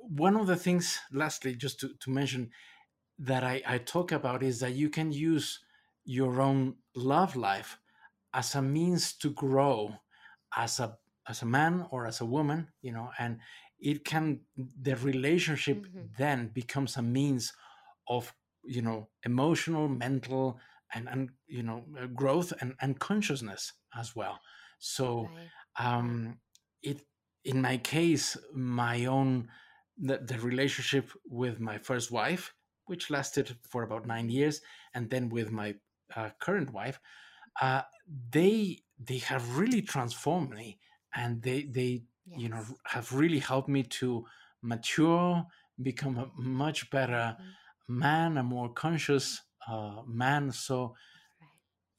one 0.00 0.36
of 0.36 0.46
the 0.46 0.56
things 0.56 0.98
lastly 1.12 1.54
just 1.54 1.80
to, 1.80 1.90
to 2.00 2.10
mention 2.10 2.50
that 3.18 3.42
I, 3.44 3.62
I 3.66 3.78
talk 3.78 4.12
about 4.12 4.42
is 4.42 4.60
that 4.60 4.74
you 4.74 4.90
can 4.90 5.10
use 5.10 5.60
your 6.04 6.40
own 6.40 6.76
love 6.94 7.34
life 7.34 7.78
as 8.34 8.54
a 8.54 8.62
means 8.62 9.14
to 9.14 9.30
grow 9.30 9.94
as 10.56 10.80
a 10.80 10.96
as 11.28 11.42
a 11.42 11.46
man 11.46 11.86
or 11.90 12.06
as 12.06 12.20
a 12.20 12.24
woman 12.24 12.68
you 12.82 12.92
know 12.92 13.10
and 13.18 13.38
it 13.78 14.04
can 14.04 14.40
the 14.82 14.96
relationship 14.96 15.86
mm-hmm. 15.86 16.06
then 16.18 16.50
becomes 16.54 16.96
a 16.96 17.02
means 17.02 17.52
of 18.08 18.32
you 18.64 18.82
know 18.82 19.08
emotional 19.24 19.88
mental 19.88 20.58
and 20.94 21.08
and 21.08 21.30
you 21.46 21.62
know 21.62 21.84
uh, 22.00 22.06
growth 22.06 22.52
and 22.60 22.74
and 22.80 22.98
consciousness 22.98 23.72
as 23.98 24.16
well 24.16 24.40
so 24.78 25.28
right 25.34 25.50
um 25.78 26.38
it 26.82 27.02
in 27.44 27.60
my 27.60 27.76
case 27.76 28.36
my 28.54 29.04
own 29.04 29.48
the, 29.98 30.18
the 30.18 30.38
relationship 30.40 31.10
with 31.28 31.60
my 31.60 31.78
first 31.78 32.10
wife 32.10 32.52
which 32.86 33.10
lasted 33.10 33.56
for 33.68 33.82
about 33.82 34.06
nine 34.06 34.28
years 34.28 34.60
and 34.94 35.10
then 35.10 35.28
with 35.28 35.50
my 35.50 35.74
uh, 36.14 36.30
current 36.40 36.72
wife 36.72 37.00
uh, 37.60 37.82
they 38.30 38.78
they 38.98 39.18
have 39.18 39.58
really 39.58 39.82
transformed 39.82 40.50
me 40.50 40.78
and 41.14 41.42
they 41.42 41.64
they 41.64 42.02
you 42.36 42.48
know 42.48 42.62
have 42.84 43.12
really 43.12 43.38
helped 43.38 43.68
me 43.68 43.82
to 43.82 44.24
mature 44.62 45.44
become 45.82 46.18
a 46.18 46.30
much 46.40 46.90
better 46.90 47.36
mm-hmm. 47.36 47.98
man 47.98 48.38
a 48.38 48.42
more 48.42 48.72
conscious 48.72 49.42
uh, 49.68 50.02
man. 50.06 50.52
So 50.52 50.94
right. 51.40 51.48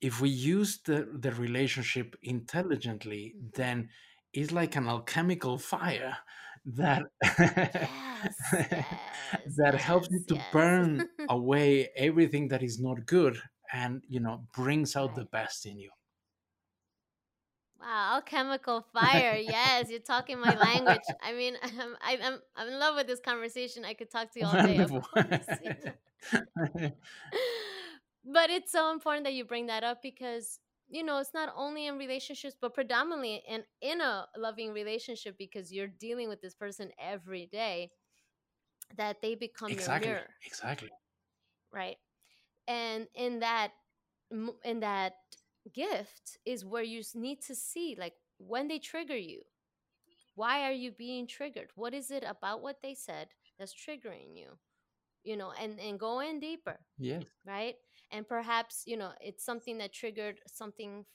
if 0.01 0.21
we 0.21 0.29
use 0.29 0.79
the, 0.85 1.07
the 1.19 1.31
relationship 1.33 2.15
intelligently 2.23 3.35
mm-hmm. 3.35 3.47
then 3.55 3.89
it's 4.33 4.51
like 4.51 4.75
an 4.75 4.87
alchemical 4.87 5.57
fire 5.57 6.17
that 6.65 7.03
yes 7.21 7.89
yes 8.53 8.85
that 9.55 9.75
helps 9.75 10.09
you 10.11 10.17
yes 10.17 10.25
to 10.27 10.45
burn 10.51 11.07
away 11.29 11.89
everything 11.95 12.49
that 12.49 12.61
is 12.61 12.77
not 12.77 13.05
good 13.05 13.37
and 13.71 14.01
you 14.09 14.19
know 14.19 14.43
brings 14.53 14.95
out 14.97 15.15
the 15.15 15.23
best 15.25 15.65
in 15.65 15.79
you 15.79 15.89
Ah, 17.87 18.11
wow, 18.11 18.15
alchemical 18.17 18.81
fire. 18.93 19.37
Yes, 19.37 19.89
you're 19.89 19.99
talking 19.99 20.39
my 20.39 20.55
language. 20.55 21.13
I 21.21 21.33
mean, 21.33 21.55
I'm, 21.63 21.97
I- 22.01 22.19
I'm, 22.23 22.39
I'm 22.55 22.67
in 22.69 22.79
love 22.79 22.95
with 22.95 23.07
this 23.07 23.19
conversation. 23.21 23.85
I 23.85 23.93
could 23.93 24.11
talk 24.11 24.31
to 24.33 24.39
you 24.39 24.45
all 24.45 24.57
day, 24.59 24.81
of 24.81 24.93
wonderful 24.93 25.01
course. 25.01 25.47
you 25.61 25.71
know. 25.85 25.93
but 28.25 28.49
it's 28.49 28.71
so 28.71 28.91
important 28.91 29.25
that 29.25 29.33
you 29.33 29.45
bring 29.45 29.67
that 29.67 29.83
up 29.83 30.01
because, 30.01 30.59
you 30.89 31.03
know, 31.03 31.19
it's 31.19 31.33
not 31.33 31.53
only 31.55 31.87
in 31.87 31.97
relationships, 31.97 32.55
but 32.59 32.73
predominantly 32.73 33.43
in, 33.47 33.63
in 33.81 34.01
a 34.01 34.27
loving 34.37 34.73
relationship 34.73 35.37
because 35.37 35.71
you're 35.71 35.87
dealing 35.87 36.29
with 36.29 36.41
this 36.41 36.55
person 36.55 36.91
every 36.99 37.47
day 37.47 37.91
that 38.97 39.21
they 39.21 39.35
become 39.35 39.77
your 39.77 39.89
exactly 39.89 39.89
mirror, 39.89 40.27
exactly 40.45 40.89
right? 41.71 41.97
And 42.67 43.07
in 43.15 43.39
that, 43.39 43.71
in 44.63 44.79
that 44.81 45.13
gift 45.73 46.37
is 46.45 46.65
where 46.65 46.83
you 46.83 47.03
need 47.15 47.41
to 47.43 47.55
see 47.55 47.95
like 47.99 48.13
when 48.37 48.67
they 48.67 48.79
trigger 48.79 49.17
you. 49.17 49.41
Why 50.35 50.63
are 50.63 50.71
you 50.73 50.91
being 50.91 51.27
triggered? 51.27 51.69
What 51.75 51.93
is 51.93 52.11
it 52.11 52.23
about 52.25 52.61
what 52.61 52.81
they 52.81 52.93
said 52.93 53.29
that's 53.57 53.73
triggering 53.73 54.35
you? 54.35 54.57
You 55.23 55.37
know 55.37 55.51
and 55.59 55.79
and 55.79 55.99
go 55.99 56.19
in 56.19 56.39
deeper 56.39 56.79
yes 56.97 57.27
right? 57.45 57.75
And 58.11 58.27
perhaps 58.27 58.83
you 58.85 58.97
know 58.97 59.11
it's 59.21 59.43
something 59.45 59.77
that 59.79 59.93
triggered 59.93 60.39
something 60.47 61.05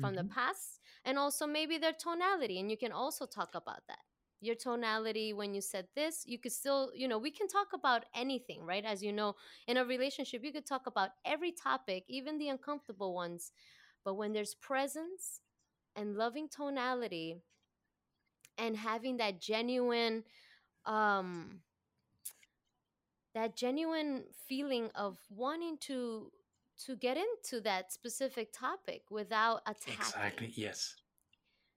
from 0.00 0.14
the 0.14 0.24
hmm 0.24 0.34
past 0.34 0.80
and 1.04 1.18
also 1.18 1.46
maybe 1.46 1.78
their 1.78 1.92
tonality 1.92 2.58
and 2.60 2.70
you 2.70 2.76
can 2.76 2.92
also 2.92 3.26
talk 3.26 3.54
about 3.54 3.80
that. 3.88 4.00
Your 4.40 4.54
tonality 4.56 5.32
when 5.32 5.54
you 5.54 5.60
said 5.60 5.86
this 5.94 6.22
you 6.26 6.38
could 6.38 6.52
still 6.52 6.90
you 6.94 7.08
know 7.08 7.18
we 7.18 7.30
can 7.30 7.48
talk 7.48 7.68
about 7.74 8.04
anything 8.14 8.62
right? 8.64 8.84
As 8.84 9.02
you 9.02 9.12
know 9.12 9.34
in 9.66 9.76
a 9.76 9.84
relationship 9.84 10.42
you 10.44 10.52
could 10.52 10.66
talk 10.66 10.86
about 10.86 11.10
every 11.24 11.52
topic 11.52 12.04
even 12.08 12.38
the 12.38 12.48
uncomfortable 12.48 13.14
ones 13.14 13.52
but 14.04 14.14
when 14.14 14.32
there's 14.32 14.54
presence 14.54 15.40
and 15.96 16.16
loving 16.16 16.48
tonality 16.48 17.42
and 18.58 18.76
having 18.76 19.16
that 19.16 19.40
genuine 19.40 20.22
um 20.86 21.60
that 23.34 23.56
genuine 23.56 24.24
feeling 24.48 24.90
of 24.94 25.18
wanting 25.28 25.76
to 25.78 26.30
to 26.76 26.96
get 26.96 27.16
into 27.16 27.60
that 27.62 27.92
specific 27.92 28.52
topic 28.52 29.02
without 29.10 29.60
attacking 29.66 29.94
exactly 29.94 30.52
yes. 30.54 30.96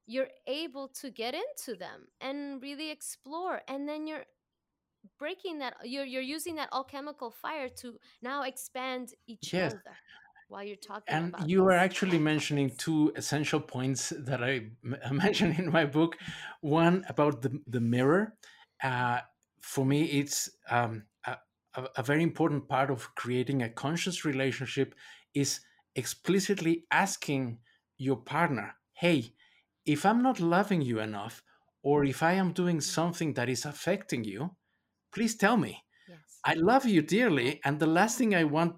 you're 0.07 0.29
able 0.47 0.87
to 0.87 1.09
get 1.09 1.33
into 1.33 1.77
them 1.77 2.07
and 2.21 2.61
really 2.61 2.91
explore 2.91 3.61
and 3.67 3.87
then 3.87 4.07
you're 4.07 4.25
breaking 5.17 5.59
that 5.59 5.75
you're 5.83 6.05
you're 6.05 6.21
using 6.21 6.55
that 6.55 6.69
alchemical 6.73 7.31
fire 7.31 7.69
to 7.69 7.97
now 8.21 8.43
expand 8.43 9.13
each 9.27 9.53
yes. 9.53 9.73
other 9.73 9.95
while 10.47 10.63
you're 10.63 10.75
talking 10.75 11.13
and 11.15 11.35
you 11.45 11.63
are 11.65 11.71
actually 11.73 12.17
mentioning 12.17 12.71
two 12.77 13.11
essential 13.15 13.59
points 13.59 14.13
that 14.17 14.43
i 14.43 14.69
m- 14.83 14.97
mentioned 15.11 15.57
in 15.59 15.71
my 15.71 15.85
book. 15.85 16.17
One 16.61 17.05
about 17.09 17.41
the, 17.41 17.59
the 17.67 17.81
mirror. 17.81 18.33
Uh, 18.81 19.19
for 19.61 19.85
me 19.85 20.03
it's 20.05 20.49
um, 20.69 21.03
a, 21.25 21.37
a 21.95 22.03
very 22.03 22.23
important 22.23 22.67
part 22.69 22.89
of 22.91 23.13
creating 23.15 23.63
a 23.63 23.69
conscious 23.69 24.23
relationship 24.23 24.95
is 25.33 25.61
explicitly 25.95 26.85
asking 26.91 27.57
your 27.97 28.17
partner 28.17 28.75
hey 28.93 29.33
if 29.83 30.05
i'm 30.05 30.21
not 30.21 30.39
loving 30.39 30.83
you 30.83 30.99
enough 30.99 31.41
or 31.81 32.05
if 32.05 32.21
i 32.21 32.33
am 32.33 32.53
doing 32.53 32.79
something 32.79 33.33
that 33.33 33.49
is 33.49 33.65
affecting 33.65 34.23
you 34.23 34.51
please 35.11 35.35
tell 35.35 35.57
me. 35.57 35.83
Yes. 36.07 36.39
I 36.45 36.53
love 36.53 36.85
you 36.85 37.01
dearly, 37.01 37.59
and 37.65 37.79
the 37.79 37.87
last 37.87 38.17
thing 38.17 38.35
I 38.35 38.43
want 38.43 38.75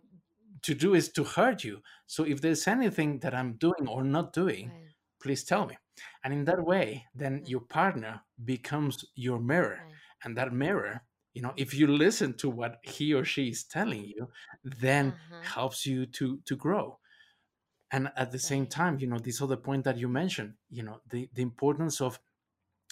to 0.63 0.73
do 0.73 0.93
is 0.93 1.09
to 1.13 1.23
hurt 1.23 1.63
you. 1.63 1.81
So 2.05 2.23
if 2.23 2.41
there's 2.41 2.67
anything 2.67 3.19
that 3.19 3.33
I'm 3.33 3.53
doing 3.53 3.87
or 3.87 4.03
not 4.03 4.33
doing, 4.33 4.69
right 4.69 4.89
please 5.21 5.43
tell 5.43 5.65
me. 5.65 5.77
And 6.23 6.33
in 6.33 6.45
that 6.45 6.63
way, 6.63 7.05
then 7.13 7.33
right 7.33 7.49
your 7.49 7.61
partner 7.61 8.21
becomes 8.45 9.05
your 9.15 9.39
mirror. 9.39 9.79
right 9.83 9.93
And 10.23 10.37
that 10.37 10.53
mirror, 10.53 11.01
you 11.33 11.41
know, 11.41 11.53
if 11.57 11.73
you 11.73 11.87
listen 11.87 12.33
to 12.37 12.49
what 12.49 12.77
he 12.83 13.13
or 13.13 13.25
she 13.25 13.49
is 13.49 13.63
telling 13.63 14.05
you, 14.05 14.27
then 14.63 15.07
uh-huh 15.09 15.41
helps 15.43 15.85
you 15.85 16.05
to 16.05 16.39
to 16.45 16.55
grow. 16.55 16.99
And 17.91 18.11
at 18.15 18.31
the 18.31 18.39
same 18.39 18.67
time, 18.67 18.99
you 18.99 19.07
know, 19.07 19.17
this 19.17 19.41
other 19.41 19.57
point 19.57 19.83
that 19.85 19.97
you 19.97 20.07
mentioned, 20.07 20.53
you 20.69 20.83
know, 20.83 21.01
the, 21.09 21.27
the 21.33 21.41
importance 21.41 22.01
of 22.01 22.19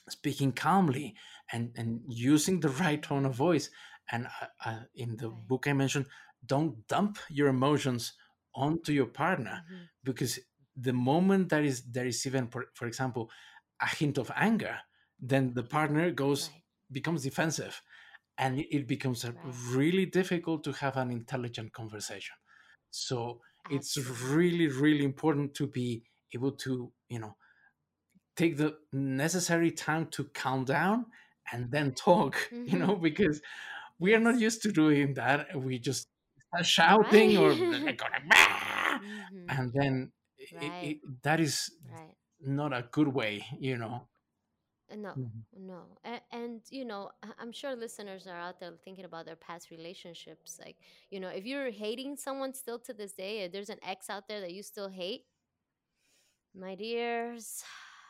speaking 0.10 0.52
calmly 0.52 1.16
and 1.52 1.72
and 1.76 2.02
using 2.08 2.60
the 2.60 2.70
right 2.84 3.02
tone 3.02 3.26
of 3.26 3.36
voice 3.36 3.70
and 4.12 4.28
uh, 4.42 4.46
uh, 4.66 4.80
in 4.96 5.18
the 5.18 5.30
right 5.30 5.48
book 5.50 5.68
i 5.68 5.74
mentioned 5.74 6.06
don't 6.46 6.88
dump 6.88 7.18
your 7.30 7.48
emotions 7.48 8.14
onto 8.56 8.92
your 8.92 9.06
partner 9.06 9.64
mm-hmm. 9.66 9.84
because 10.04 10.40
the 10.76 10.94
moment 10.94 11.50
that 11.50 11.64
is 11.64 11.84
there 11.84 12.06
is 12.06 12.26
even 12.26 12.48
for, 12.48 12.66
for 12.74 12.88
example 12.88 13.30
a 13.82 13.88
hint 13.88 14.18
of 14.18 14.32
anger 14.36 14.78
then 15.20 15.54
the 15.54 15.64
partner 15.64 16.12
goes 16.12 16.50
right. 16.50 16.62
becomes 16.92 17.24
defensive 17.24 17.82
and 18.38 18.60
it 18.60 18.88
becomes 18.88 19.26
right. 19.26 19.36
really 19.72 20.06
difficult 20.06 20.64
to 20.64 20.72
have 20.74 20.98
an 20.98 21.12
intelligent 21.12 21.74
conversation. 21.74 22.36
So 22.92 23.42
it's 23.70 23.98
really 23.98 24.68
really 24.68 25.04
important 25.04 25.54
to 25.56 25.68
be 25.68 26.04
able 26.34 26.52
to 26.52 26.92
you 27.10 27.20
know 27.20 27.36
take 28.36 28.58
the 28.58 28.76
necessary 28.94 29.72
time 29.72 30.06
to 30.08 30.24
calm 30.34 30.64
down 30.64 31.06
and 31.52 31.70
then 31.72 31.92
talk 31.94 32.38
you 32.52 32.58
mm-hmm. 32.58 32.80
know 32.80 32.96
because 32.96 33.42
we 34.00 34.14
are 34.14 34.20
not 34.20 34.40
used 34.40 34.62
to 34.62 34.72
doing 34.72 35.16
that. 35.16 35.60
We 35.60 35.80
just 35.80 36.08
shouting 36.64 37.38
or 37.38 37.54
like, 37.54 38.02
mm-hmm. 38.02 39.50
and 39.50 39.72
then 39.74 40.12
right. 40.56 40.84
it, 40.84 40.98
that 41.24 41.40
is 41.40 41.72
right. 41.92 42.16
not 42.42 42.74
a 42.74 42.86
good 42.92 43.08
way 43.08 43.46
you 43.60 43.78
know? 43.78 44.08
Uh, 44.92 44.96
no 44.96 45.18
Mhm. 45.18 45.44
no. 45.58 45.82
And, 46.04 46.22
and 46.32 46.62
you 46.70 46.86
know 46.86 47.12
i'm 47.40 47.52
sure 47.52 47.76
listeners 47.76 48.28
are 48.28 48.38
out 48.40 48.60
there 48.60 48.72
thinking 48.84 49.06
about 49.06 49.26
their 49.26 49.36
past 49.36 49.70
relationships 49.72 50.60
like 50.64 50.78
you 51.10 51.20
know 51.20 51.30
if 51.30 51.46
you're 51.46 51.72
hating 51.72 52.16
someone 52.18 52.54
still 52.54 52.80
to 52.80 52.94
this 52.94 53.14
day 53.14 53.48
there's 53.48 53.70
an 53.70 53.80
ex 53.84 54.10
out 54.10 54.28
there 54.28 54.42
that 54.42 54.54
you 54.54 54.64
still 54.64 54.90
hate 54.90 55.26
my 56.54 56.76
dears 56.76 57.64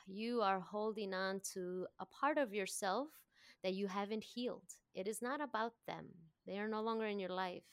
you 0.07 0.41
are 0.41 0.59
holding 0.59 1.13
on 1.13 1.39
to 1.53 1.85
a 1.99 2.05
part 2.05 2.37
of 2.37 2.53
yourself 2.53 3.09
that 3.63 3.73
you 3.73 3.87
haven't 3.87 4.23
healed. 4.23 4.63
It 4.93 5.07
is 5.07 5.21
not 5.21 5.41
about 5.41 5.73
them. 5.87 6.05
They 6.45 6.57
are 6.57 6.67
no 6.67 6.81
longer 6.81 7.05
in 7.05 7.19
your 7.19 7.29
life. 7.31 7.63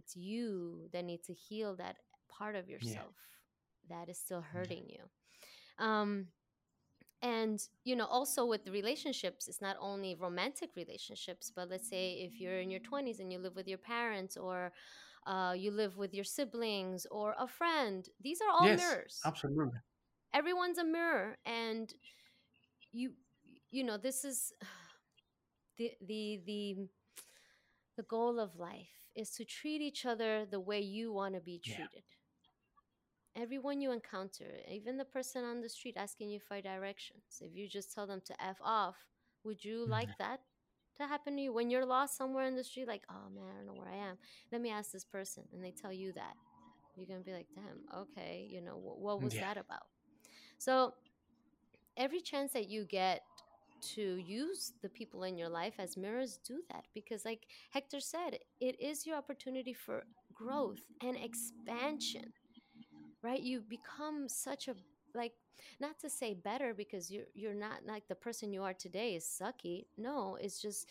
It's 0.00 0.16
you 0.16 0.88
that 0.92 1.04
need 1.04 1.22
to 1.24 1.34
heal 1.34 1.76
that 1.76 1.96
part 2.28 2.56
of 2.56 2.68
yeah. 2.68 2.74
yourself 2.74 3.14
that 3.90 4.08
is 4.08 4.18
still 4.18 4.42
yeah. 4.42 4.58
hurting 4.58 4.84
you. 4.88 5.84
Um, 5.84 6.26
and 7.22 7.60
you 7.84 7.94
know 7.94 8.06
also 8.06 8.46
with 8.46 8.66
relationships 8.68 9.46
it's 9.46 9.60
not 9.60 9.76
only 9.78 10.14
romantic 10.14 10.70
relationships 10.74 11.52
but 11.54 11.68
let's 11.68 11.88
say 11.88 12.12
if 12.12 12.40
you're 12.40 12.60
in 12.60 12.70
your 12.70 12.80
20s 12.80 13.20
and 13.20 13.30
you 13.30 13.38
live 13.38 13.54
with 13.54 13.68
your 13.68 13.78
parents 13.78 14.38
or 14.38 14.72
uh, 15.26 15.52
you 15.54 15.70
live 15.70 15.98
with 15.98 16.14
your 16.14 16.24
siblings 16.24 17.06
or 17.10 17.34
a 17.38 17.46
friend 17.46 18.08
these 18.22 18.40
are 18.40 18.50
all 18.50 18.66
yes 18.66 18.80
mirrors. 18.80 19.20
absolutely. 19.26 19.78
Everyone's 20.32 20.78
a 20.78 20.84
mirror 20.84 21.36
and 21.44 21.92
you 22.92 23.12
you 23.70 23.84
know 23.84 23.98
this 23.98 24.24
is 24.24 24.52
the 25.76 25.90
the 26.06 26.40
the 26.46 26.76
the 27.98 28.02
goal 28.04 28.40
of 28.40 28.56
life 28.56 28.99
is 29.14 29.30
to 29.32 29.44
treat 29.44 29.80
each 29.80 30.04
other 30.06 30.44
the 30.46 30.60
way 30.60 30.80
you 30.80 31.12
want 31.12 31.34
to 31.34 31.40
be 31.40 31.58
yeah 31.64 31.86
treated 31.86 32.02
everyone 33.36 33.80
you 33.80 33.92
encounter, 33.92 34.46
even 34.70 34.96
the 34.96 35.04
person 35.04 35.44
on 35.44 35.60
the 35.60 35.68
street 35.68 35.96
asking 35.96 36.30
you 36.30 36.40
for 36.40 36.60
directions, 36.60 37.22
if 37.40 37.54
you 37.54 37.68
just 37.68 37.92
tell 37.94 38.06
them 38.06 38.20
to 38.26 38.42
F 38.42 38.56
off, 38.62 38.96
would 39.44 39.64
you 39.64 39.86
like 39.86 40.08
Mhm. 40.08 40.16
that 40.18 40.40
to 40.96 41.06
happen 41.06 41.36
to 41.36 41.42
you 41.42 41.52
when 41.52 41.70
you're 41.70 41.84
lost 41.86 42.16
somewhere 42.16 42.46
in 42.46 42.56
the 42.56 42.64
street? 42.64 42.88
Like, 42.88 43.02
oh 43.10 43.30
man, 43.34 43.44
I 43.52 43.56
don't 43.56 43.66
know 43.66 43.74
where 43.74 43.88
I 43.88 44.08
am. 44.08 44.18
Let 44.52 44.60
me 44.60 44.70
ask 44.70 44.90
this 44.92 45.04
person. 45.04 45.44
And 45.52 45.62
they 45.64 45.72
tell 45.72 45.92
you 45.92 46.12
that. 46.14 46.34
You're 46.96 47.06
going 47.06 47.20
to 47.20 47.24
be 47.24 47.32
like, 47.32 47.48
damn, 47.54 47.82
okay, 48.02 48.46
you 48.50 48.60
know, 48.60 48.74
wh- 48.74 49.00
what 49.00 49.20
was 49.22 49.36
yeah 49.36 49.40
that 49.40 49.56
about? 49.56 49.82
So 50.58 50.94
every 51.96 52.20
chance 52.20 52.52
that 52.52 52.68
you 52.68 52.84
get 52.84 53.22
to 53.94 54.16
use 54.16 54.72
the 54.82 54.88
people 54.88 55.24
in 55.24 55.36
your 55.36 55.48
life 55.48 55.74
as 55.78 55.96
mirrors, 55.96 56.38
do 56.46 56.60
that. 56.70 56.84
Because, 56.94 57.24
like 57.24 57.46
Hector 57.70 58.00
said, 58.00 58.38
it 58.60 58.80
is 58.80 59.06
your 59.06 59.16
opportunity 59.16 59.74
for 59.74 60.04
growth 60.34 60.80
and 61.02 61.16
expansion 61.16 62.32
right? 63.22 63.42
You 63.42 63.60
become 63.60 64.28
such 64.28 64.68
a 64.68 64.74
like 65.14 65.32
not 65.80 65.98
to 66.00 66.08
say 66.08 66.34
better 66.34 66.72
because 66.74 67.10
you're 67.10 67.26
you're 67.34 67.54
not 67.54 67.84
like 67.86 68.06
the 68.08 68.14
person 68.14 68.52
you 68.52 68.62
are 68.62 68.74
today 68.74 69.14
is 69.14 69.24
sucky. 69.24 69.86
No 69.98 70.38
it's 70.40 70.60
just 70.60 70.86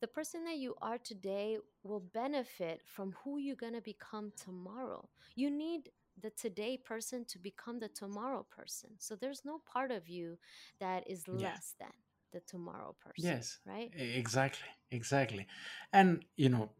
the 0.00 0.06
person 0.08 0.44
that 0.44 0.58
you 0.58 0.74
are 0.82 0.98
today 0.98 1.58
will 1.82 2.00
benefit 2.12 2.82
from 2.84 3.14
who 3.24 3.38
you're 3.38 3.56
going 3.56 3.74
to 3.74 3.80
become 3.80 4.32
tomorrow. 4.36 5.08
You 5.34 5.50
need 5.50 5.90
the 6.22 6.30
today 6.30 6.76
person 6.76 7.24
to 7.26 7.38
become 7.38 7.80
the 7.80 7.88
tomorrow 7.88 8.46
person. 8.50 8.90
So 8.98 9.16
there's 9.16 9.44
no 9.44 9.60
part 9.70 9.90
of 9.90 10.08
you 10.08 10.38
that 10.80 11.08
is 11.08 11.24
yeah. 11.26 11.48
less 11.48 11.74
than 11.80 11.88
the 12.34 12.40
tomorrow 12.40 12.94
person 13.00 13.30
yes 13.30 13.58
right? 13.64 13.90
exactly 13.94 14.68
exactly. 14.90 15.46
And 15.92 16.24
you 16.36 16.48
know 16.48 16.70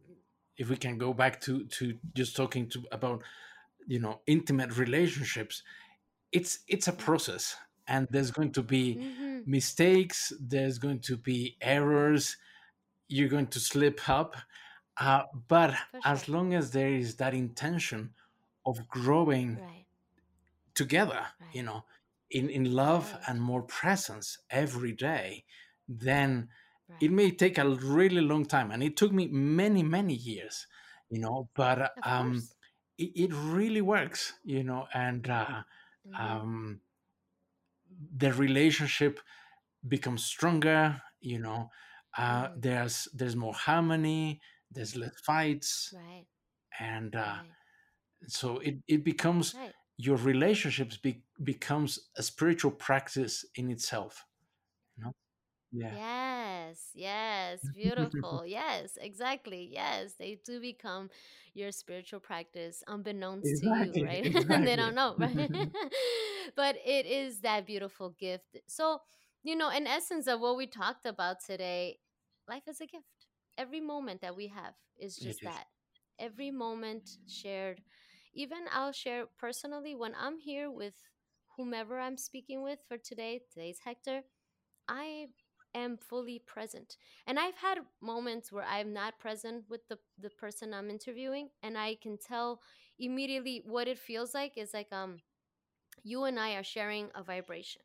if 0.57 0.69
we 0.69 0.77
can 0.77 0.97
go 0.97 1.13
back 1.13 1.41
to 1.41 1.65
to 1.65 1.97
just 2.13 2.35
talking 2.35 2.67
to 2.69 2.83
about 2.91 3.23
you 3.87 3.99
know 3.99 4.19
intimate 4.27 4.77
relationships 4.77 5.63
it's 6.31 6.59
it's 6.67 6.87
a 6.87 6.93
process 6.93 7.55
and 7.87 8.07
there's 8.09 8.31
going 8.31 8.51
to 8.51 8.63
be 8.63 8.95
mm-hmm. 8.95 9.39
mistakes 9.45 10.33
there's 10.39 10.77
going 10.77 10.99
to 10.99 11.15
be 11.17 11.55
errors 11.61 12.37
you're 13.07 13.29
going 13.29 13.47
to 13.47 13.59
slip 13.59 14.09
up 14.09 14.35
uh, 14.97 15.23
but 15.47 15.71
for 15.91 15.99
as 16.05 16.27
long 16.29 16.53
as 16.53 16.71
there 16.71 16.93
is 16.93 17.15
that 17.15 17.33
intention 17.33 18.09
of 18.65 18.87
growing 18.87 19.55
right. 19.55 19.85
together 20.73 21.21
you 21.53 21.63
know 21.63 21.83
in 22.31 22.49
in 22.49 22.73
love 22.73 23.11
right 23.11 23.21
and 23.27 23.41
more 23.41 23.61
presence 23.63 24.37
every 24.49 24.91
day 24.91 25.43
then 25.87 26.49
it 26.99 27.11
may 27.11 27.31
take 27.31 27.57
a 27.57 27.67
really 27.67 28.21
long 28.21 28.45
time 28.45 28.71
and 28.71 28.83
it 28.83 28.95
took 28.97 29.11
me 29.11 29.27
many 29.27 29.83
many 29.83 30.13
years 30.13 30.67
you 31.09 31.19
know 31.19 31.49
but 31.55 31.91
um 32.03 32.41
it, 32.97 33.11
it 33.15 33.33
really 33.33 33.81
works 33.81 34.33
you 34.43 34.63
know 34.63 34.87
and 34.93 35.29
uh, 35.29 35.45
mm-hmm. 35.45 36.15
um 36.15 36.79
the 38.17 38.31
relationship 38.33 39.19
becomes 39.87 40.23
stronger 40.23 41.01
you 41.21 41.39
know 41.39 41.69
uh, 42.17 42.45
mm-hmm. 42.45 42.59
there's 42.59 43.07
there's 43.13 43.35
more 43.35 43.53
harmony 43.53 44.39
there's 44.71 44.95
less 44.95 45.19
fights 45.23 45.93
right. 45.95 46.25
and 46.79 47.15
uh, 47.15 47.19
right. 47.19 47.49
so 48.27 48.57
it, 48.59 48.77
it 48.87 49.03
becomes 49.03 49.53
right 49.55 49.73
your 49.97 50.17
relationships 50.17 50.97
be, 50.97 51.23
becomes 51.43 51.99
a 52.17 52.23
spiritual 52.23 52.71
practice 52.71 53.45
in 53.55 53.69
itself 53.71 54.25
you 54.97 55.03
know 55.03 55.11
yeah 55.71 55.95
Yes, 55.95 56.89
yes, 56.93 57.69
beautiful. 57.73 58.43
Yes, 58.45 58.97
exactly. 58.99 59.69
Yes, 59.71 60.13
they 60.17 60.39
do 60.45 60.59
become 60.59 61.09
your 61.53 61.71
spiritual 61.71 62.19
practice 62.19 62.83
unbeknownst 62.87 63.57
to 63.57 63.67
you, 63.67 63.95
right? 63.99 64.27
And 64.49 64.65
they 64.67 64.75
don't 64.75 64.95
know, 64.95 65.15
right? 65.19 65.51
But 66.55 66.77
it 66.85 67.05
is 67.05 67.41
that 67.41 67.65
beautiful 67.65 68.09
gift. 68.19 68.57
So, 68.67 68.99
you 69.43 69.55
know, 69.55 69.69
in 69.69 69.87
essence 69.87 70.27
of 70.27 70.39
what 70.39 70.57
we 70.57 70.67
talked 70.67 71.05
about 71.05 71.37
today, 71.45 71.99
life 72.47 72.63
is 72.67 72.81
a 72.81 72.87
gift. 72.87 73.05
Every 73.57 73.79
moment 73.81 74.21
that 74.21 74.35
we 74.35 74.47
have 74.47 74.73
is 74.97 75.17
just 75.19 75.43
that. 75.43 75.65
Every 76.19 76.51
moment 76.51 77.17
shared. 77.27 77.81
Even 78.35 78.65
I'll 78.71 78.91
share 78.93 79.25
personally 79.39 79.95
when 79.95 80.13
I'm 80.19 80.39
here 80.39 80.69
with 80.71 80.93
whomever 81.57 81.99
I'm 81.99 82.17
speaking 82.17 82.63
with 82.63 82.79
for 82.87 82.97
today, 82.97 83.41
today's 83.53 83.79
Hector. 83.83 84.21
I 84.87 85.27
am 85.75 85.97
fully 85.97 86.39
present. 86.45 86.97
And 87.27 87.39
I've 87.39 87.57
had 87.57 87.79
moments 88.01 88.51
where 88.51 88.65
I'm 88.65 88.93
not 88.93 89.19
present 89.19 89.65
with 89.69 89.87
the, 89.89 89.97
the 90.19 90.29
person 90.29 90.73
I'm 90.73 90.89
interviewing 90.89 91.49
and 91.63 91.77
I 91.77 91.95
can 92.01 92.17
tell 92.17 92.61
immediately 92.99 93.63
what 93.65 93.87
it 93.87 93.99
feels 93.99 94.33
like 94.33 94.53
is 94.57 94.73
like 94.73 94.91
um 94.91 95.19
you 96.03 96.23
and 96.25 96.39
I 96.39 96.55
are 96.55 96.63
sharing 96.63 97.09
a 97.15 97.23
vibration. 97.23 97.81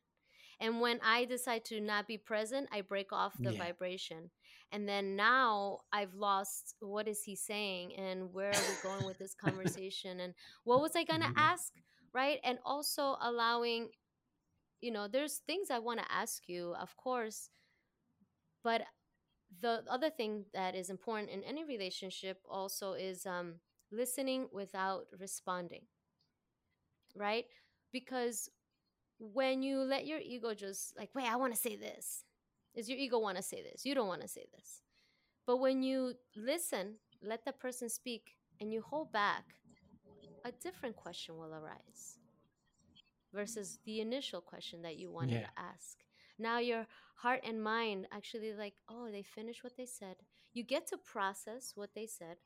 And 0.61 0.81
when 0.81 1.01
I 1.03 1.25
decide 1.25 1.65
to 1.67 1.81
not 1.81 2.07
be 2.07 2.19
present, 2.19 2.69
I 2.73 2.83
break 2.83 3.13
off 3.13 3.35
the 3.43 3.53
yeah 3.53 3.59
vibration. 3.59 4.31
And 4.73 4.89
then 4.89 5.17
now 5.17 5.81
I've 5.93 6.15
lost 6.15 6.75
what 6.81 7.09
is 7.09 7.23
he 7.23 7.37
saying 7.37 7.95
and 7.97 8.33
where 8.33 8.51
are 8.51 8.63
we 8.69 8.77
going 8.83 9.05
with 9.05 9.19
this 9.19 9.35
conversation 9.35 10.21
and 10.21 10.35
what 10.65 10.81
was 10.81 10.97
I 10.97 11.05
going 11.05 11.23
to 11.23 11.31
yeah 11.35 11.35
ask, 11.37 11.73
right? 12.13 12.39
And 12.45 12.59
also 12.65 13.17
allowing, 13.21 13.89
you 14.81 14.91
know, 14.93 15.09
there's 15.09 15.39
things 15.47 15.71
I 15.71 15.79
want 15.79 16.01
to 16.01 16.13
ask 16.13 16.49
you, 16.49 16.75
of 16.81 16.97
course, 16.97 17.51
but 18.63 18.83
the 19.61 19.85
other 19.89 20.11
thing 20.11 20.45
that 20.55 20.75
is 20.75 20.91
important 20.91 21.31
in 21.31 21.43
any 21.45 21.65
relationship 21.65 22.39
also 22.49 22.93
is 22.95 23.27
um, 23.27 23.57
listening 23.93 24.49
without 24.53 25.07
responding 25.19 25.83
right? 27.15 27.45
Because 27.93 28.49
when 29.19 29.63
you 29.63 29.81
let 29.81 30.07
your 30.07 30.19
ego 30.19 30.55
just 30.55 30.97
like 30.99 31.11
wait 31.15 31.31
i 31.31 31.37
want 31.37 31.55
to 31.55 31.61
say 31.61 31.77
this 31.77 32.25
is 32.75 32.89
your 32.89 32.99
ego 32.99 33.19
want 33.19 33.37
to 33.37 33.43
say 33.43 33.63
this 33.63 33.85
you 33.85 33.95
don't 33.95 34.09
want 34.09 34.23
to 34.23 34.29
say 34.29 34.47
this 34.55 34.83
but 35.47 35.59
when 35.59 35.83
you 35.83 36.15
listen 36.37 36.97
let 37.23 37.45
the 37.45 37.53
person 37.53 37.89
speak 37.89 38.37
and 38.61 38.73
you 38.73 38.83
hold 38.83 39.13
back 39.13 39.57
a 40.45 40.53
different 40.53 40.97
question 40.97 41.37
will 41.37 41.55
arise 41.55 42.19
versus 43.33 43.79
the 43.85 44.01
initial 44.01 44.41
question 44.41 44.83
that 44.83 44.97
you 44.97 45.11
wanted 45.11 45.39
yeah 45.39 45.43
to 45.43 45.49
ask. 45.57 45.99
Now 46.39 46.59
your 46.59 46.87
heart 47.17 47.41
and 47.45 47.63
mind 47.63 48.07
actually 48.13 48.53
like, 48.55 48.75
oh, 48.89 49.11
they 49.11 49.23
finished 49.23 49.63
what 49.65 49.77
they 49.77 49.87
said. 49.87 50.17
You 50.55 50.63
get 50.65 50.87
to 50.89 50.99
process 50.99 51.73
what 51.75 51.91
they 51.95 52.07
said, 52.07 52.37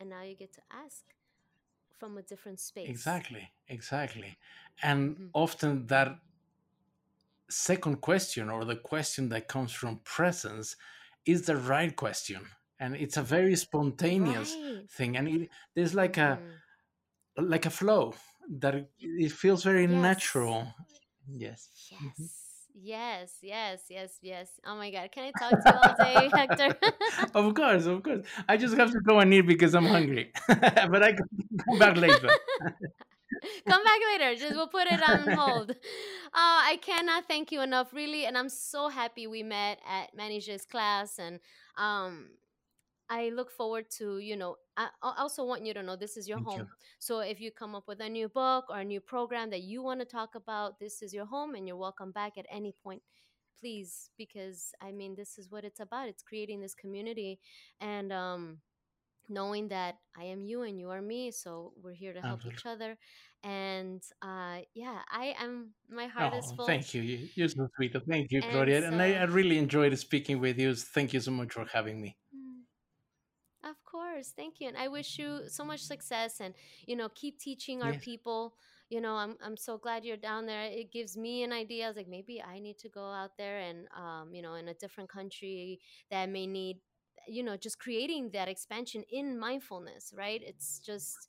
and 0.00 0.10
now 0.10 0.22
you 0.22 0.36
get 0.36 0.52
to 0.54 0.62
ask 0.70 1.04
from 1.98 2.16
a 2.18 2.22
different 2.22 2.60
space. 2.60 2.88
exactly 2.90 3.50
exactly 3.68 4.38
and 4.82 5.16
hmm 5.16 5.26
often 5.34 5.86
that 5.86 6.18
second 7.50 8.00
question 8.00 8.50
or 8.50 8.64
the 8.64 8.76
question 8.76 9.28
that 9.30 9.48
comes 9.48 9.72
from 9.72 10.00
presence 10.04 10.76
is 11.26 11.42
the 11.42 11.56
right 11.56 11.94
question 11.96 12.40
and 12.80 12.94
it's 12.96 13.16
a 13.16 13.22
very 13.22 13.56
spontaneous 13.56 14.56
Right. 14.62 14.90
thing 14.90 15.16
and 15.16 15.28
it, 15.28 15.48
there's 15.74 15.94
like 15.94 16.16
a 16.16 16.36
hmm 16.36 16.54
like 17.40 17.66
a 17.66 17.70
flow 17.70 18.14
that 18.50 18.74
it, 18.98 19.30
feels 19.32 19.62
very 19.62 19.86
Yes. 19.86 19.92
natural 19.92 20.74
yes 21.28 21.68
Mhm. 22.02 22.28
Yes. 22.80 23.38
Yes. 23.42 23.42
Yes. 23.42 23.82
Yes. 23.90 24.18
Yes. 24.22 24.48
Oh 24.64 24.76
my 24.76 24.90
God. 24.90 25.10
Can 25.10 25.24
I 25.24 25.32
talk 25.32 25.60
to 25.62 25.68
you 25.68 25.74
all 25.74 25.94
day, 25.94 26.28
Hector? 26.34 26.74
of 27.34 27.54
course 27.54 27.86
of 27.86 28.02
course 28.02 28.26
i 28.48 28.56
just 28.56 28.76
have 28.76 28.90
to 28.92 29.00
go 29.00 29.18
and 29.20 29.32
eat 29.34 29.42
because 29.42 29.74
i'm 29.74 29.86
hungry 29.86 30.32
but 30.48 31.02
i 31.02 31.12
can 31.12 31.28
come 31.64 31.78
back 31.78 31.96
later 31.96 32.30
Come 33.68 33.82
back 33.84 34.00
later. 34.12 34.36
Just 34.38 34.54
we'll 34.54 34.68
put 34.68 34.86
it 34.86 35.02
on 35.02 35.28
hold. 35.28 35.72
Uh, 36.34 36.60
I 36.72 36.78
cannot 36.82 37.26
thank 37.26 37.50
you 37.52 37.62
enough, 37.62 37.92
really, 37.94 38.26
and 38.26 38.36
I'm 38.36 38.50
so 38.50 38.88
happy 38.88 39.26
we 39.26 39.42
met 39.42 39.80
at 39.88 40.14
Manije's 40.14 40.66
class, 40.66 41.18
and 41.18 41.40
um, 41.78 42.28
I 43.08 43.30
look 43.30 43.50
forward 43.50 43.86
to 43.98 44.18
you 44.18 44.36
know. 44.36 44.56
I 44.76 44.88
I 45.02 45.14
also 45.18 45.44
want 45.44 45.66
you 45.66 45.74
to 45.74 45.82
know 45.82 45.96
this 45.96 46.16
is 46.16 46.28
your 46.28 46.38
thank 46.38 46.50
you 46.56 46.64
home. 46.64 46.68
So 46.98 47.20
if 47.20 47.40
you 47.40 47.50
come 47.50 47.74
up 47.74 47.84
with 47.88 48.00
a 48.00 48.08
new 48.08 48.28
book 48.28 48.66
or 48.70 48.80
a 48.80 48.84
new 48.84 49.00
program 49.00 49.50
that 49.50 49.62
you 49.62 49.82
want 49.82 50.00
to 50.00 50.06
talk 50.06 50.34
about, 50.34 50.78
this 50.80 51.02
is 51.02 51.14
your 51.14 51.26
home, 51.26 51.54
and 51.54 51.66
you're 51.66 51.76
welcome 51.76 52.12
back 52.12 52.38
at 52.38 52.46
any 52.50 52.72
point. 52.84 53.02
please 53.60 54.10
because 54.18 54.72
i 54.80 54.92
mean 54.92 55.14
this 55.16 55.38
is 55.38 55.50
what 55.50 55.64
it's 55.64 55.80
about 55.80 56.08
it's 56.08 56.22
creating 56.22 56.60
this 56.60 56.74
community 56.74 57.38
and 57.80 58.12
um 58.12 58.58
knowing 59.28 59.68
that 59.68 59.96
I 60.16 60.24
am 60.24 60.44
you 60.44 60.62
and 60.62 60.78
you 60.78 60.90
are 60.90 61.02
me, 61.02 61.30
so 61.30 61.72
we're 61.82 61.94
here 61.94 62.12
to 62.12 62.22
help 62.22 62.44
each 62.46 62.66
other. 62.66 62.96
And 63.42 64.02
uh, 64.22 64.60
yeah, 64.74 65.00
I 65.10 65.34
am. 65.38 65.74
My 65.88 66.06
heart 66.06 66.32
is 66.34 66.50
Oh, 66.50 66.56
full, 66.56 66.66
thank 66.66 66.94
you. 66.94 67.02
You- 67.02 67.30
You're 67.34 67.48
so 67.48 67.68
sweet. 67.76 67.96
Thank 68.08 68.30
you, 68.32 68.42
and 68.42 68.50
Claudia. 68.50 68.86
And 68.86 69.00
I, 69.02 69.14
I 69.14 69.24
really 69.24 69.58
enjoyed 69.58 69.96
speaking 69.98 70.38
with 70.40 70.58
you. 70.58 70.74
Thank 70.74 71.12
you 71.12 71.20
so 71.20 71.30
much 71.30 71.52
for 71.54 71.64
having 71.66 72.00
me. 72.00 72.16
mm, 72.34 72.64
of 73.68 73.76
course, 73.84 74.32
thank 74.36 74.60
you, 74.60 74.68
and 74.68 74.76
I 74.76 74.88
wish 74.88 75.18
you 75.18 75.42
so 75.48 75.64
much 75.64 75.80
success, 75.80 76.40
and 76.40 76.54
you 76.86 76.96
know, 76.96 77.08
keep 77.08 77.38
teaching 77.38 77.82
our 77.82 77.92
Yes. 77.92 78.02
people. 78.02 78.54
You 78.88 79.00
know, 79.00 79.14
I'm 79.14 79.36
I'm 79.42 79.56
so 79.56 79.78
glad 79.78 80.04
you're 80.04 80.16
down 80.16 80.46
there. 80.46 80.64
It 80.64 80.92
gives 80.92 81.16
me 81.16 81.42
an 81.42 81.52
idea. 81.52 81.84
I 81.84 81.88
was 81.88 81.96
like, 81.96 82.08
maybe 82.08 82.42
I 82.42 82.58
need 82.60 82.78
to 82.78 82.88
go 82.88 83.04
out 83.10 83.36
there 83.36 83.58
and 83.58 83.86
um, 83.96 84.34
you 84.34 84.42
know, 84.42 84.54
in 84.54 84.68
a 84.68 84.74
different 84.74 85.10
country 85.10 85.80
that 86.10 86.28
may 86.30 86.46
need 86.46 86.78
you 87.28 87.42
know 87.42 87.56
just 87.56 87.78
creating 87.78 88.30
that 88.32 88.48
expansion 88.48 89.04
in 89.10 89.38
mindfulness 89.38 90.12
right? 90.16 90.42
It's 90.44 90.80
just 90.80 91.28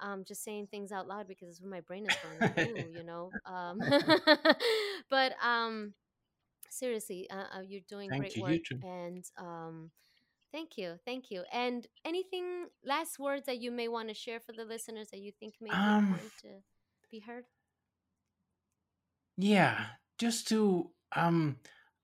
um, 0.00 0.24
just 0.24 0.44
saying 0.44 0.68
things 0.70 0.92
out 0.92 1.06
loud 1.08 1.28
because 1.28 1.48
it's 1.48 1.60
where 1.60 1.70
my 1.70 1.80
brain 1.80 2.06
is 2.06 2.16
going 2.16 2.40
like 2.40 2.54
ooh 2.58 2.88
you 2.90 3.04
know 3.04 3.34
um, 3.46 3.86
but 5.10 5.34
um, 5.42 5.94
seriously 6.70 7.28
uh, 7.30 7.58
uh, 7.58 7.62
you're 7.66 7.80
doing 7.88 8.10
thank 8.10 8.22
great 8.22 8.36
you. 8.36 8.42
work 8.42 8.58
You 8.70 8.80
and 8.82 9.24
um, 9.38 9.90
thank 10.52 10.76
you 10.78 10.96
thank 11.04 11.30
you. 11.30 11.42
And 11.52 11.86
anything 12.04 12.66
last 12.84 13.18
words 13.18 13.46
that 13.46 13.58
you 13.60 13.70
may 13.70 13.88
want 13.88 14.08
to 14.08 14.14
share 14.14 14.40
for 14.40 14.52
the 14.52 14.64
listeners 14.64 15.08
that 15.10 15.20
you 15.20 15.32
think 15.38 15.54
may 15.60 15.76
be 15.76 15.76
Um, 15.78 16.06
important 16.06 16.32
to 16.42 16.48
be 17.10 17.20
heard? 17.20 17.44
Yeah, 19.36 19.86
just 20.18 20.48
to 20.48 20.90
um, 21.14 21.58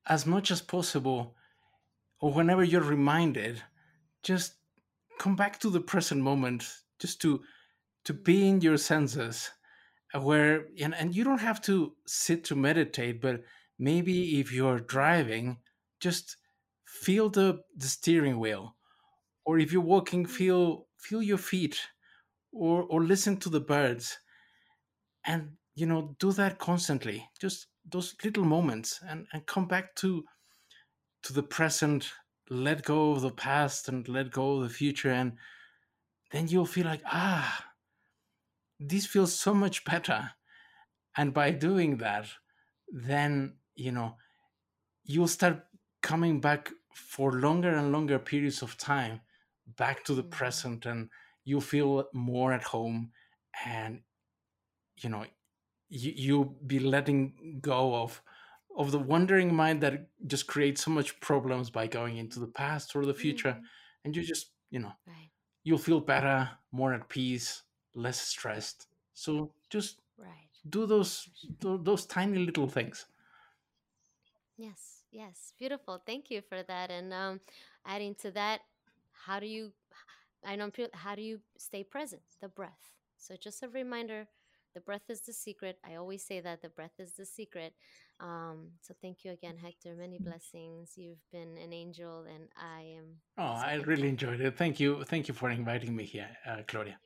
as 0.06 0.26
much 0.26 0.50
as 0.50 0.60
possible, 0.60 1.36
or 2.20 2.32
whenever 2.32 2.64
you're 2.64 2.82
reminded, 2.82 3.62
just 4.22 4.54
come 5.18 5.36
back 5.36 5.58
to 5.60 5.70
the 5.70 5.80
present 5.80 6.22
moment. 6.22 6.68
Just 6.98 7.20
to 7.22 7.42
to 8.04 8.12
be 8.14 8.48
in 8.48 8.60
your 8.60 8.76
senses, 8.78 9.50
uh, 10.14 10.20
where 10.20 10.66
and, 10.80 10.94
and 10.94 11.14
you 11.14 11.24
don't 11.24 11.40
have 11.40 11.60
to 11.62 11.94
sit 12.06 12.44
to 12.44 12.56
meditate, 12.56 13.20
but 13.20 13.42
maybe 13.78 14.40
if 14.40 14.52
you're 14.52 14.80
driving, 14.80 15.58
just 16.00 16.36
feel 16.86 17.30
the 17.30 17.62
the 17.76 17.86
steering 17.86 18.38
wheel, 18.38 18.76
or 19.44 19.58
if 19.58 19.72
you're 19.72 19.82
walking, 19.82 20.26
feel 20.26 20.88
feel 20.98 21.22
your 21.22 21.38
feet, 21.38 21.80
or 22.52 22.82
or 22.84 23.02
listen 23.02 23.36
to 23.38 23.48
the 23.48 23.60
birds 23.60 24.18
and 25.24 25.52
you 25.74 25.86
know 25.86 26.16
do 26.18 26.32
that 26.32 26.58
constantly 26.58 27.28
just 27.40 27.66
those 27.84 28.14
little 28.24 28.44
moments 28.44 29.00
and 29.08 29.26
and 29.32 29.46
come 29.46 29.66
back 29.66 29.94
to 29.94 30.24
to 31.22 31.32
the 31.32 31.42
present 31.42 32.12
let 32.48 32.82
go 32.84 33.12
of 33.12 33.22
the 33.22 33.30
past 33.30 33.88
and 33.88 34.08
let 34.08 34.30
go 34.30 34.56
of 34.56 34.62
the 34.64 34.68
future 34.74 35.10
and 35.10 35.38
then 36.32 36.48
you'll 36.48 36.66
feel 36.66 36.86
like 36.86 37.02
ah 37.06 37.72
this 38.78 39.06
feels 39.06 39.38
so 39.38 39.54
much 39.54 39.84
better. 39.84 40.32
And 41.16 41.34
by 41.34 41.50
doing 41.52 41.98
that 41.98 42.28
then 42.88 43.58
you 43.76 43.92
know 43.92 44.16
you'll 45.04 45.28
start 45.28 45.66
coming 46.02 46.40
back 46.40 46.70
for 46.94 47.32
longer 47.32 47.74
and 47.74 47.92
longer 47.92 48.18
periods 48.18 48.62
of 48.62 48.76
time 48.78 49.22
back 49.66 50.04
to 50.04 50.14
the 50.14 50.22
mhm, 50.22 50.38
present 50.38 50.86
and 50.86 51.10
you 51.44 51.60
feel 51.60 52.08
more 52.14 52.52
at 52.52 52.64
home 52.64 53.12
and 53.64 54.02
you 54.96 55.08
know 55.08 55.24
you 55.88 56.12
you 56.16 56.56
be 56.66 56.78
letting 56.78 57.60
go 57.60 57.94
of 57.96 58.22
of 58.80 58.90
the 58.92 58.98
wandering 58.98 59.54
mind 59.54 59.82
that 59.82 60.08
just 60.26 60.46
creates 60.48 60.82
so 60.84 60.90
much 60.90 61.20
problems 61.20 61.70
by 61.70 61.86
going 61.86 62.16
into 62.18 62.40
the 62.40 62.48
past 62.48 62.96
or 62.96 63.06
the 63.06 63.14
future 63.14 63.54
mhm. 63.54 63.64
and 64.04 64.16
you 64.16 64.22
just 64.24 64.52
you 64.70 64.80
know 64.80 64.92
right 65.06 65.30
you'll 65.64 65.78
feel 65.78 66.00
better 66.00 66.50
more 66.72 66.94
at 66.94 67.08
peace 67.08 67.64
less 67.94 68.20
stressed 68.20 68.88
so 69.14 69.54
just 69.70 70.00
right 70.18 70.50
do 70.70 70.86
those 70.86 71.28
tho- 71.60 71.78
those 71.78 72.06
tiny 72.06 72.38
little 72.38 72.68
things 72.68 73.06
Yes, 74.56 75.04
yes, 75.10 75.52
beautiful. 75.58 76.02
Thank 76.04 76.30
you 76.30 76.42
for 76.42 76.62
that. 76.62 76.90
And 76.90 77.12
um, 77.12 77.40
adding 77.86 78.14
to 78.16 78.30
that, 78.32 78.60
how 79.12 79.40
do 79.40 79.46
you? 79.46 79.72
I 80.44 80.56
know. 80.56 80.70
How 80.94 81.14
do 81.14 81.22
you 81.22 81.40
stay 81.58 81.84
present? 81.84 82.22
The 82.40 82.48
breath. 82.48 82.94
So 83.16 83.36
just 83.36 83.62
a 83.62 83.68
reminder, 83.68 84.28
the 84.74 84.80
breath 84.80 85.08
is 85.08 85.20
the 85.22 85.32
secret. 85.32 85.78
I 85.84 85.96
always 85.96 86.24
say 86.24 86.40
that 86.40 86.62
the 86.62 86.68
breath 86.68 86.98
is 86.98 87.12
the 87.12 87.26
secret. 87.26 87.74
Um, 88.20 88.68
so 88.82 88.94
thank 89.00 89.24
you 89.24 89.32
again, 89.32 89.56
Hector. 89.56 89.94
Many 89.94 90.18
blessings. 90.18 90.92
You've 90.96 91.24
been 91.32 91.56
an 91.56 91.72
angel, 91.72 92.24
and 92.32 92.48
I 92.56 92.82
am 92.98 93.04
oh 93.38 93.42
i 93.42 93.74
really 93.86 94.08
enjoyed 94.08 94.40
it 94.40 94.56
thank 94.56 94.80
you 94.80 95.04
thank 95.04 95.28
you 95.28 95.34
for 95.34 95.50
inviting 95.50 95.94
me 95.94 96.04
here 96.04 96.28
uh, 96.46 96.58
claudia 96.66 96.96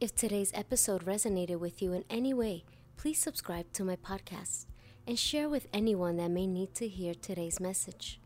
If 0.00 0.14
today's 0.14 0.52
episode 0.52 1.06
resonated 1.06 1.60
with 1.60 1.80
you 1.80 1.94
in 1.94 2.04
any 2.10 2.34
way, 2.34 2.64
please 2.98 3.18
subscribe 3.18 3.72
to 3.72 3.84
my 3.84 3.96
podcast 3.96 4.66
and 5.06 5.18
share 5.18 5.48
with 5.48 5.68
anyone 5.72 6.16
that 6.16 6.30
may 6.30 6.46
need 6.46 6.74
to 6.74 6.88
hear 6.88 7.14
today's 7.14 7.60
message. 7.60 8.20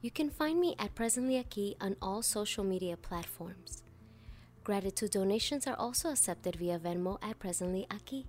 You 0.00 0.10
can 0.10 0.30
find 0.30 0.60
me 0.60 0.76
at 0.78 0.94
Presently 0.94 1.38
Aki 1.38 1.76
on 1.80 1.96
all 2.00 2.22
social 2.22 2.62
media 2.62 2.96
platforms. 2.96 3.82
Gratitude 4.62 5.10
donations 5.10 5.66
are 5.66 5.76
also 5.76 6.10
accepted 6.10 6.56
via 6.56 6.78
Venmo 6.78 7.18
at 7.22 7.38
Presently 7.38 7.86
Aki. 7.90 8.26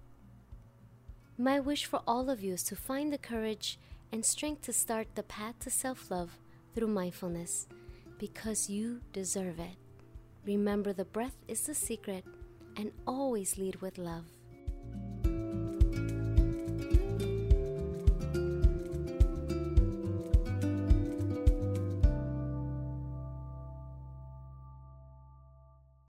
My 1.37 1.59
wish 1.59 1.85
for 1.85 2.01
all 2.07 2.29
of 2.29 2.43
you 2.43 2.53
is 2.53 2.63
to 2.63 2.75
find 2.75 3.11
the 3.11 3.17
courage 3.17 3.77
and 4.11 4.25
strength 4.25 4.61
to 4.63 4.73
start 4.73 5.07
the 5.15 5.23
path 5.23 5.59
to 5.59 5.69
self 5.69 6.09
love 6.09 6.37
through 6.73 6.87
mindfulness 6.87 7.67
because 8.17 8.69
you 8.69 9.01
deserve 9.11 9.59
it. 9.59 9.75
Remember, 10.45 10.93
the 10.93 11.05
breath 11.05 11.37
is 11.47 11.61
the 11.61 11.75
secret 11.75 12.23
and 12.77 12.91
always 13.05 13.57
lead 13.57 13.81
with 13.81 13.97
love. 13.97 14.34